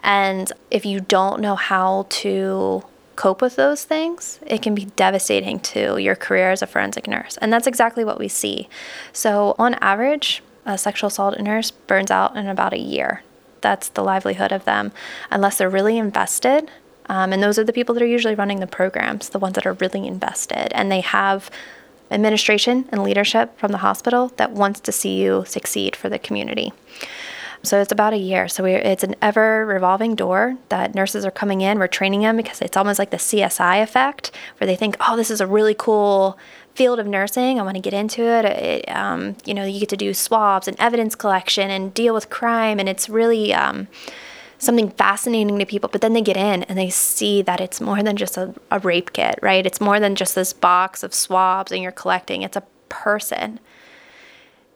And 0.06 0.54
if 0.72 0.86
you 0.86 1.02
don't 1.02 1.42
know 1.42 1.56
how 1.56 2.06
to 2.10 2.86
cope 3.18 3.42
with 3.42 3.58
those 3.58 3.84
things, 3.84 4.40
it 4.46 4.62
can 4.62 4.74
be 4.74 4.86
devastating 4.86 5.60
to 5.62 5.98
your 5.98 6.16
career 6.16 6.52
as 6.52 6.62
a 6.62 6.68
forensic 6.68 7.08
nurse. 7.08 7.38
And 7.42 7.52
that's 7.52 7.68
exactly 7.68 8.06
what 8.06 8.20
we 8.20 8.30
see. 8.30 8.70
So, 9.12 9.56
on 9.60 9.74
average, 9.76 10.42
a 10.66 10.78
sexual 10.78 11.10
assault 11.10 11.38
nurse 11.40 11.72
burns 11.72 12.12
out 12.12 12.38
in 12.38 12.48
about 12.48 12.74
a 12.74 12.80
year 12.80 13.24
that's 13.66 13.90
the 13.90 14.04
livelihood 14.04 14.52
of 14.52 14.64
them, 14.66 14.92
unless 15.32 15.58
they're 15.58 15.70
really 15.70 15.98
invested. 15.98 16.70
Um, 17.08 17.34
and 17.34 17.42
those 17.42 17.58
are 17.58 17.64
the 17.64 17.74
people 17.74 17.96
that 17.96 18.04
are 18.04 18.08
usually 18.18 18.36
running 18.36 18.60
the 18.60 18.68
programs, 18.68 19.30
the 19.30 19.40
ones 19.40 19.56
that 19.56 19.66
are 19.66 19.74
really 19.74 20.06
invested. 20.06 20.72
And 20.74 20.92
they 20.92 21.02
have 21.02 21.50
administration 22.12 22.88
and 22.92 23.02
leadership 23.02 23.58
from 23.58 23.72
the 23.72 23.80
hospital 23.80 24.32
that 24.38 24.52
wants 24.52 24.80
to 24.82 24.92
see 24.92 25.20
you 25.20 25.46
succeed 25.48 25.96
for 25.96 26.10
the 26.10 26.20
community. 26.20 26.74
So 27.66 27.82
it's 27.82 27.92
about 27.92 28.14
a 28.14 28.18
year. 28.18 28.48
So 28.48 28.66
it's 28.66 29.04
an 29.04 29.16
ever 29.22 29.66
revolving 29.66 30.16
door 30.16 30.58
that 30.70 30.96
nurses 30.96 31.26
are 31.26 31.32
coming 31.32 31.62
in. 31.62 31.80
We're 31.80 31.88
training 31.88 32.22
them 32.22 32.38
because 32.38 32.62
it's 32.62 32.78
almost 32.78 33.00
like 33.00 33.10
the 33.10 33.18
CSI 33.18 33.82
effect, 33.82 34.32
where 34.58 34.68
they 34.68 34.76
think, 34.76 34.96
oh, 35.00 35.18
this 35.18 35.32
is 35.32 35.42
a 35.42 35.48
really 35.48 35.76
cool 35.78 36.38
field 36.76 37.00
of 37.00 37.08
nursing. 37.08 37.60
I 37.60 37.64
want 37.64 37.76
to 37.76 37.82
get 37.82 37.94
into 37.94 38.22
it. 38.22 38.46
it 38.46 38.90
um, 38.90 39.36
you 39.46 39.54
know, 39.54 39.66
you 39.66 39.80
get 39.80 39.90
to 39.90 39.98
do 39.98 40.14
swabs 40.14 40.68
and 40.68 40.80
evidence 40.80 41.16
collection 41.16 41.70
and 41.72 41.94
deal 41.94 42.14
with 42.14 42.30
crime, 42.30 42.80
and 42.80 42.88
it's 42.88 43.10
really 43.10 43.54
um, 43.54 43.88
something 44.58 44.90
fascinating 44.92 45.58
to 45.60 45.66
people. 45.66 45.90
But 45.90 46.02
then 46.02 46.14
they 46.14 46.22
get 46.22 46.38
in 46.38 46.64
and 46.64 46.78
they 46.78 46.90
see 46.90 47.42
that 47.44 47.62
it's 47.62 47.82
more 47.82 48.04
than 48.04 48.18
just 48.18 48.38
a, 48.38 48.54
a 48.72 48.80
rape 48.80 49.14
kit, 49.14 49.40
right? 49.42 49.66
It's 49.66 49.82
more 49.82 50.00
than 50.00 50.16
just 50.16 50.36
this 50.36 50.54
box 50.54 51.04
of 51.04 51.14
swabs 51.14 51.72
and 51.72 51.82
you're 51.82 51.92
collecting. 51.92 52.42
It's 52.42 52.58
a 52.58 52.64
person. 52.90 53.60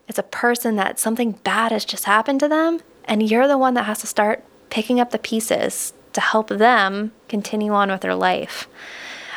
It's 0.10 0.20
a 0.20 0.24
person 0.24 0.76
that 0.76 0.99
something 0.99 1.34
bad 1.43 1.72
has 1.72 1.86
just 1.86 2.05
happened 2.05 2.39
to 2.41 2.47
them, 2.47 2.82
and 3.05 3.30
you're 3.30 3.47
the 3.47 3.60
one 3.60 3.76
that 3.76 3.86
has 3.86 3.99
to 3.99 4.07
start 4.07 4.43
picking 4.72 4.99
up 4.99 5.12
the 5.12 5.20
pieces 5.20 5.93
to 6.14 6.22
help 6.22 6.49
them 6.49 7.12
continue 7.30 7.72
on 7.72 7.89
with 7.91 8.01
their 8.01 8.16
life. 8.16 8.68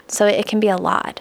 So 0.08 0.26
it 0.26 0.46
can 0.46 0.60
be 0.60 0.68
a 0.68 0.76
lot. 0.76 1.20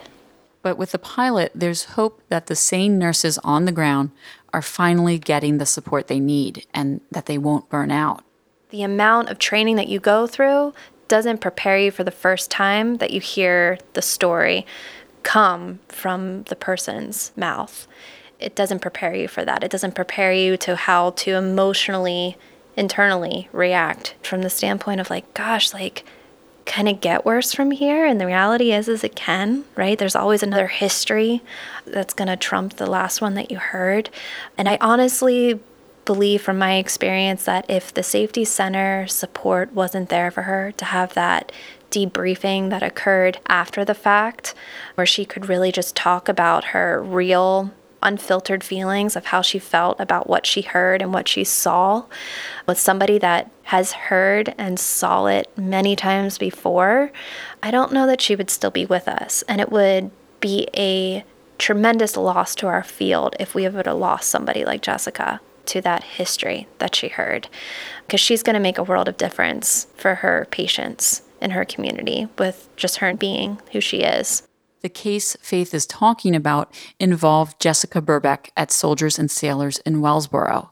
But 0.62 0.78
with 0.78 0.92
the 0.92 0.98
pilot, 0.98 1.52
there's 1.54 1.84
hope 1.84 2.22
that 2.28 2.46
the 2.46 2.56
SANE 2.56 2.98
nurses 2.98 3.36
on 3.38 3.66
the 3.66 3.72
ground 3.72 4.10
are 4.54 4.62
finally 4.62 5.18
getting 5.18 5.58
the 5.58 5.66
support 5.66 6.06
they 6.06 6.20
need 6.20 6.66
and 6.72 7.00
that 7.10 7.26
they 7.26 7.36
won't 7.36 7.68
burn 7.68 7.90
out. 7.90 8.24
The 8.70 8.82
amount 8.82 9.28
of 9.28 9.38
training 9.38 9.76
that 9.76 9.88
you 9.88 10.00
go 10.00 10.26
through 10.26 10.72
doesn't 11.08 11.42
prepare 11.42 11.78
you 11.78 11.90
for 11.90 12.04
the 12.04 12.10
first 12.10 12.50
time 12.50 12.96
that 12.96 13.10
you 13.10 13.20
hear 13.20 13.78
the 13.92 14.02
story 14.02 14.64
come 15.22 15.80
from 15.88 16.44
the 16.44 16.56
person's 16.56 17.32
mouth. 17.36 17.86
It 18.42 18.54
doesn't 18.54 18.80
prepare 18.80 19.14
you 19.14 19.28
for 19.28 19.44
that. 19.44 19.64
It 19.64 19.70
doesn't 19.70 19.94
prepare 19.94 20.32
you 20.32 20.56
to 20.58 20.76
how 20.76 21.10
to 21.10 21.32
emotionally, 21.32 22.36
internally 22.76 23.48
react 23.52 24.14
from 24.22 24.42
the 24.42 24.50
standpoint 24.50 25.00
of 25.00 25.10
like, 25.10 25.32
gosh, 25.34 25.72
like, 25.72 26.04
kind 26.64 26.88
of 26.88 27.00
get 27.00 27.24
worse 27.24 27.52
from 27.52 27.70
here? 27.70 28.06
And 28.06 28.20
the 28.20 28.26
reality 28.26 28.72
is 28.72 28.88
is 28.88 29.04
it 29.04 29.16
can 29.16 29.64
right? 29.76 29.98
There's 29.98 30.16
always 30.16 30.42
another 30.42 30.68
history 30.68 31.42
that's 31.86 32.14
going 32.14 32.28
to 32.28 32.36
trump 32.36 32.76
the 32.76 32.90
last 32.90 33.20
one 33.20 33.34
that 33.34 33.50
you 33.50 33.58
heard. 33.58 34.10
And 34.56 34.68
i 34.68 34.78
honestly 34.80 35.60
believe 36.04 36.42
from 36.42 36.58
my 36.58 36.76
experience 36.76 37.44
that 37.44 37.64
if 37.68 37.94
the 37.94 38.02
safety 38.02 38.44
center 38.44 39.06
support 39.06 39.72
wasn't 39.72 40.08
there 40.08 40.30
for 40.30 40.42
her 40.42 40.72
to 40.72 40.84
have 40.86 41.14
that 41.14 41.52
debriefing 41.90 42.70
that 42.70 42.82
occurred 42.82 43.38
after 43.46 43.84
the 43.84 43.94
fact 43.94 44.54
where 44.94 45.06
she 45.06 45.24
could 45.24 45.48
really 45.48 45.70
just 45.70 45.94
talk 45.94 46.28
about 46.28 46.66
her 46.66 47.02
real 47.02 47.70
unfiltered 48.02 48.64
feelings 48.64 49.16
of 49.16 49.26
how 49.26 49.42
she 49.42 49.58
felt 49.58 49.98
about 50.00 50.28
what 50.28 50.46
she 50.46 50.62
heard 50.62 51.02
and 51.02 51.12
what 51.12 51.28
she 51.28 51.44
saw 51.44 52.04
with 52.66 52.78
somebody 52.78 53.18
that 53.18 53.50
has 53.64 53.92
heard 53.92 54.54
and 54.58 54.78
saw 54.78 55.26
it 55.26 55.50
many 55.56 55.96
times 55.96 56.38
before, 56.38 57.12
I 57.62 57.70
don't 57.70 57.92
know 57.92 58.06
that 58.06 58.20
she 58.20 58.36
would 58.36 58.50
still 58.50 58.70
be 58.70 58.84
with 58.84 59.08
us. 59.08 59.42
And 59.48 59.60
it 59.60 59.70
would 59.70 60.10
be 60.40 60.68
a 60.76 61.24
tremendous 61.58 62.16
loss 62.16 62.54
to 62.56 62.66
our 62.66 62.82
field 62.82 63.36
if 63.38 63.54
we 63.54 63.68
would 63.68 63.86
have 63.86 63.96
lost 63.96 64.28
somebody 64.28 64.64
like 64.64 64.82
Jessica 64.82 65.40
to 65.66 65.80
that 65.80 66.02
history 66.02 66.66
that 66.78 66.94
she 66.94 67.08
heard. 67.08 67.48
Because 68.06 68.20
she's 68.20 68.42
going 68.42 68.54
to 68.54 68.60
make 68.60 68.78
a 68.78 68.82
world 68.82 69.08
of 69.08 69.16
difference 69.16 69.86
for 69.96 70.16
her 70.16 70.46
patients 70.50 71.22
in 71.40 71.52
her 71.52 71.64
community 71.64 72.28
with 72.38 72.68
just 72.76 72.96
her 72.96 73.14
being 73.14 73.60
who 73.72 73.80
she 73.80 73.98
is. 73.98 74.42
The 74.82 74.88
case 74.88 75.36
Faith 75.40 75.74
is 75.74 75.86
talking 75.86 76.34
about 76.34 76.74
involved 76.98 77.60
Jessica 77.60 78.02
Burbeck 78.02 78.50
at 78.56 78.72
Soldiers 78.72 79.16
and 79.16 79.30
Sailors 79.30 79.78
in 79.86 80.00
Wellsboro. 80.00 80.70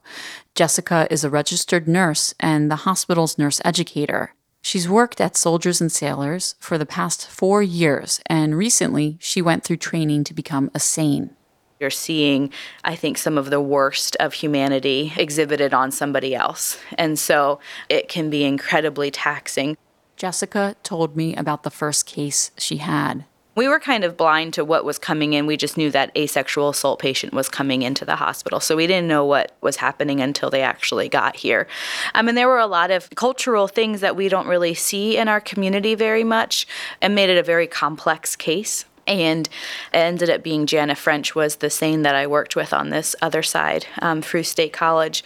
Jessica 0.57 1.07
is 1.11 1.23
a 1.23 1.31
registered 1.31 1.87
nurse 1.87 2.35
and 2.41 2.69
the 2.69 2.77
hospital's 2.77 3.39
nurse 3.39 3.61
educator. 3.65 4.35
She's 4.63 4.89
worked 4.89 5.21
at 5.21 5.37
Soldiers 5.37 5.81
and 5.81 5.93
Sailors 5.93 6.57
for 6.59 6.77
the 6.77 6.85
past 6.85 7.29
four 7.29 7.63
years, 7.63 8.21
and 8.27 8.59
recently 8.59 9.17
she 9.21 9.41
went 9.41 9.63
through 9.63 9.77
training 9.77 10.25
to 10.25 10.35
become 10.35 10.73
a 10.75 10.81
SANE. 10.81 11.31
You're 11.79 11.89
seeing, 11.89 12.53
I 12.83 12.97
think, 12.97 13.17
some 13.17 13.39
of 13.39 13.49
the 13.49 13.61
worst 13.61 14.17
of 14.17 14.35
humanity 14.35 15.13
exhibited 15.17 15.73
on 15.73 15.93
somebody 15.93 16.35
else. 16.35 16.79
And 16.99 17.17
so 17.17 17.61
it 17.89 18.09
can 18.09 18.29
be 18.29 18.45
incredibly 18.45 19.13
taxing. 19.13 19.79
Jessica 20.17 20.75
told 20.83 21.17
me 21.17 21.35
about 21.37 21.63
the 21.63 21.71
first 21.71 22.05
case 22.05 22.51
she 22.59 22.79
had 22.79 23.25
we 23.55 23.69
were 23.69 23.81
kind 23.81 24.05
of 24.05 24.17
blind 24.17 24.55
to 24.55 24.65
what 24.65 24.85
was 24.85 24.99
coming 24.99 25.33
in. 25.33 25.47
We 25.47 25.57
just 25.57 25.77
knew 25.77 25.91
that 25.91 26.17
asexual 26.17 26.69
assault 26.69 27.01
patient 27.01 27.33
was 27.33 27.49
coming 27.49 27.83
into 27.83 28.05
the 28.05 28.17
hospital. 28.17 28.61
So 28.61 28.77
we 28.77 28.87
didn't 28.87 29.09
know 29.09 29.25
what 29.25 29.57
was 29.61 29.77
happening 29.77 30.21
until 30.21 30.51
they 30.51 30.63
actually 30.63 31.09
got 31.09 31.37
here. 31.37 31.67
I 32.15 32.23
mean, 32.23 32.37
there 32.37 32.49
were 32.49 32.59
a 32.59 32.67
lot 32.67 32.91
of 32.91 33.11
cultural 33.17 33.67
things 33.67 34.01
that 34.01 34.17
we 34.17 34.29
don't 34.29 34.47
really 34.47 34.75
see 34.75 35.17
in 35.17 35.29
our 35.29 35.41
community 35.41 35.95
very 35.95 36.25
much 36.25 36.67
and 37.03 37.15
made 37.15 37.31
it 37.31 37.39
a 37.39 37.43
very 37.43 37.67
complex 37.67 38.37
case 38.37 38.85
and 39.07 39.49
it 39.93 39.97
ended 39.97 40.31
up 40.31 40.43
being 40.43 40.67
Jana 40.67 40.95
French 40.95 41.35
was 41.35 41.57
the 41.57 41.69
SANE 41.69 42.03
that 42.03 42.15
I 42.15 42.29
worked 42.29 42.55
with 42.55 42.73
on 42.73 42.91
this 42.91 43.17
other 43.21 43.43
side 43.43 43.87
um, 44.01 44.23
through 44.23 44.45
State 44.45 44.73
College. 44.73 45.25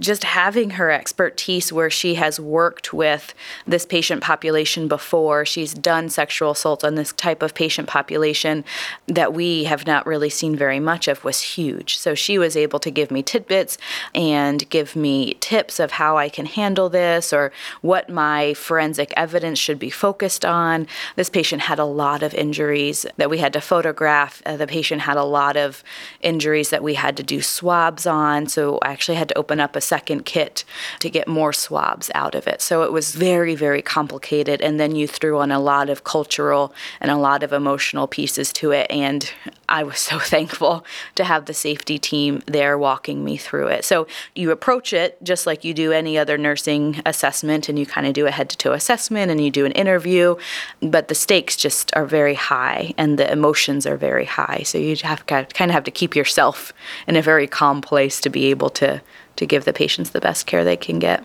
Just 0.00 0.24
having 0.24 0.70
her 0.70 0.90
expertise 0.90 1.72
where 1.72 1.90
she 1.90 2.14
has 2.14 2.38
worked 2.38 2.92
with 2.92 3.34
this 3.66 3.84
patient 3.84 4.22
population 4.22 4.88
before, 4.88 5.44
she's 5.44 5.74
done 5.74 6.08
sexual 6.08 6.52
assault 6.52 6.84
on 6.84 6.94
this 6.94 7.12
type 7.12 7.42
of 7.42 7.54
patient 7.54 7.88
population 7.88 8.64
that 9.06 9.32
we 9.32 9.64
have 9.64 9.86
not 9.86 10.06
really 10.06 10.30
seen 10.30 10.54
very 10.54 10.80
much 10.80 11.08
of 11.08 11.24
was 11.24 11.40
huge. 11.40 11.98
So 11.98 12.14
she 12.14 12.38
was 12.38 12.56
able 12.56 12.78
to 12.80 12.90
give 12.90 13.10
me 13.10 13.22
tidbits 13.22 13.78
and 14.14 14.68
give 14.70 14.94
me 14.94 15.34
tips 15.34 15.80
of 15.80 15.92
how 15.92 16.16
I 16.16 16.28
can 16.28 16.46
handle 16.46 16.88
this 16.88 17.32
or 17.32 17.52
what 17.80 18.08
my 18.08 18.54
forensic 18.54 19.12
evidence 19.16 19.58
should 19.58 19.78
be 19.78 19.90
focused 19.90 20.44
on. 20.44 20.86
This 21.16 21.30
patient 21.30 21.62
had 21.62 21.78
a 21.78 21.84
lot 21.84 22.22
of 22.22 22.34
injuries 22.34 23.04
that 23.16 23.30
we 23.30 23.38
had 23.38 23.52
to 23.54 23.60
photograph. 23.60 24.42
Uh, 24.46 24.56
the 24.56 24.66
patient 24.66 25.02
had 25.02 25.16
a 25.16 25.24
lot 25.24 25.56
of 25.56 25.82
injuries 26.20 26.70
that 26.70 26.82
we 26.82 26.94
had 26.94 27.16
to 27.16 27.22
do 27.22 27.42
swabs 27.42 28.06
on. 28.06 28.46
So 28.46 28.78
I 28.82 28.92
actually 28.92 29.16
had 29.16 29.28
to 29.30 29.38
open 29.38 29.60
up 29.60 29.74
a 29.74 29.80
second 29.88 30.24
kit 30.24 30.64
to 31.00 31.08
get 31.10 31.26
more 31.26 31.52
swabs 31.52 32.10
out 32.14 32.34
of 32.34 32.46
it. 32.46 32.60
So 32.60 32.82
it 32.82 32.92
was 32.92 33.14
very, 33.14 33.54
very 33.54 33.82
complicated. 33.82 34.60
And 34.60 34.78
then 34.78 34.94
you 34.94 35.08
threw 35.08 35.38
on 35.38 35.50
a 35.50 35.58
lot 35.58 35.88
of 35.88 36.04
cultural 36.04 36.72
and 37.00 37.10
a 37.10 37.16
lot 37.16 37.42
of 37.42 37.52
emotional 37.52 38.06
pieces 38.06 38.52
to 38.54 38.70
it. 38.72 38.86
And 38.90 39.30
I 39.68 39.82
was 39.82 39.98
so 40.10 40.18
thankful 40.18 40.84
to 41.14 41.24
have 41.24 41.46
the 41.46 41.54
safety 41.54 41.98
team 41.98 42.42
there 42.46 42.76
walking 42.78 43.24
me 43.24 43.36
through 43.36 43.68
it. 43.68 43.84
So 43.84 44.06
you 44.34 44.50
approach 44.50 44.92
it 44.92 45.22
just 45.22 45.46
like 45.46 45.64
you 45.64 45.74
do 45.74 45.92
any 45.92 46.18
other 46.18 46.38
nursing 46.38 47.00
assessment, 47.06 47.68
and 47.68 47.78
you 47.78 47.86
kind 47.86 48.06
of 48.06 48.12
do 48.12 48.26
a 48.26 48.30
head 48.30 48.50
to 48.50 48.56
toe 48.56 48.72
assessment 48.72 49.30
and 49.30 49.42
you 49.42 49.50
do 49.50 49.64
an 49.64 49.72
interview, 49.72 50.36
but 50.80 51.08
the 51.08 51.14
stakes 51.14 51.56
just 51.56 51.90
are 51.96 52.04
very 52.04 52.34
high 52.34 52.94
and 52.98 53.18
the 53.18 53.30
emotions 53.30 53.86
are 53.86 53.96
very 53.96 54.24
high. 54.24 54.62
So 54.64 54.78
you 54.78 54.96
have 55.02 55.26
kind 55.26 55.46
of 55.60 55.70
have 55.70 55.84
to 55.84 55.90
keep 55.90 56.14
yourself 56.14 56.72
in 57.06 57.16
a 57.16 57.22
very 57.22 57.46
calm 57.46 57.80
place 57.80 58.20
to 58.20 58.30
be 58.30 58.46
able 58.46 58.70
to 58.70 59.00
to 59.38 59.46
give 59.46 59.64
the 59.64 59.72
patients 59.72 60.10
the 60.10 60.20
best 60.20 60.46
care 60.46 60.64
they 60.64 60.76
can 60.76 60.98
get. 60.98 61.24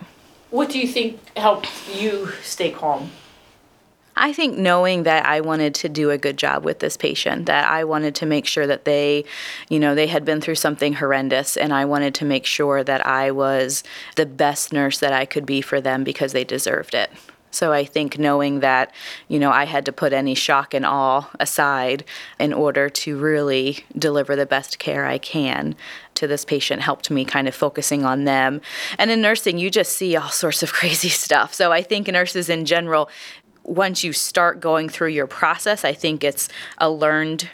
What 0.50 0.70
do 0.70 0.78
you 0.78 0.88
think 0.88 1.20
helped 1.36 1.68
you 1.94 2.30
stay 2.42 2.70
calm? 2.70 3.10
I 4.16 4.32
think 4.32 4.56
knowing 4.56 5.02
that 5.02 5.26
I 5.26 5.40
wanted 5.40 5.74
to 5.76 5.88
do 5.88 6.10
a 6.10 6.18
good 6.18 6.36
job 6.36 6.64
with 6.64 6.78
this 6.78 6.96
patient, 6.96 7.46
that 7.46 7.68
I 7.68 7.82
wanted 7.82 8.14
to 8.16 8.26
make 8.26 8.46
sure 8.46 8.66
that 8.66 8.84
they, 8.84 9.24
you 9.68 9.80
know, 9.80 9.96
they 9.96 10.06
had 10.06 10.24
been 10.24 10.40
through 10.40 10.54
something 10.54 10.94
horrendous, 10.94 11.56
and 11.56 11.72
I 11.72 11.84
wanted 11.84 12.14
to 12.16 12.24
make 12.24 12.46
sure 12.46 12.84
that 12.84 13.04
I 13.04 13.32
was 13.32 13.82
the 14.14 14.26
best 14.26 14.72
nurse 14.72 15.00
that 15.00 15.12
I 15.12 15.24
could 15.24 15.44
be 15.44 15.60
for 15.60 15.80
them 15.80 16.04
because 16.04 16.32
they 16.32 16.44
deserved 16.44 16.94
it. 16.94 17.10
So 17.54 17.72
I 17.72 17.84
think 17.84 18.18
knowing 18.18 18.60
that, 18.60 18.92
you 19.28 19.38
know, 19.38 19.50
I 19.50 19.64
had 19.64 19.84
to 19.86 19.92
put 19.92 20.12
any 20.12 20.34
shock 20.34 20.74
and 20.74 20.84
awe 20.84 21.30
aside 21.38 22.04
in 22.38 22.52
order 22.52 22.88
to 22.88 23.16
really 23.16 23.84
deliver 23.96 24.36
the 24.36 24.46
best 24.46 24.78
care 24.78 25.06
I 25.06 25.18
can 25.18 25.76
to 26.14 26.26
this 26.26 26.44
patient 26.44 26.82
helped 26.82 27.10
me 27.10 27.24
kind 27.24 27.48
of 27.48 27.54
focusing 27.54 28.04
on 28.04 28.24
them. 28.24 28.60
And 28.98 29.10
in 29.10 29.20
nursing, 29.20 29.58
you 29.58 29.70
just 29.70 29.92
see 29.92 30.16
all 30.16 30.28
sorts 30.30 30.62
of 30.62 30.72
crazy 30.72 31.08
stuff. 31.08 31.54
So 31.54 31.72
I 31.72 31.82
think 31.82 32.08
nurses 32.08 32.48
in 32.48 32.64
general, 32.64 33.08
once 33.62 34.04
you 34.04 34.12
start 34.12 34.60
going 34.60 34.88
through 34.88 35.08
your 35.08 35.26
process, 35.26 35.84
I 35.84 35.92
think 35.92 36.22
it's 36.22 36.48
a 36.78 36.90
learned 36.90 37.48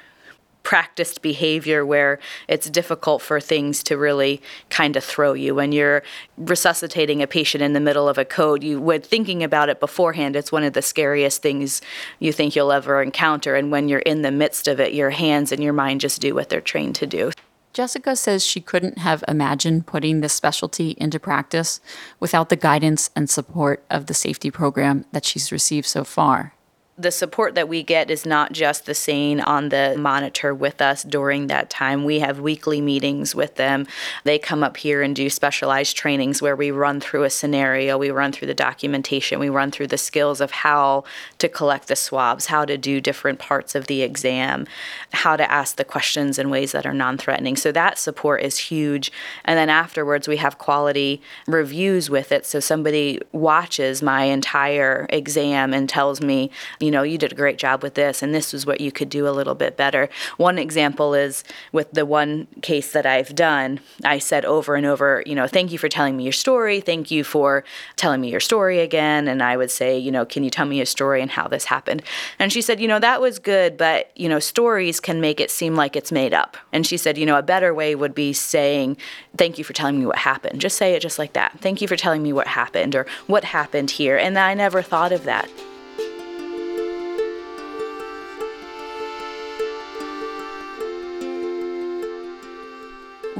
practiced 0.71 1.21
behavior 1.21 1.85
where 1.85 2.21
it's 2.47 2.71
difficult 2.71 3.21
for 3.21 3.41
things 3.41 3.83
to 3.83 3.97
really 3.97 4.41
kind 4.69 4.95
of 4.95 5.03
throw 5.03 5.33
you. 5.33 5.53
When 5.53 5.73
you're 5.73 6.05
resuscitating 6.37 7.21
a 7.21 7.27
patient 7.27 7.61
in 7.61 7.73
the 7.73 7.81
middle 7.81 8.09
of 8.09 8.19
a 8.19 8.25
code 8.25 8.63
you 8.63 8.81
when 8.81 9.03
thinking 9.03 9.43
about 9.43 9.69
it 9.69 9.81
beforehand 9.81 10.37
it's 10.37 10.53
one 10.53 10.63
of 10.63 10.73
the 10.75 10.81
scariest 10.81 11.43
things 11.43 11.83
you 12.21 12.33
think 12.33 12.55
you'll 12.55 12.71
ever 12.71 13.03
encounter. 13.03 13.57
And 13.57 13.73
when 13.73 13.89
you're 13.89 13.99
in 13.99 14.23
the 14.23 14.31
midst 14.31 14.69
of 14.69 14.79
it 14.79 14.95
your 14.95 15.11
hands 15.11 15.51
and 15.51 15.61
your 15.61 15.73
mind 15.73 16.03
just 16.03 16.21
do 16.21 16.37
what 16.37 16.51
they're 16.51 16.61
trained 16.61 16.95
to 16.95 17.07
do. 17.09 17.33
Jessica 17.73 18.15
says 18.15 18.47
she 18.47 18.61
couldn't 18.61 18.99
have 18.99 19.25
imagined 19.27 19.89
putting 19.89 20.21
this 20.21 20.35
specialty 20.35 20.95
into 20.99 21.19
practice 21.19 21.81
without 22.21 22.49
the 22.49 22.55
guidance 22.55 23.11
and 23.17 23.29
support 23.29 23.85
of 23.91 24.07
the 24.07 24.15
safety 24.15 24.53
program 24.53 25.05
that 25.11 25.25
she's 25.25 25.51
received 25.51 25.89
so 25.89 26.05
far 26.05 26.55
the 27.01 27.11
support 27.11 27.55
that 27.55 27.69
we 27.69 27.83
get 27.83 28.11
is 28.11 28.27
not 28.27 28.53
just 28.53 28.87
the 28.87 28.95
SANE 28.95 29.41
on 29.41 29.71
the 29.71 29.97
monitor 29.99 30.55
with 30.55 30.83
us 30.83 31.03
during 31.03 31.47
that 31.47 31.71
time. 31.71 32.05
We 32.05 32.21
have 32.21 32.41
weekly 32.41 32.81
meetings 32.81 33.35
with 33.35 33.57
them. 33.57 33.87
They 34.25 34.39
come 34.39 34.63
up 34.63 34.77
here 34.77 35.03
and 35.03 35.17
do 35.17 35.31
specialized 35.31 35.97
trainings 35.97 36.43
where 36.43 36.57
we 36.57 36.71
run 36.71 37.01
through 37.01 37.25
a 37.25 37.31
scenario, 37.31 37.97
we 37.97 38.11
run 38.11 38.33
through 38.33 38.49
the 38.49 38.55
documentation, 38.55 39.39
we 39.39 39.49
run 39.49 39.71
through 39.71 39.87
the 39.87 39.99
skills 39.99 40.41
of 40.41 40.51
how 40.51 41.05
to 41.39 41.49
collect 41.49 41.89
the 41.89 41.97
swabs, 41.97 42.47
how 42.47 42.65
to 42.65 42.77
do 42.77 43.01
different 43.01 43.39
parts 43.39 43.75
of 43.75 43.87
the 43.87 44.03
exam, 44.03 44.67
how 45.13 45.37
to 45.37 45.51
ask 45.51 45.77
the 45.77 45.85
questions 45.85 46.39
in 46.39 46.51
ways 46.51 46.73
that 46.73 46.87
are 46.87 46.95
non 46.95 47.17
threatening. 47.17 47.57
So 47.57 47.73
that 47.73 47.99
support 47.99 48.43
is 48.43 48.59
huge. 48.59 49.11
And 49.45 49.59
then 49.59 49.71
afterwards, 49.71 50.29
we 50.29 50.37
have 50.37 50.59
quality 50.59 51.23
reviews 51.47 52.11
with 52.11 52.33
it. 52.33 52.45
So 52.45 52.61
somebody 52.61 53.21
watches 53.33 54.03
my 54.03 54.25
entire 54.25 55.07
exam 55.09 55.73
and 55.73 55.89
tells 55.89 56.21
me, 56.21 56.51
you 56.79 56.90
you 56.91 56.97
know, 56.97 57.05
you 57.05 57.19
did 57.19 57.31
a 57.31 57.37
great 57.37 57.57
job 57.57 57.85
with 57.85 57.95
this, 57.95 58.21
and 58.21 58.35
this 58.35 58.53
is 58.53 58.67
what 58.67 58.81
you 58.81 58.91
could 58.91 59.09
do 59.09 59.29
a 59.29 59.31
little 59.31 59.55
bit 59.55 59.77
better. 59.77 60.09
One 60.39 60.59
example 60.59 61.15
is 61.15 61.45
with 61.71 61.93
the 61.93 62.05
one 62.05 62.49
case 62.63 62.91
that 62.91 63.07
I've 63.07 63.33
done, 63.37 63.79
I 64.03 64.19
said 64.19 64.45
over 64.45 64.75
and 64.75 64.85
over, 64.85 65.23
you 65.25 65.37
know, 65.37 65.47
thank 65.47 65.71
you 65.71 65.79
for 65.79 65.89
telling 65.89 66.17
me 66.17 66.25
your 66.25 66.33
story. 66.33 66.81
Thank 66.81 67.13
you 67.13 67.23
for 67.23 67.63
telling 67.95 68.21
me 68.21 68.29
your 68.29 68.41
story 68.41 68.81
again. 68.81 69.29
And 69.29 69.41
I 69.41 69.57
would 69.57 69.71
say, 69.71 69.97
you 69.97 70.11
know, 70.11 70.27
can 70.27 70.43
you 70.43 70.51
tell 70.51 70.67
me 70.67 70.81
a 70.81 70.87
story 70.87 71.23
and 71.23 71.31
how 71.31 71.47
this 71.47 71.67
happened? 71.67 72.03
And 72.41 72.53
she 72.53 72.61
said, 72.61 72.81
you 72.81 72.89
know, 72.89 72.99
that 72.99 73.21
was 73.21 73.39
good, 73.39 73.77
but, 73.77 74.11
you 74.17 74.29
know, 74.29 74.41
stories 74.41 74.99
can 74.99 75.21
make 75.21 75.39
it 75.39 75.53
seem 75.53 75.77
like 75.77 75.95
it's 75.95 76.11
made 76.11 76.35
up. 76.35 76.57
And 76.73 76.85
she 76.85 76.97
said, 76.97 77.17
you 77.17 77.25
know, 77.25 77.39
a 77.39 77.43
better 77.43 77.73
way 77.73 77.95
would 77.95 78.17
be 78.17 78.33
saying, 78.33 78.97
thank 79.37 79.59
you 79.59 79.63
for 79.63 79.75
telling 79.75 80.01
me 80.01 80.07
what 80.07 80.19
happened. 80.19 80.61
Just 80.61 80.77
say 80.77 80.95
it 80.95 81.03
just 81.03 81.21
like 81.21 81.35
that. 81.35 81.61
Thank 81.61 81.81
you 81.81 81.87
for 81.87 81.95
telling 81.95 82.21
me 82.21 82.33
what 82.33 82.49
happened 82.49 82.97
or 82.97 83.07
what 83.29 83.45
happened 83.45 83.93
here. 83.93 84.17
And 84.17 84.37
I 84.37 84.55
never 84.55 84.83
thought 84.83 85.13
of 85.13 85.23
that. 85.23 85.49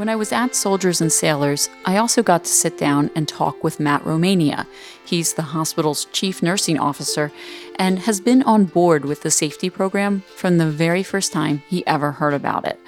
When 0.01 0.09
I 0.09 0.17
was 0.17 0.33
at 0.33 0.55
Soldiers 0.55 1.03
and 1.03 1.13
Sailors, 1.13 1.69
I 1.85 1.99
also 1.99 2.23
got 2.23 2.45
to 2.45 2.51
sit 2.51 2.79
down 2.79 3.11
and 3.15 3.29
talk 3.29 3.63
with 3.63 3.79
Matt 3.79 4.03
Romania. 4.07 4.67
He's 5.05 5.35
the 5.35 5.43
hospital's 5.43 6.07
chief 6.07 6.43
nursing 6.43 6.79
officer 6.79 7.31
and 7.79 7.99
has 7.99 8.19
been 8.19 8.43
on 8.45 8.65
board 8.65 9.05
with 9.05 9.21
the 9.21 9.31
safety 9.31 9.69
program 9.69 10.23
from 10.37 10.57
the 10.57 10.71
very 10.71 11.03
first 11.03 11.35
time 11.35 11.63
he 11.69 11.87
ever 11.87 12.13
heard 12.13 12.33
about 12.33 12.67
it. 12.67 12.81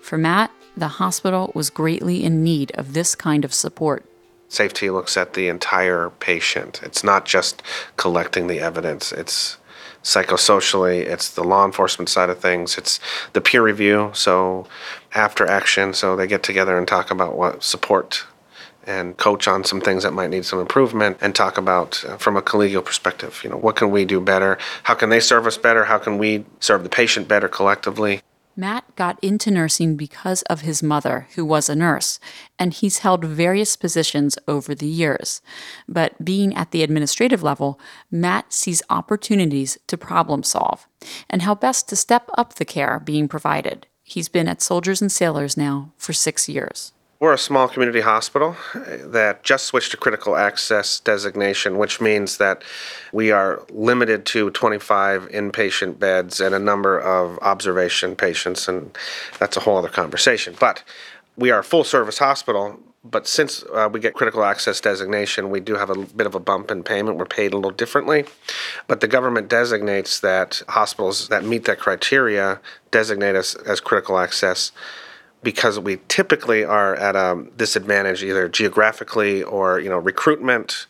For 0.00 0.16
Matt, 0.16 0.52
the 0.76 0.86
hospital 0.86 1.50
was 1.56 1.70
greatly 1.70 2.22
in 2.22 2.44
need 2.44 2.70
of 2.76 2.92
this 2.92 3.16
kind 3.16 3.44
of 3.44 3.52
support. 3.52 4.04
Safety 4.48 4.90
looks 4.90 5.16
at 5.16 5.34
the 5.34 5.48
entire 5.48 6.10
patient. 6.20 6.84
It's 6.84 7.02
not 7.02 7.24
just 7.24 7.64
collecting 7.96 8.46
the 8.46 8.60
evidence, 8.60 9.10
it's 9.10 9.56
psychosocially, 10.02 11.00
it's 11.00 11.30
the 11.30 11.44
law 11.44 11.64
enforcement 11.64 12.08
side 12.08 12.30
of 12.30 12.38
things, 12.38 12.78
it's 12.78 13.00
the 13.32 13.40
peer 13.40 13.62
review, 13.62 14.10
so 14.14 14.66
after 15.14 15.46
action, 15.46 15.92
so 15.92 16.16
they 16.16 16.26
get 16.26 16.42
together 16.42 16.78
and 16.78 16.88
talk 16.88 17.10
about 17.10 17.36
what 17.36 17.62
support 17.62 18.24
and 18.86 19.16
coach 19.18 19.46
on 19.46 19.62
some 19.62 19.80
things 19.80 20.02
that 20.02 20.12
might 20.12 20.30
need 20.30 20.44
some 20.44 20.58
improvement 20.58 21.18
and 21.20 21.34
talk 21.34 21.58
about 21.58 22.02
uh, 22.06 22.16
from 22.16 22.36
a 22.36 22.42
collegial 22.42 22.84
perspective, 22.84 23.40
you 23.44 23.50
know, 23.50 23.56
what 23.56 23.76
can 23.76 23.90
we 23.90 24.04
do 24.04 24.20
better? 24.20 24.58
How 24.84 24.94
can 24.94 25.10
they 25.10 25.20
serve 25.20 25.46
us 25.46 25.58
better? 25.58 25.84
How 25.84 25.98
can 25.98 26.18
we 26.18 26.44
serve 26.60 26.82
the 26.82 26.88
patient 26.88 27.28
better 27.28 27.48
collectively? 27.48 28.22
Matt 28.60 28.94
got 28.94 29.18
into 29.22 29.50
nursing 29.50 29.96
because 29.96 30.42
of 30.42 30.60
his 30.60 30.82
mother, 30.82 31.28
who 31.34 31.46
was 31.46 31.70
a 31.70 31.74
nurse, 31.74 32.20
and 32.58 32.74
he's 32.74 32.98
held 32.98 33.24
various 33.24 33.74
positions 33.74 34.36
over 34.46 34.74
the 34.74 34.86
years. 34.86 35.40
But 35.88 36.22
being 36.22 36.54
at 36.54 36.70
the 36.70 36.82
administrative 36.82 37.42
level, 37.42 37.80
Matt 38.10 38.52
sees 38.52 38.82
opportunities 38.90 39.78
to 39.86 39.96
problem 39.96 40.42
solve 40.42 40.86
and 41.30 41.40
how 41.40 41.54
best 41.54 41.88
to 41.88 41.96
step 41.96 42.28
up 42.36 42.56
the 42.56 42.66
care 42.66 43.00
being 43.00 43.28
provided. 43.28 43.86
He's 44.02 44.28
been 44.28 44.46
at 44.46 44.60
Soldiers 44.60 45.00
and 45.00 45.10
Sailors 45.10 45.56
now 45.56 45.94
for 45.96 46.12
six 46.12 46.46
years. 46.46 46.92
We're 47.20 47.34
a 47.34 47.38
small 47.38 47.68
community 47.68 48.00
hospital 48.00 48.56
that 48.74 49.42
just 49.42 49.66
switched 49.66 49.90
to 49.90 49.98
critical 49.98 50.36
access 50.36 51.00
designation, 51.00 51.76
which 51.76 52.00
means 52.00 52.38
that 52.38 52.62
we 53.12 53.30
are 53.30 53.62
limited 53.68 54.24
to 54.26 54.48
25 54.48 55.28
inpatient 55.28 55.98
beds 55.98 56.40
and 56.40 56.54
a 56.54 56.58
number 56.58 56.98
of 56.98 57.38
observation 57.42 58.16
patients, 58.16 58.68
and 58.68 58.96
that's 59.38 59.58
a 59.58 59.60
whole 59.60 59.76
other 59.76 59.90
conversation. 59.90 60.56
But 60.58 60.82
we 61.36 61.50
are 61.50 61.58
a 61.58 61.64
full 61.64 61.84
service 61.84 62.16
hospital, 62.16 62.80
but 63.04 63.26
since 63.26 63.64
uh, 63.64 63.90
we 63.92 64.00
get 64.00 64.14
critical 64.14 64.42
access 64.42 64.80
designation, 64.80 65.50
we 65.50 65.60
do 65.60 65.74
have 65.74 65.90
a 65.90 65.96
bit 65.96 66.26
of 66.26 66.34
a 66.34 66.40
bump 66.40 66.70
in 66.70 66.82
payment. 66.82 67.18
We're 67.18 67.26
paid 67.26 67.52
a 67.52 67.56
little 67.56 67.70
differently. 67.70 68.24
But 68.86 69.00
the 69.00 69.08
government 69.08 69.50
designates 69.50 70.20
that 70.20 70.62
hospitals 70.70 71.28
that 71.28 71.44
meet 71.44 71.66
that 71.66 71.80
criteria 71.80 72.60
designate 72.90 73.36
us 73.36 73.54
as 73.56 73.78
critical 73.78 74.18
access 74.18 74.72
because 75.42 75.78
we 75.78 75.98
typically 76.08 76.64
are 76.64 76.94
at 76.96 77.16
a 77.16 77.46
disadvantage 77.56 78.22
either 78.22 78.48
geographically 78.48 79.42
or 79.42 79.80
you 79.80 79.88
know 79.88 79.98
recruitment 79.98 80.86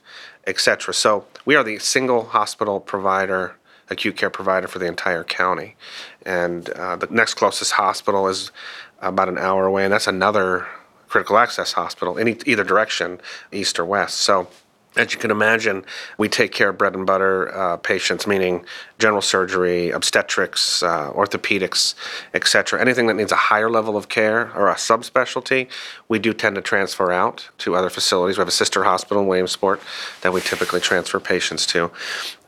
etc 0.47 0.93
so 0.93 1.25
we 1.45 1.55
are 1.55 1.65
the 1.65 1.79
single 1.79 2.25
hospital 2.25 2.81
provider 2.81 3.57
acute 3.91 4.17
care 4.17 4.31
provider 4.31 4.69
for 4.69 4.79
the 4.79 4.87
entire 4.87 5.25
county 5.25 5.77
and 6.25 6.71
uh, 6.71 6.97
the 6.97 7.07
next 7.11 7.35
closest 7.35 7.73
hospital 7.73 8.29
is 8.29 8.51
about 9.01 9.29
an 9.29 9.39
hour 9.39 9.67
away 9.67 9.85
and 9.85 9.93
that's 9.93 10.07
another 10.07 10.67
critical 11.11 11.37
access 11.37 11.73
hospital 11.73 12.17
in 12.17 12.29
e- 12.29 12.39
either 12.47 12.65
direction, 12.65 13.21
east 13.53 13.79
or 13.79 13.85
west. 13.85 14.19
So 14.19 14.49
as 14.97 15.13
you 15.13 15.21
can 15.21 15.31
imagine, 15.31 15.85
we 16.19 16.29
take 16.29 16.51
care 16.51 16.71
of 16.71 16.79
bread 16.79 16.97
and 16.97 17.07
butter 17.07 17.55
uh, 17.55 17.77
patients, 17.77 18.27
meaning 18.27 18.65
general 18.99 19.23
surgery, 19.23 19.91
obstetrics, 19.91 20.83
uh, 20.83 21.13
orthopedics, 21.13 21.95
etc. 22.35 22.81
Anything 22.81 23.07
that 23.07 23.15
needs 23.15 23.31
a 23.31 23.37
higher 23.37 23.71
level 23.71 23.97
of 23.97 24.09
care 24.09 24.53
or 24.57 24.69
a 24.69 24.75
subspecialty, 24.75 25.69
we 26.09 26.19
do 26.19 26.33
tend 26.33 26.57
to 26.57 26.61
transfer 26.61 27.13
out 27.13 27.49
to 27.59 27.77
other 27.77 27.89
facilities. 27.89 28.37
We 28.37 28.43
have 28.43 28.49
a 28.49 28.53
sister 28.53 28.83
hospital 28.83 29.23
in 29.23 29.29
Williamsport 29.29 29.81
that 30.23 30.33
we 30.33 30.41
typically 30.41 30.81
transfer 30.81 31.21
patients 31.21 31.67
to, 31.67 31.93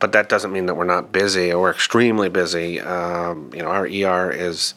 but 0.00 0.10
that 0.10 0.28
doesn't 0.28 0.52
mean 0.52 0.66
that 0.66 0.74
we're 0.74 0.84
not 0.84 1.12
busy 1.12 1.52
or 1.52 1.70
extremely 1.70 2.28
busy. 2.28 2.80
Um, 2.80 3.50
you 3.54 3.62
know, 3.62 3.68
our 3.68 3.84
ER 3.84 4.32
is 4.32 4.74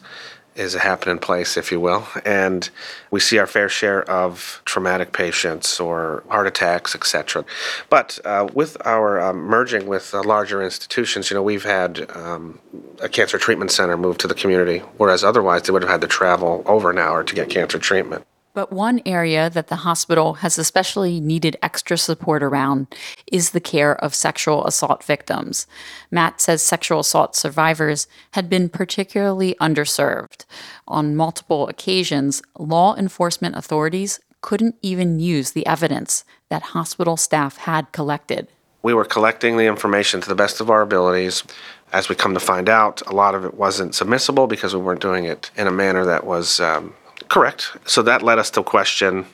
is 0.56 0.74
a 0.74 0.78
happening 0.78 1.18
place, 1.18 1.56
if 1.56 1.70
you 1.70 1.80
will. 1.80 2.06
And 2.24 2.68
we 3.10 3.20
see 3.20 3.38
our 3.38 3.46
fair 3.46 3.68
share 3.68 4.02
of 4.10 4.62
traumatic 4.64 5.12
patients 5.12 5.78
or 5.80 6.24
heart 6.28 6.46
attacks, 6.46 6.94
etc. 6.94 7.44
But 7.88 8.18
uh, 8.24 8.48
with 8.52 8.76
our 8.86 9.20
um, 9.20 9.38
merging 9.38 9.86
with 9.86 10.14
uh, 10.14 10.22
larger 10.22 10.62
institutions, 10.62 11.30
you 11.30 11.34
know, 11.34 11.42
we've 11.42 11.64
had 11.64 12.10
um, 12.16 12.60
a 13.00 13.08
cancer 13.08 13.38
treatment 13.38 13.70
center 13.70 13.96
move 13.96 14.18
to 14.18 14.28
the 14.28 14.34
community, 14.34 14.78
whereas 14.96 15.22
otherwise 15.22 15.62
they 15.62 15.72
would 15.72 15.82
have 15.82 15.90
had 15.90 16.00
to 16.00 16.08
travel 16.08 16.62
over 16.66 16.90
an 16.90 16.98
hour 16.98 17.22
to 17.24 17.34
get 17.34 17.48
cancer 17.48 17.78
treatment. 17.78 18.26
But 18.56 18.72
one 18.72 19.02
area 19.04 19.50
that 19.50 19.66
the 19.66 19.84
hospital 19.84 20.32
has 20.40 20.56
especially 20.56 21.20
needed 21.20 21.58
extra 21.60 21.98
support 21.98 22.42
around 22.42 22.86
is 23.30 23.50
the 23.50 23.60
care 23.60 24.02
of 24.02 24.14
sexual 24.14 24.64
assault 24.64 25.04
victims. 25.04 25.66
Matt 26.10 26.40
says 26.40 26.62
sexual 26.62 27.00
assault 27.00 27.36
survivors 27.36 28.08
had 28.30 28.48
been 28.48 28.70
particularly 28.70 29.56
underserved. 29.60 30.46
On 30.88 31.14
multiple 31.14 31.68
occasions, 31.68 32.40
law 32.58 32.96
enforcement 32.96 33.56
authorities 33.56 34.20
couldn't 34.40 34.76
even 34.80 35.20
use 35.20 35.50
the 35.50 35.66
evidence 35.66 36.24
that 36.48 36.72
hospital 36.72 37.18
staff 37.18 37.58
had 37.58 37.92
collected. 37.92 38.48
We 38.82 38.94
were 38.94 39.04
collecting 39.04 39.58
the 39.58 39.66
information 39.66 40.22
to 40.22 40.28
the 40.30 40.34
best 40.34 40.62
of 40.62 40.70
our 40.70 40.80
abilities. 40.80 41.44
As 41.92 42.08
we 42.08 42.14
come 42.14 42.32
to 42.32 42.40
find 42.40 42.70
out, 42.70 43.02
a 43.06 43.12
lot 43.12 43.34
of 43.34 43.44
it 43.44 43.52
wasn't 43.52 43.92
submissible 43.92 44.48
because 44.48 44.74
we 44.74 44.80
weren't 44.80 45.02
doing 45.02 45.26
it 45.26 45.50
in 45.58 45.66
a 45.66 45.70
manner 45.70 46.06
that 46.06 46.24
was 46.24 46.58
um, 46.58 46.94
Correct. 47.28 47.76
So 47.86 48.02
that 48.02 48.22
led 48.22 48.38
us 48.38 48.50
to 48.50 48.62
question 48.62 49.26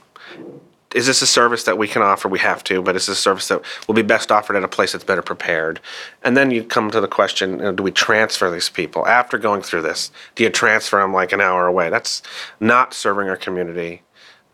is 0.94 1.06
this 1.06 1.22
a 1.22 1.26
service 1.26 1.64
that 1.64 1.78
we 1.78 1.88
can 1.88 2.02
offer? 2.02 2.28
We 2.28 2.38
have 2.40 2.62
to, 2.64 2.82
but 2.82 2.96
is 2.96 3.06
this 3.06 3.18
a 3.18 3.20
service 3.20 3.48
that 3.48 3.62
will 3.86 3.94
be 3.94 4.02
best 4.02 4.30
offered 4.30 4.56
at 4.56 4.64
a 4.64 4.68
place 4.68 4.92
that's 4.92 5.04
better 5.04 5.22
prepared? 5.22 5.80
And 6.22 6.36
then 6.36 6.50
you 6.50 6.64
come 6.64 6.90
to 6.90 7.00
the 7.00 7.08
question 7.08 7.52
you 7.52 7.56
know, 7.56 7.72
do 7.72 7.82
we 7.82 7.90
transfer 7.90 8.50
these 8.50 8.68
people 8.68 9.06
after 9.06 9.38
going 9.38 9.62
through 9.62 9.82
this? 9.82 10.10
Do 10.34 10.44
you 10.44 10.50
transfer 10.50 11.00
them 11.00 11.12
like 11.12 11.32
an 11.32 11.40
hour 11.40 11.66
away? 11.66 11.90
That's 11.90 12.22
not 12.60 12.94
serving 12.94 13.28
our 13.28 13.36
community 13.36 14.02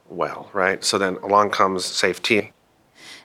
well, 0.09 0.49
right? 0.53 0.85
So 0.85 0.99
then 0.99 1.17
along 1.17 1.51
comes 1.51 1.85
safety. 1.85 2.53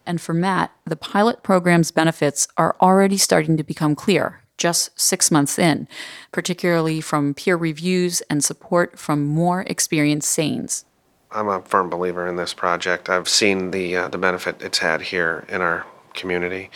And 0.06 0.20
for 0.20 0.34
Matt, 0.34 0.72
the 0.86 0.98
pilot 0.98 1.44
program's 1.44 1.92
benefits 1.92 2.48
are 2.58 2.76
already 2.82 3.18
starting 3.18 3.58
to 3.58 3.64
become 3.64 3.96
clear 3.96 4.43
just 4.58 5.00
six 5.00 5.32
months 5.32 5.58
in, 5.60 5.88
particularly 6.32 7.02
from 7.02 7.34
peer 7.34 7.56
reviews 7.56 8.22
and 8.30 8.44
support 8.44 8.98
from 8.98 9.26
more 9.26 9.62
experienced 9.62 10.32
SANEs. 10.32 10.86
I'm 11.32 11.48
a 11.48 11.62
firm 11.62 11.90
believer 11.90 12.28
in 12.28 12.36
this 12.36 12.54
project. 12.54 13.10
I've 13.10 13.28
seen 13.28 13.72
the 13.72 13.98
uh, 13.98 14.08
the 14.08 14.18
benefit 14.18 14.62
it's 14.62 14.80
had 14.80 15.02
here 15.02 15.46
in 15.50 15.62
our 15.62 15.86
community. 16.14 16.70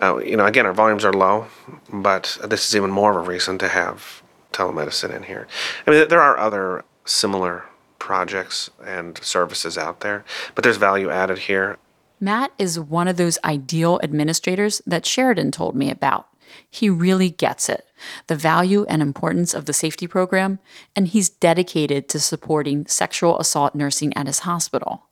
Uh, 0.00 0.18
you 0.18 0.36
know, 0.36 0.46
again, 0.46 0.66
our 0.66 0.72
volumes 0.72 1.04
are 1.04 1.12
low, 1.12 1.46
but 1.92 2.38
this 2.44 2.66
is 2.66 2.74
even 2.74 2.90
more 2.90 3.10
of 3.10 3.26
a 3.26 3.28
reason 3.28 3.58
to 3.58 3.68
have 3.68 4.22
telemedicine 4.52 5.14
in 5.14 5.24
here. 5.24 5.46
I 5.86 5.90
mean, 5.90 6.08
there 6.08 6.22
are 6.22 6.38
other 6.38 6.84
similar 7.04 7.64
projects 7.98 8.70
and 8.84 9.18
services 9.22 9.76
out 9.76 10.00
there, 10.00 10.24
but 10.54 10.64
there's 10.64 10.78
value 10.78 11.10
added 11.10 11.38
here. 11.38 11.76
Matt 12.20 12.52
is 12.58 12.80
one 12.80 13.06
of 13.08 13.16
those 13.16 13.38
ideal 13.44 14.00
administrators 14.02 14.82
that 14.86 15.06
Sheridan 15.06 15.52
told 15.52 15.76
me 15.76 15.90
about. 15.90 16.28
He 16.70 16.90
really 16.90 17.30
gets 17.30 17.68
it, 17.68 17.86
the 18.26 18.36
value 18.36 18.84
and 18.88 19.00
importance 19.00 19.54
of 19.54 19.64
the 19.64 19.72
safety 19.72 20.06
program, 20.06 20.58
and 20.94 21.08
he's 21.08 21.28
dedicated 21.28 22.08
to 22.10 22.20
supporting 22.20 22.86
sexual 22.86 23.38
assault 23.38 23.74
nursing 23.74 24.14
at 24.16 24.26
his 24.26 24.40
hospital. 24.40 25.07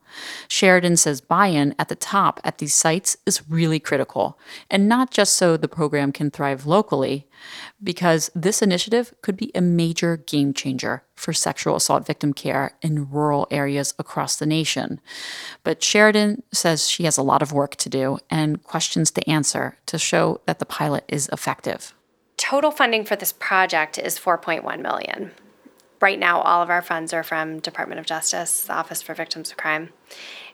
Sheridan 0.49 0.97
says 0.97 1.21
buy 1.21 1.49
in 1.49 1.75
at 1.79 1.89
the 1.89 1.95
top 1.95 2.41
at 2.45 2.59
these 2.59 2.75
sites 2.75 3.17
is 3.27 3.49
really 3.49 3.81
critical, 3.81 4.39
and 4.71 4.89
not 4.89 5.11
just 5.11 5.35
so 5.35 5.57
the 5.57 5.69
program 5.69 6.13
can 6.13 6.31
thrive 6.31 6.67
locally, 6.67 7.27
because 7.83 8.31
this 8.35 8.63
initiative 8.63 9.15
could 9.23 9.37
be 9.37 9.51
a 9.55 9.61
major 9.61 10.17
game 10.17 10.53
changer 10.53 11.03
for 11.15 11.33
sexual 11.33 11.77
assault 11.77 12.07
victim 12.07 12.33
care 12.33 12.73
in 12.83 13.11
rural 13.11 13.47
areas 13.51 13.95
across 13.99 14.37
the 14.37 14.47
nation. 14.47 15.01
But 15.65 15.83
Sheridan 15.83 16.43
says 16.53 16.89
she 16.89 17.05
has 17.05 17.19
a 17.19 17.23
lot 17.23 17.43
of 17.43 17.53
work 17.53 17.77
to 17.77 17.89
do 17.89 18.19
and 18.31 18.63
questions 18.63 19.11
to 19.13 19.29
answer 19.29 19.79
to 19.87 19.99
show 19.99 20.41
that 20.47 20.59
the 20.59 20.67
pilot 20.67 21.05
is 21.09 21.29
effective. 21.33 21.95
Total 22.37 22.71
funding 22.71 23.05
for 23.05 23.17
this 23.17 23.33
project 23.33 23.99
is 23.99 24.19
4.1 24.19 24.81
million 24.81 25.31
right 26.07 26.21
now 26.21 26.41
all 26.41 26.63
of 26.63 26.71
our 26.71 26.83
funds 26.83 27.13
are 27.13 27.25
from 27.25 27.59
Department 27.59 27.99
of 27.99 28.07
Justice, 28.07 28.63
the 28.63 28.73
Office 28.73 29.03
for 29.03 29.13
Victims 29.13 29.51
of 29.51 29.57
Crime. 29.57 29.89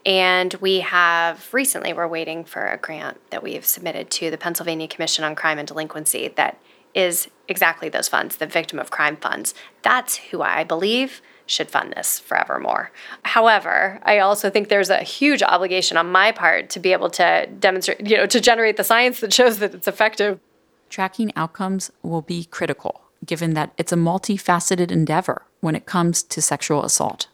And 0.07 0.55
we 0.55 0.81
have 0.81 1.53
recently, 1.53 1.93
we're 1.93 2.09
waiting 2.09 2.43
for 2.43 2.69
a 2.69 2.79
grant 2.79 3.19
that 3.29 3.43
we've 3.43 3.67
submitted 3.67 4.11
to 4.13 4.31
the 4.31 4.39
Pennsylvania 4.39 4.89
Commission 4.89 5.25
on 5.25 5.35
Crime 5.35 5.59
and 5.59 5.69
Delinquency 5.69 6.29
that 6.37 6.59
is 6.95 7.29
exactly 7.49 7.91
those 7.91 8.09
funds, 8.09 8.37
the 8.37 8.47
victim 8.47 8.79
of 8.79 8.91
crime 8.91 9.19
funds. 9.19 9.53
That's 9.83 10.17
who 10.17 10.41
I 10.41 10.65
believe 10.65 11.21
should 11.45 11.71
fund 11.71 11.93
this 11.95 12.19
forevermore. 12.19 12.91
However, 13.25 14.01
I 14.05 14.21
also 14.21 14.49
think 14.49 14.71
there's 14.71 14.89
a 14.89 15.03
huge 15.03 15.43
obligation 15.43 15.99
on 15.99 16.07
my 16.11 16.33
part 16.33 16.71
to 16.71 16.81
be 16.81 16.93
able 16.93 17.11
to 17.11 17.47
demonstrate, 17.61 18.01
you 18.09 18.17
know, 18.17 18.25
to 18.25 18.41
generate 18.41 18.79
the 18.79 18.85
science 18.85 19.21
that 19.21 19.35
shows 19.35 19.59
that 19.59 19.75
it's 19.75 19.87
effective. 19.87 20.41
Tracking 20.89 21.31
outcomes 21.37 21.91
will 22.03 22.23
be 22.23 22.47
critical 22.47 23.03
given 23.25 23.55
that 23.55 23.73
it's 23.77 23.93
a 23.93 23.97
multifaceted 23.97 24.91
endeavor 24.91 25.43
when 25.61 25.75
it 25.75 25.87
comes 25.87 26.23
to 26.23 26.43
sexual 26.43 26.85
assault. 26.85 27.29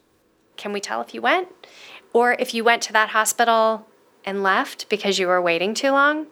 Can 0.57 0.73
we 0.73 0.81
tell 0.81 1.01
if 1.01 1.15
you 1.15 1.23
went? 1.23 1.49
Or 2.13 2.37
if 2.39 2.55
you 2.55 2.65
went 2.65 2.83
to 2.83 2.93
that 2.93 3.11
hospital 3.11 3.87
and 4.25 4.43
left 4.43 4.89
because 4.89 5.19
you 5.19 5.27
were 5.27 5.41
waiting 5.41 5.75
too 5.75 5.91
long? 5.91 6.27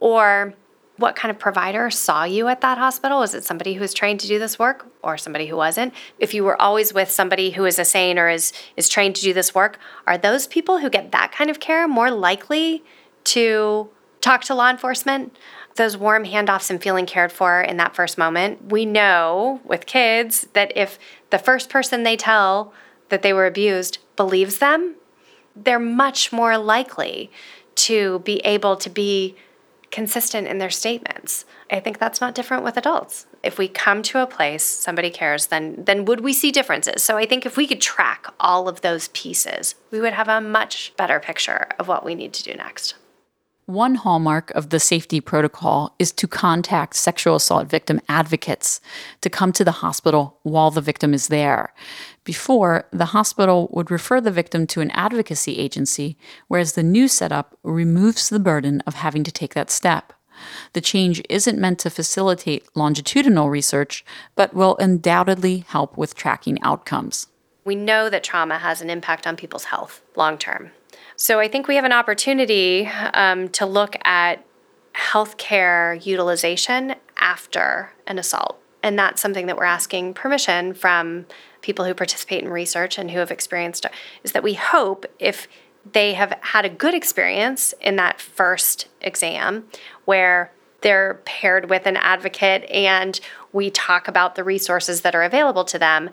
Or 0.00 0.54
what 0.98 1.14
kind 1.14 1.30
of 1.30 1.38
provider 1.38 1.90
saw 1.90 2.24
you 2.24 2.48
at 2.48 2.62
that 2.62 2.78
hospital? 2.78 3.18
Was 3.18 3.34
it 3.34 3.44
somebody 3.44 3.74
who 3.74 3.80
was 3.80 3.92
trained 3.92 4.20
to 4.20 4.26
do 4.26 4.38
this 4.38 4.58
work 4.58 4.90
or 5.02 5.18
somebody 5.18 5.46
who 5.46 5.56
wasn't? 5.56 5.92
If 6.18 6.32
you 6.32 6.42
were 6.42 6.60
always 6.60 6.94
with 6.94 7.10
somebody 7.10 7.50
who 7.50 7.64
is 7.66 7.78
a 7.78 7.84
SANE 7.84 8.18
or 8.18 8.28
is, 8.28 8.52
is 8.76 8.88
trained 8.88 9.16
to 9.16 9.22
do 9.22 9.34
this 9.34 9.54
work, 9.54 9.78
are 10.06 10.16
those 10.16 10.46
people 10.46 10.78
who 10.78 10.88
get 10.88 11.12
that 11.12 11.32
kind 11.32 11.50
of 11.50 11.60
care 11.60 11.86
more 11.86 12.10
likely 12.10 12.82
to 13.24 13.88
talk 14.20 14.42
to 14.44 14.54
law 14.54 14.70
enforcement 14.70 15.36
those 15.76 15.96
warm 15.96 16.24
handoffs 16.24 16.70
and 16.70 16.82
feeling 16.82 17.06
cared 17.06 17.32
for 17.32 17.60
in 17.60 17.76
that 17.76 17.94
first 17.94 18.18
moment. 18.18 18.70
We 18.70 18.84
know 18.84 19.60
with 19.64 19.86
kids 19.86 20.48
that 20.52 20.72
if 20.76 20.98
the 21.30 21.38
first 21.38 21.70
person 21.70 22.02
they 22.02 22.16
tell 22.16 22.72
that 23.08 23.22
they 23.22 23.32
were 23.32 23.46
abused 23.46 23.98
believes 24.16 24.58
them, 24.58 24.96
they're 25.54 25.78
much 25.78 26.32
more 26.32 26.58
likely 26.58 27.30
to 27.76 28.20
be 28.20 28.38
able 28.38 28.76
to 28.76 28.90
be 28.90 29.36
consistent 29.90 30.46
in 30.46 30.58
their 30.58 30.70
statements. 30.70 31.44
I 31.70 31.80
think 31.80 31.98
that's 31.98 32.20
not 32.20 32.34
different 32.34 32.64
with 32.64 32.76
adults. 32.76 33.26
If 33.42 33.58
we 33.58 33.68
come 33.68 34.02
to 34.04 34.22
a 34.22 34.26
place 34.26 34.64
somebody 34.64 35.10
cares, 35.10 35.46
then 35.46 35.84
then 35.84 36.04
would 36.04 36.20
we 36.20 36.32
see 36.32 36.50
differences? 36.50 37.02
So 37.02 37.16
I 37.16 37.26
think 37.26 37.46
if 37.46 37.56
we 37.56 37.66
could 37.66 37.80
track 37.80 38.26
all 38.40 38.68
of 38.68 38.80
those 38.80 39.08
pieces, 39.08 39.74
we 39.90 40.00
would 40.00 40.12
have 40.12 40.28
a 40.28 40.40
much 40.40 40.92
better 40.96 41.20
picture 41.20 41.68
of 41.78 41.88
what 41.88 42.04
we 42.04 42.14
need 42.14 42.32
to 42.34 42.42
do 42.42 42.54
next. 42.54 42.94
One 43.66 43.96
hallmark 43.96 44.52
of 44.52 44.70
the 44.70 44.78
safety 44.78 45.20
protocol 45.20 45.96
is 45.98 46.12
to 46.12 46.28
contact 46.28 46.94
sexual 46.94 47.34
assault 47.34 47.66
victim 47.66 48.00
advocates 48.08 48.80
to 49.22 49.28
come 49.28 49.52
to 49.54 49.64
the 49.64 49.82
hospital 49.82 50.38
while 50.44 50.70
the 50.70 50.80
victim 50.80 51.12
is 51.12 51.26
there. 51.26 51.74
Before, 52.22 52.86
the 52.92 53.06
hospital 53.06 53.68
would 53.72 53.90
refer 53.90 54.20
the 54.20 54.30
victim 54.30 54.68
to 54.68 54.80
an 54.82 54.92
advocacy 54.92 55.58
agency, 55.58 56.16
whereas 56.46 56.74
the 56.74 56.84
new 56.84 57.08
setup 57.08 57.58
removes 57.64 58.28
the 58.28 58.38
burden 58.38 58.82
of 58.86 58.94
having 58.94 59.24
to 59.24 59.32
take 59.32 59.54
that 59.54 59.72
step. 59.72 60.12
The 60.72 60.80
change 60.80 61.20
isn't 61.28 61.58
meant 61.58 61.80
to 61.80 61.90
facilitate 61.90 62.68
longitudinal 62.76 63.50
research, 63.50 64.04
but 64.36 64.54
will 64.54 64.76
undoubtedly 64.78 65.64
help 65.66 65.98
with 65.98 66.14
tracking 66.14 66.62
outcomes. 66.62 67.26
We 67.64 67.74
know 67.74 68.10
that 68.10 68.22
trauma 68.22 68.58
has 68.58 68.80
an 68.80 68.90
impact 68.90 69.26
on 69.26 69.34
people's 69.34 69.64
health 69.64 70.02
long 70.14 70.38
term. 70.38 70.70
So 71.16 71.40
I 71.40 71.48
think 71.48 71.66
we 71.66 71.76
have 71.76 71.84
an 71.84 71.92
opportunity 71.92 72.86
um, 73.14 73.48
to 73.50 73.64
look 73.64 73.96
at 74.04 74.44
healthcare 74.94 76.04
utilization 76.04 76.94
after 77.18 77.92
an 78.06 78.18
assault. 78.18 78.60
And 78.82 78.98
that's 78.98 79.20
something 79.20 79.46
that 79.46 79.56
we're 79.56 79.64
asking 79.64 80.14
permission 80.14 80.74
from 80.74 81.26
people 81.62 81.84
who 81.84 81.94
participate 81.94 82.44
in 82.44 82.50
research 82.50 82.98
and 82.98 83.10
who 83.10 83.18
have 83.18 83.30
experienced 83.30 83.86
is 84.22 84.32
that 84.32 84.42
we 84.42 84.54
hope 84.54 85.06
if 85.18 85.48
they 85.92 86.14
have 86.14 86.38
had 86.40 86.64
a 86.64 86.68
good 86.68 86.94
experience 86.94 87.74
in 87.80 87.96
that 87.96 88.20
first 88.20 88.88
exam 89.00 89.66
where 90.04 90.52
they're 90.82 91.20
paired 91.24 91.70
with 91.70 91.86
an 91.86 91.96
advocate 91.96 92.64
and 92.70 93.20
we 93.52 93.70
talk 93.70 94.06
about 94.06 94.34
the 94.34 94.44
resources 94.44 95.00
that 95.00 95.14
are 95.14 95.22
available 95.22 95.64
to 95.64 95.78
them 95.78 96.10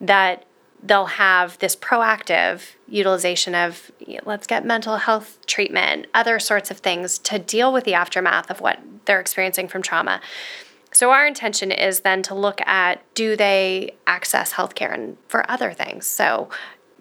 that 0.00 0.44
they'll 0.82 1.06
have 1.06 1.58
this 1.58 1.76
proactive 1.76 2.74
utilization 2.88 3.54
of 3.54 3.90
let's 4.24 4.46
get 4.46 4.64
mental 4.64 4.96
health 4.96 5.38
treatment, 5.46 6.06
other 6.12 6.38
sorts 6.38 6.70
of 6.70 6.78
things 6.78 7.18
to 7.20 7.38
deal 7.38 7.72
with 7.72 7.84
the 7.84 7.94
aftermath 7.94 8.50
of 8.50 8.60
what 8.60 8.80
they're 9.04 9.20
experiencing 9.20 9.68
from 9.68 9.82
trauma. 9.82 10.20
So 10.92 11.10
our 11.10 11.26
intention 11.26 11.72
is 11.72 12.00
then 12.00 12.22
to 12.24 12.34
look 12.34 12.60
at 12.62 13.02
do 13.14 13.36
they 13.36 13.94
access 14.06 14.54
healthcare 14.54 14.92
and 14.92 15.16
for 15.28 15.48
other 15.50 15.72
things. 15.72 16.06
So, 16.06 16.50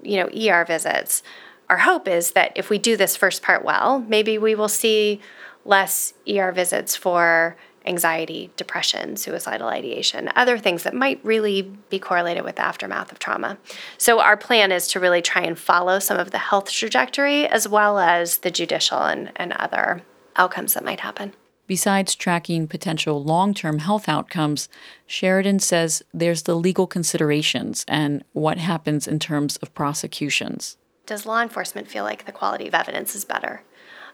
you 0.01 0.17
know, 0.17 0.27
ER 0.27 0.63
visits. 0.63 1.23
Our 1.69 1.79
hope 1.79 2.07
is 2.07 2.31
that 2.31 2.51
if 2.55 2.69
we 2.69 2.77
do 2.77 2.95
this 2.95 3.15
first 3.15 3.41
part 3.41 3.65
well, 3.65 3.99
maybe 3.99 4.37
we 4.37 4.55
will 4.55 4.69
see 4.69 5.21
less 5.65 6.13
ER 6.29 6.51
visits 6.51 6.95
for 6.95 7.57
anxiety, 7.85 8.51
depression, 8.57 9.17
suicidal 9.17 9.67
ideation, 9.67 10.29
other 10.35 10.57
things 10.57 10.83
that 10.83 10.93
might 10.93 11.19
really 11.23 11.63
be 11.89 11.99
correlated 11.99 12.43
with 12.43 12.55
the 12.57 12.65
aftermath 12.65 13.11
of 13.11 13.19
trauma. 13.19 13.57
So, 13.97 14.19
our 14.19 14.37
plan 14.37 14.71
is 14.71 14.87
to 14.89 14.99
really 14.99 15.21
try 15.21 15.41
and 15.41 15.57
follow 15.57 15.99
some 15.99 16.19
of 16.19 16.31
the 16.31 16.37
health 16.37 16.71
trajectory 16.71 17.47
as 17.47 17.67
well 17.67 17.99
as 17.99 18.39
the 18.39 18.51
judicial 18.51 18.99
and, 18.99 19.31
and 19.35 19.53
other 19.53 20.03
outcomes 20.35 20.73
that 20.73 20.85
might 20.85 20.99
happen. 20.99 21.33
Besides 21.67 22.15
tracking 22.15 22.67
potential 22.67 23.23
long 23.23 23.53
term 23.53 23.79
health 23.79 24.09
outcomes, 24.09 24.67
Sheridan 25.07 25.59
says 25.59 26.03
there's 26.13 26.43
the 26.43 26.55
legal 26.55 26.85
considerations 26.85 27.85
and 27.87 28.23
what 28.33 28.57
happens 28.57 29.07
in 29.07 29.19
terms 29.19 29.55
of 29.57 29.73
prosecutions. 29.73 30.77
Does 31.05 31.25
law 31.25 31.41
enforcement 31.41 31.87
feel 31.87 32.03
like 32.03 32.25
the 32.25 32.31
quality 32.31 32.67
of 32.67 32.75
evidence 32.75 33.15
is 33.15 33.25
better? 33.25 33.63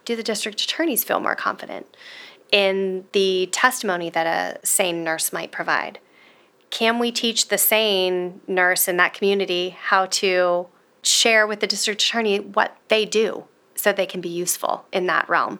Do 0.05 0.15
the 0.15 0.23
district 0.23 0.61
attorneys 0.61 1.03
feel 1.03 1.19
more 1.19 1.35
confident? 1.35 1.87
In 2.51 3.05
the 3.11 3.49
testimony 3.51 4.09
that 4.09 4.25
a 4.27 4.65
SANE 4.65 5.03
nurse 5.03 5.33
might 5.33 5.51
provide. 5.51 5.99
Can 6.69 6.99
we 6.99 7.11
teach 7.11 7.47
the 7.47 7.57
SANE 7.57 8.41
nurse 8.47 8.87
in 8.87 8.97
that 8.97 9.13
community 9.13 9.69
how 9.69 10.05
to 10.07 10.67
share 11.01 11.47
with 11.47 11.59
the 11.59 11.67
district 11.67 12.01
attorney 12.01 12.39
what 12.39 12.77
they 12.89 13.05
do 13.05 13.45
so 13.75 13.91
they 13.91 14.05
can 14.05 14.21
be 14.21 14.29
useful 14.29 14.85
in 14.91 15.07
that 15.07 15.29
realm? 15.29 15.59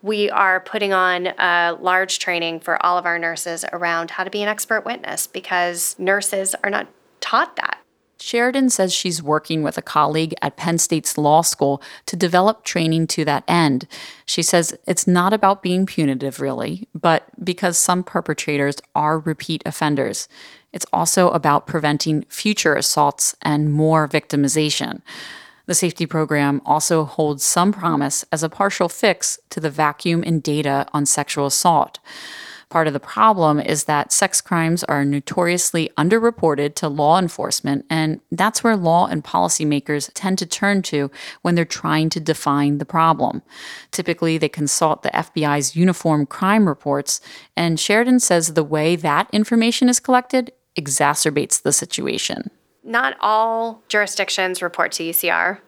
We 0.00 0.30
are 0.30 0.58
putting 0.60 0.92
on 0.92 1.28
a 1.38 1.76
large 1.78 2.18
training 2.18 2.60
for 2.60 2.84
all 2.84 2.98
of 2.98 3.06
our 3.06 3.18
nurses 3.18 3.64
around 3.72 4.12
how 4.12 4.24
to 4.24 4.30
be 4.30 4.42
an 4.42 4.48
expert 4.48 4.84
witness 4.84 5.26
because 5.26 5.94
nurses 5.98 6.56
are 6.64 6.70
not 6.70 6.88
taught 7.20 7.56
that. 7.56 7.81
Sheridan 8.22 8.70
says 8.70 8.94
she's 8.94 9.22
working 9.22 9.64
with 9.64 9.76
a 9.76 9.82
colleague 9.82 10.32
at 10.40 10.56
Penn 10.56 10.78
State's 10.78 11.18
law 11.18 11.42
school 11.42 11.82
to 12.06 12.14
develop 12.14 12.62
training 12.64 13.08
to 13.08 13.24
that 13.24 13.42
end. 13.48 13.88
She 14.24 14.42
says 14.42 14.78
it's 14.86 15.08
not 15.08 15.32
about 15.32 15.62
being 15.62 15.86
punitive, 15.86 16.40
really, 16.40 16.88
but 16.94 17.24
because 17.44 17.76
some 17.76 18.04
perpetrators 18.04 18.76
are 18.94 19.18
repeat 19.18 19.62
offenders. 19.66 20.28
It's 20.72 20.86
also 20.92 21.30
about 21.30 21.66
preventing 21.66 22.24
future 22.28 22.76
assaults 22.76 23.34
and 23.42 23.72
more 23.72 24.06
victimization. 24.06 25.02
The 25.66 25.74
safety 25.74 26.06
program 26.06 26.62
also 26.64 27.04
holds 27.04 27.42
some 27.42 27.72
promise 27.72 28.24
as 28.30 28.42
a 28.42 28.48
partial 28.48 28.88
fix 28.88 29.38
to 29.50 29.58
the 29.58 29.70
vacuum 29.70 30.22
in 30.22 30.40
data 30.40 30.86
on 30.92 31.06
sexual 31.06 31.46
assault. 31.46 31.98
Part 32.72 32.86
of 32.86 32.94
the 32.94 33.00
problem 33.00 33.60
is 33.60 33.84
that 33.84 34.12
sex 34.12 34.40
crimes 34.40 34.82
are 34.84 35.04
notoriously 35.04 35.90
underreported 35.98 36.74
to 36.76 36.88
law 36.88 37.18
enforcement, 37.18 37.84
and 37.90 38.22
that's 38.30 38.64
where 38.64 38.78
law 38.78 39.08
and 39.08 39.22
policymakers 39.22 40.10
tend 40.14 40.38
to 40.38 40.46
turn 40.46 40.80
to 40.84 41.10
when 41.42 41.54
they're 41.54 41.66
trying 41.66 42.08
to 42.08 42.18
define 42.18 42.78
the 42.78 42.86
problem. 42.86 43.42
Typically, 43.90 44.38
they 44.38 44.48
consult 44.48 45.02
the 45.02 45.10
FBI's 45.10 45.76
uniform 45.76 46.24
crime 46.24 46.66
reports, 46.66 47.20
and 47.54 47.78
Sheridan 47.78 48.20
says 48.20 48.54
the 48.54 48.64
way 48.64 48.96
that 48.96 49.28
information 49.34 49.90
is 49.90 50.00
collected 50.00 50.50
exacerbates 50.74 51.60
the 51.60 51.74
situation 51.74 52.50
not 52.84 53.16
all 53.20 53.82
jurisdictions 53.88 54.60
report 54.60 54.92
to 54.92 55.04
UCR. 55.04 55.58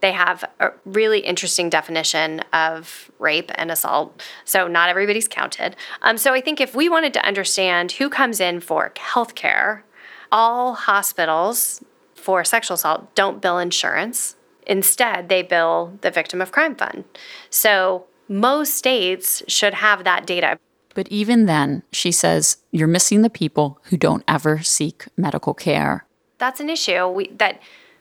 They 0.00 0.12
have 0.12 0.44
a 0.60 0.70
really 0.84 1.20
interesting 1.20 1.70
definition 1.70 2.40
of 2.52 3.10
rape 3.18 3.50
and 3.54 3.70
assault, 3.70 4.22
so 4.44 4.68
not 4.68 4.88
everybody's 4.88 5.28
counted. 5.28 5.76
Um, 6.02 6.18
so 6.18 6.34
I 6.34 6.40
think 6.40 6.60
if 6.60 6.74
we 6.74 6.88
wanted 6.88 7.14
to 7.14 7.26
understand 7.26 7.92
who 7.92 8.10
comes 8.10 8.40
in 8.40 8.60
for 8.60 8.92
healthcare, 8.96 9.82
all 10.30 10.74
hospitals 10.74 11.82
for 12.14 12.44
sexual 12.44 12.74
assault 12.74 13.14
don't 13.14 13.40
bill 13.40 13.58
insurance. 13.58 14.36
Instead, 14.66 15.30
they 15.30 15.42
bill 15.42 15.98
the 16.02 16.10
victim 16.10 16.42
of 16.42 16.52
crime 16.52 16.76
fund. 16.76 17.04
So 17.48 18.04
most 18.28 18.74
states 18.74 19.42
should 19.48 19.72
have 19.72 20.04
that 20.04 20.26
data. 20.26 20.58
But 20.94 21.08
even 21.08 21.46
then, 21.46 21.82
she 21.92 22.12
says, 22.12 22.58
you're 22.70 22.88
missing 22.88 23.22
the 23.22 23.30
people 23.30 23.78
who 23.84 23.96
don't 23.96 24.24
ever 24.28 24.62
seek 24.62 25.06
medical 25.16 25.54
care 25.54 26.04
that's 26.38 26.60
an 26.60 26.70
issue 26.70 27.06
we, 27.08 27.28
that 27.36 27.60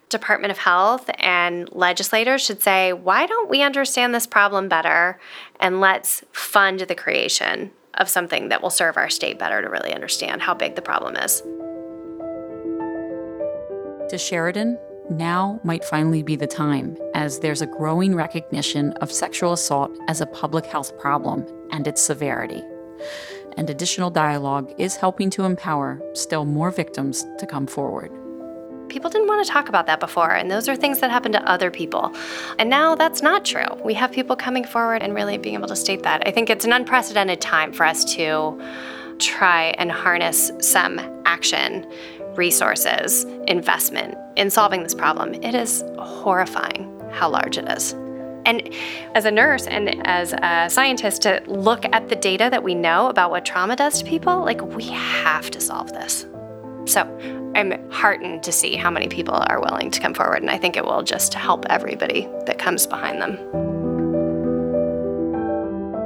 Department 0.09 0.51
of 0.51 0.57
Health 0.57 1.09
and 1.19 1.69
legislators 1.73 2.41
should 2.41 2.61
say, 2.61 2.93
why 2.93 3.25
don't 3.25 3.49
we 3.49 3.61
understand 3.61 4.15
this 4.15 4.25
problem 4.25 4.69
better 4.69 5.19
and 5.59 5.81
let's 5.81 6.23
fund 6.31 6.79
the 6.79 6.95
creation 6.95 7.71
of 7.95 8.07
something 8.07 8.49
that 8.49 8.61
will 8.61 8.69
serve 8.69 8.95
our 8.95 9.09
state 9.09 9.37
better 9.37 9.61
to 9.61 9.69
really 9.69 9.93
understand 9.93 10.41
how 10.41 10.53
big 10.53 10.75
the 10.75 10.81
problem 10.81 11.17
is. 11.17 11.41
To 14.11 14.17
Sheridan, 14.17 14.77
now 15.09 15.59
might 15.63 15.83
finally 15.83 16.23
be 16.23 16.35
the 16.35 16.47
time, 16.47 16.97
as 17.13 17.39
there's 17.39 17.61
a 17.61 17.67
growing 17.67 18.15
recognition 18.15 18.91
of 18.93 19.11
sexual 19.11 19.53
assault 19.53 19.97
as 20.07 20.21
a 20.21 20.25
public 20.25 20.65
health 20.65 20.97
problem 20.97 21.45
and 21.71 21.87
its 21.87 22.01
severity. 22.01 22.63
And 23.57 23.69
additional 23.69 24.09
dialogue 24.09 24.73
is 24.77 24.95
helping 24.95 25.29
to 25.31 25.43
empower 25.43 25.99
still 26.13 26.45
more 26.45 26.71
victims 26.71 27.25
to 27.39 27.45
come 27.45 27.67
forward 27.67 28.11
people 28.89 29.09
didn't 29.09 29.27
want 29.27 29.45
to 29.45 29.51
talk 29.51 29.69
about 29.69 29.85
that 29.87 29.99
before, 29.99 30.31
and 30.31 30.49
those 30.49 30.67
are 30.67 30.75
things 30.75 30.99
that 30.99 31.11
happen 31.11 31.31
to 31.33 31.49
other 31.49 31.69
people. 31.69 32.13
And 32.59 32.69
now 32.69 32.95
that's 32.95 33.21
not 33.21 33.45
true. 33.45 33.67
We 33.83 33.93
have 33.95 34.11
people 34.11 34.35
coming 34.35 34.63
forward 34.63 35.01
and 35.03 35.13
really 35.13 35.37
being 35.37 35.55
able 35.55 35.67
to 35.67 35.75
state 35.75 36.03
that. 36.03 36.27
I 36.27 36.31
think 36.31 36.49
it's 36.49 36.65
an 36.65 36.73
unprecedented 36.73 37.41
time 37.41 37.73
for 37.73 37.85
us 37.85 38.03
to 38.15 38.61
try 39.19 39.73
and 39.77 39.91
harness 39.91 40.51
some 40.59 40.99
action, 41.25 41.85
resources, 42.35 43.23
investment 43.47 44.15
in 44.35 44.49
solving 44.49 44.83
this 44.83 44.93
problem. 44.93 45.33
It 45.35 45.55
is 45.55 45.83
horrifying 45.97 46.93
how 47.11 47.29
large 47.29 47.57
it 47.57 47.67
is. 47.69 47.93
And 48.45 48.73
as 49.13 49.25
a 49.25 49.31
nurse 49.31 49.67
and 49.67 50.07
as 50.07 50.33
a 50.33 50.69
scientist, 50.69 51.23
to 51.23 51.41
look 51.47 51.83
at 51.85 52.07
the 52.07 52.15
data 52.15 52.47
that 52.49 52.63
we 52.63 52.75
know 52.75 53.09
about 53.09 53.29
what 53.29 53.43
trauma 53.43 53.75
does 53.75 54.01
to 54.01 54.05
people, 54.05 54.39
like 54.39 54.61
we 54.61 54.85
have 54.85 55.51
to 55.51 55.59
solve 55.59 55.91
this. 55.91 56.25
So 56.87 57.01
I'm 57.53 57.91
heartened 57.91 58.43
to 58.43 58.51
see 58.51 58.75
how 58.75 58.89
many 58.89 59.07
people 59.07 59.35
are 59.35 59.59
willing 59.59 59.91
to 59.91 59.99
come 59.99 60.13
forward, 60.13 60.41
and 60.41 60.49
I 60.49 60.57
think 60.57 60.77
it 60.77 60.85
will 60.85 61.03
just 61.03 61.33
help 61.33 61.65
everybody 61.69 62.27
that 62.45 62.59
comes 62.59 62.87
behind 62.87 63.21
them. 63.21 63.37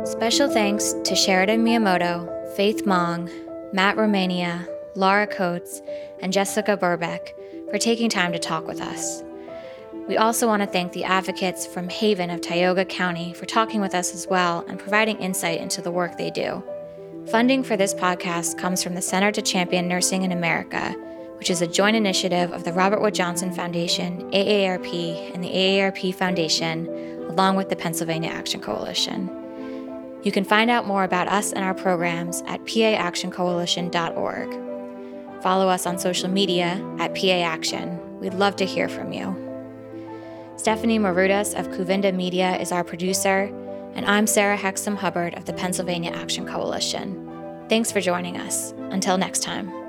Special 0.05 0.49
thanks 0.49 0.93
to 1.03 1.15
Sheridan 1.15 1.63
Miyamoto, 1.63 2.55
Faith 2.55 2.85
Mong, 2.85 3.29
Matt 3.73 3.95
Romania, 3.97 4.67
Laura 4.95 5.27
Coates, 5.27 5.81
and 6.19 6.33
Jessica 6.33 6.75
Burbeck 6.75 7.33
for 7.69 7.77
taking 7.77 8.09
time 8.09 8.33
to 8.33 8.39
talk 8.39 8.65
with 8.65 8.81
us. 8.81 9.23
We 10.07 10.17
also 10.17 10.47
want 10.47 10.63
to 10.63 10.67
thank 10.67 10.93
the 10.93 11.03
advocates 11.03 11.65
from 11.67 11.87
Haven 11.87 12.31
of 12.31 12.41
Tioga 12.41 12.85
County 12.85 13.33
for 13.33 13.45
talking 13.45 13.79
with 13.79 13.93
us 13.93 14.13
as 14.13 14.27
well 14.27 14.65
and 14.67 14.79
providing 14.79 15.17
insight 15.19 15.61
into 15.61 15.81
the 15.81 15.91
work 15.91 16.17
they 16.17 16.31
do. 16.31 16.63
Funding 17.31 17.63
for 17.63 17.77
this 17.77 17.93
podcast 17.93 18.57
comes 18.57 18.83
from 18.83 18.93
the 18.93 19.01
Center 19.01 19.31
to 19.31 19.41
Champion 19.41 19.87
Nursing 19.87 20.23
in 20.23 20.31
America 20.31 20.95
which 21.41 21.49
is 21.49 21.61
a 21.63 21.67
joint 21.67 21.95
initiative 21.95 22.51
of 22.51 22.63
the 22.65 22.71
Robert 22.71 23.01
Wood 23.01 23.15
Johnson 23.15 23.51
Foundation, 23.51 24.29
AARP, 24.29 25.33
and 25.33 25.43
the 25.43 25.49
AARP 25.49 26.13
Foundation, 26.13 26.85
along 27.29 27.55
with 27.55 27.67
the 27.67 27.75
Pennsylvania 27.75 28.29
Action 28.29 28.61
Coalition. 28.61 29.27
You 30.21 30.31
can 30.31 30.43
find 30.43 30.69
out 30.69 30.85
more 30.85 31.03
about 31.03 31.27
us 31.27 31.51
and 31.51 31.65
our 31.65 31.73
programs 31.73 32.43
at 32.45 32.63
paactioncoalition.org. 32.65 35.41
Follow 35.41 35.67
us 35.67 35.87
on 35.87 35.97
social 35.97 36.29
media 36.29 36.79
at 36.99 37.15
PA 37.15 37.41
Action. 37.41 38.19
We'd 38.19 38.35
love 38.35 38.55
to 38.57 38.65
hear 38.67 38.87
from 38.87 39.11
you. 39.11 39.35
Stephanie 40.57 40.99
Marudas 40.99 41.59
of 41.59 41.69
Kouvenda 41.69 42.13
Media 42.13 42.55
is 42.57 42.71
our 42.71 42.83
producer, 42.83 43.49
and 43.93 44.05
I'm 44.05 44.27
Sarah 44.27 44.57
Hexem 44.57 44.95
Hubbard 44.95 45.35
of 45.35 45.45
the 45.45 45.53
Pennsylvania 45.53 46.11
Action 46.11 46.45
Coalition. 46.47 47.27
Thanks 47.69 47.91
for 47.91 48.01
joining 48.01 48.37
us. 48.37 48.73
Until 48.91 49.17
next 49.17 49.43
time. 49.43 49.80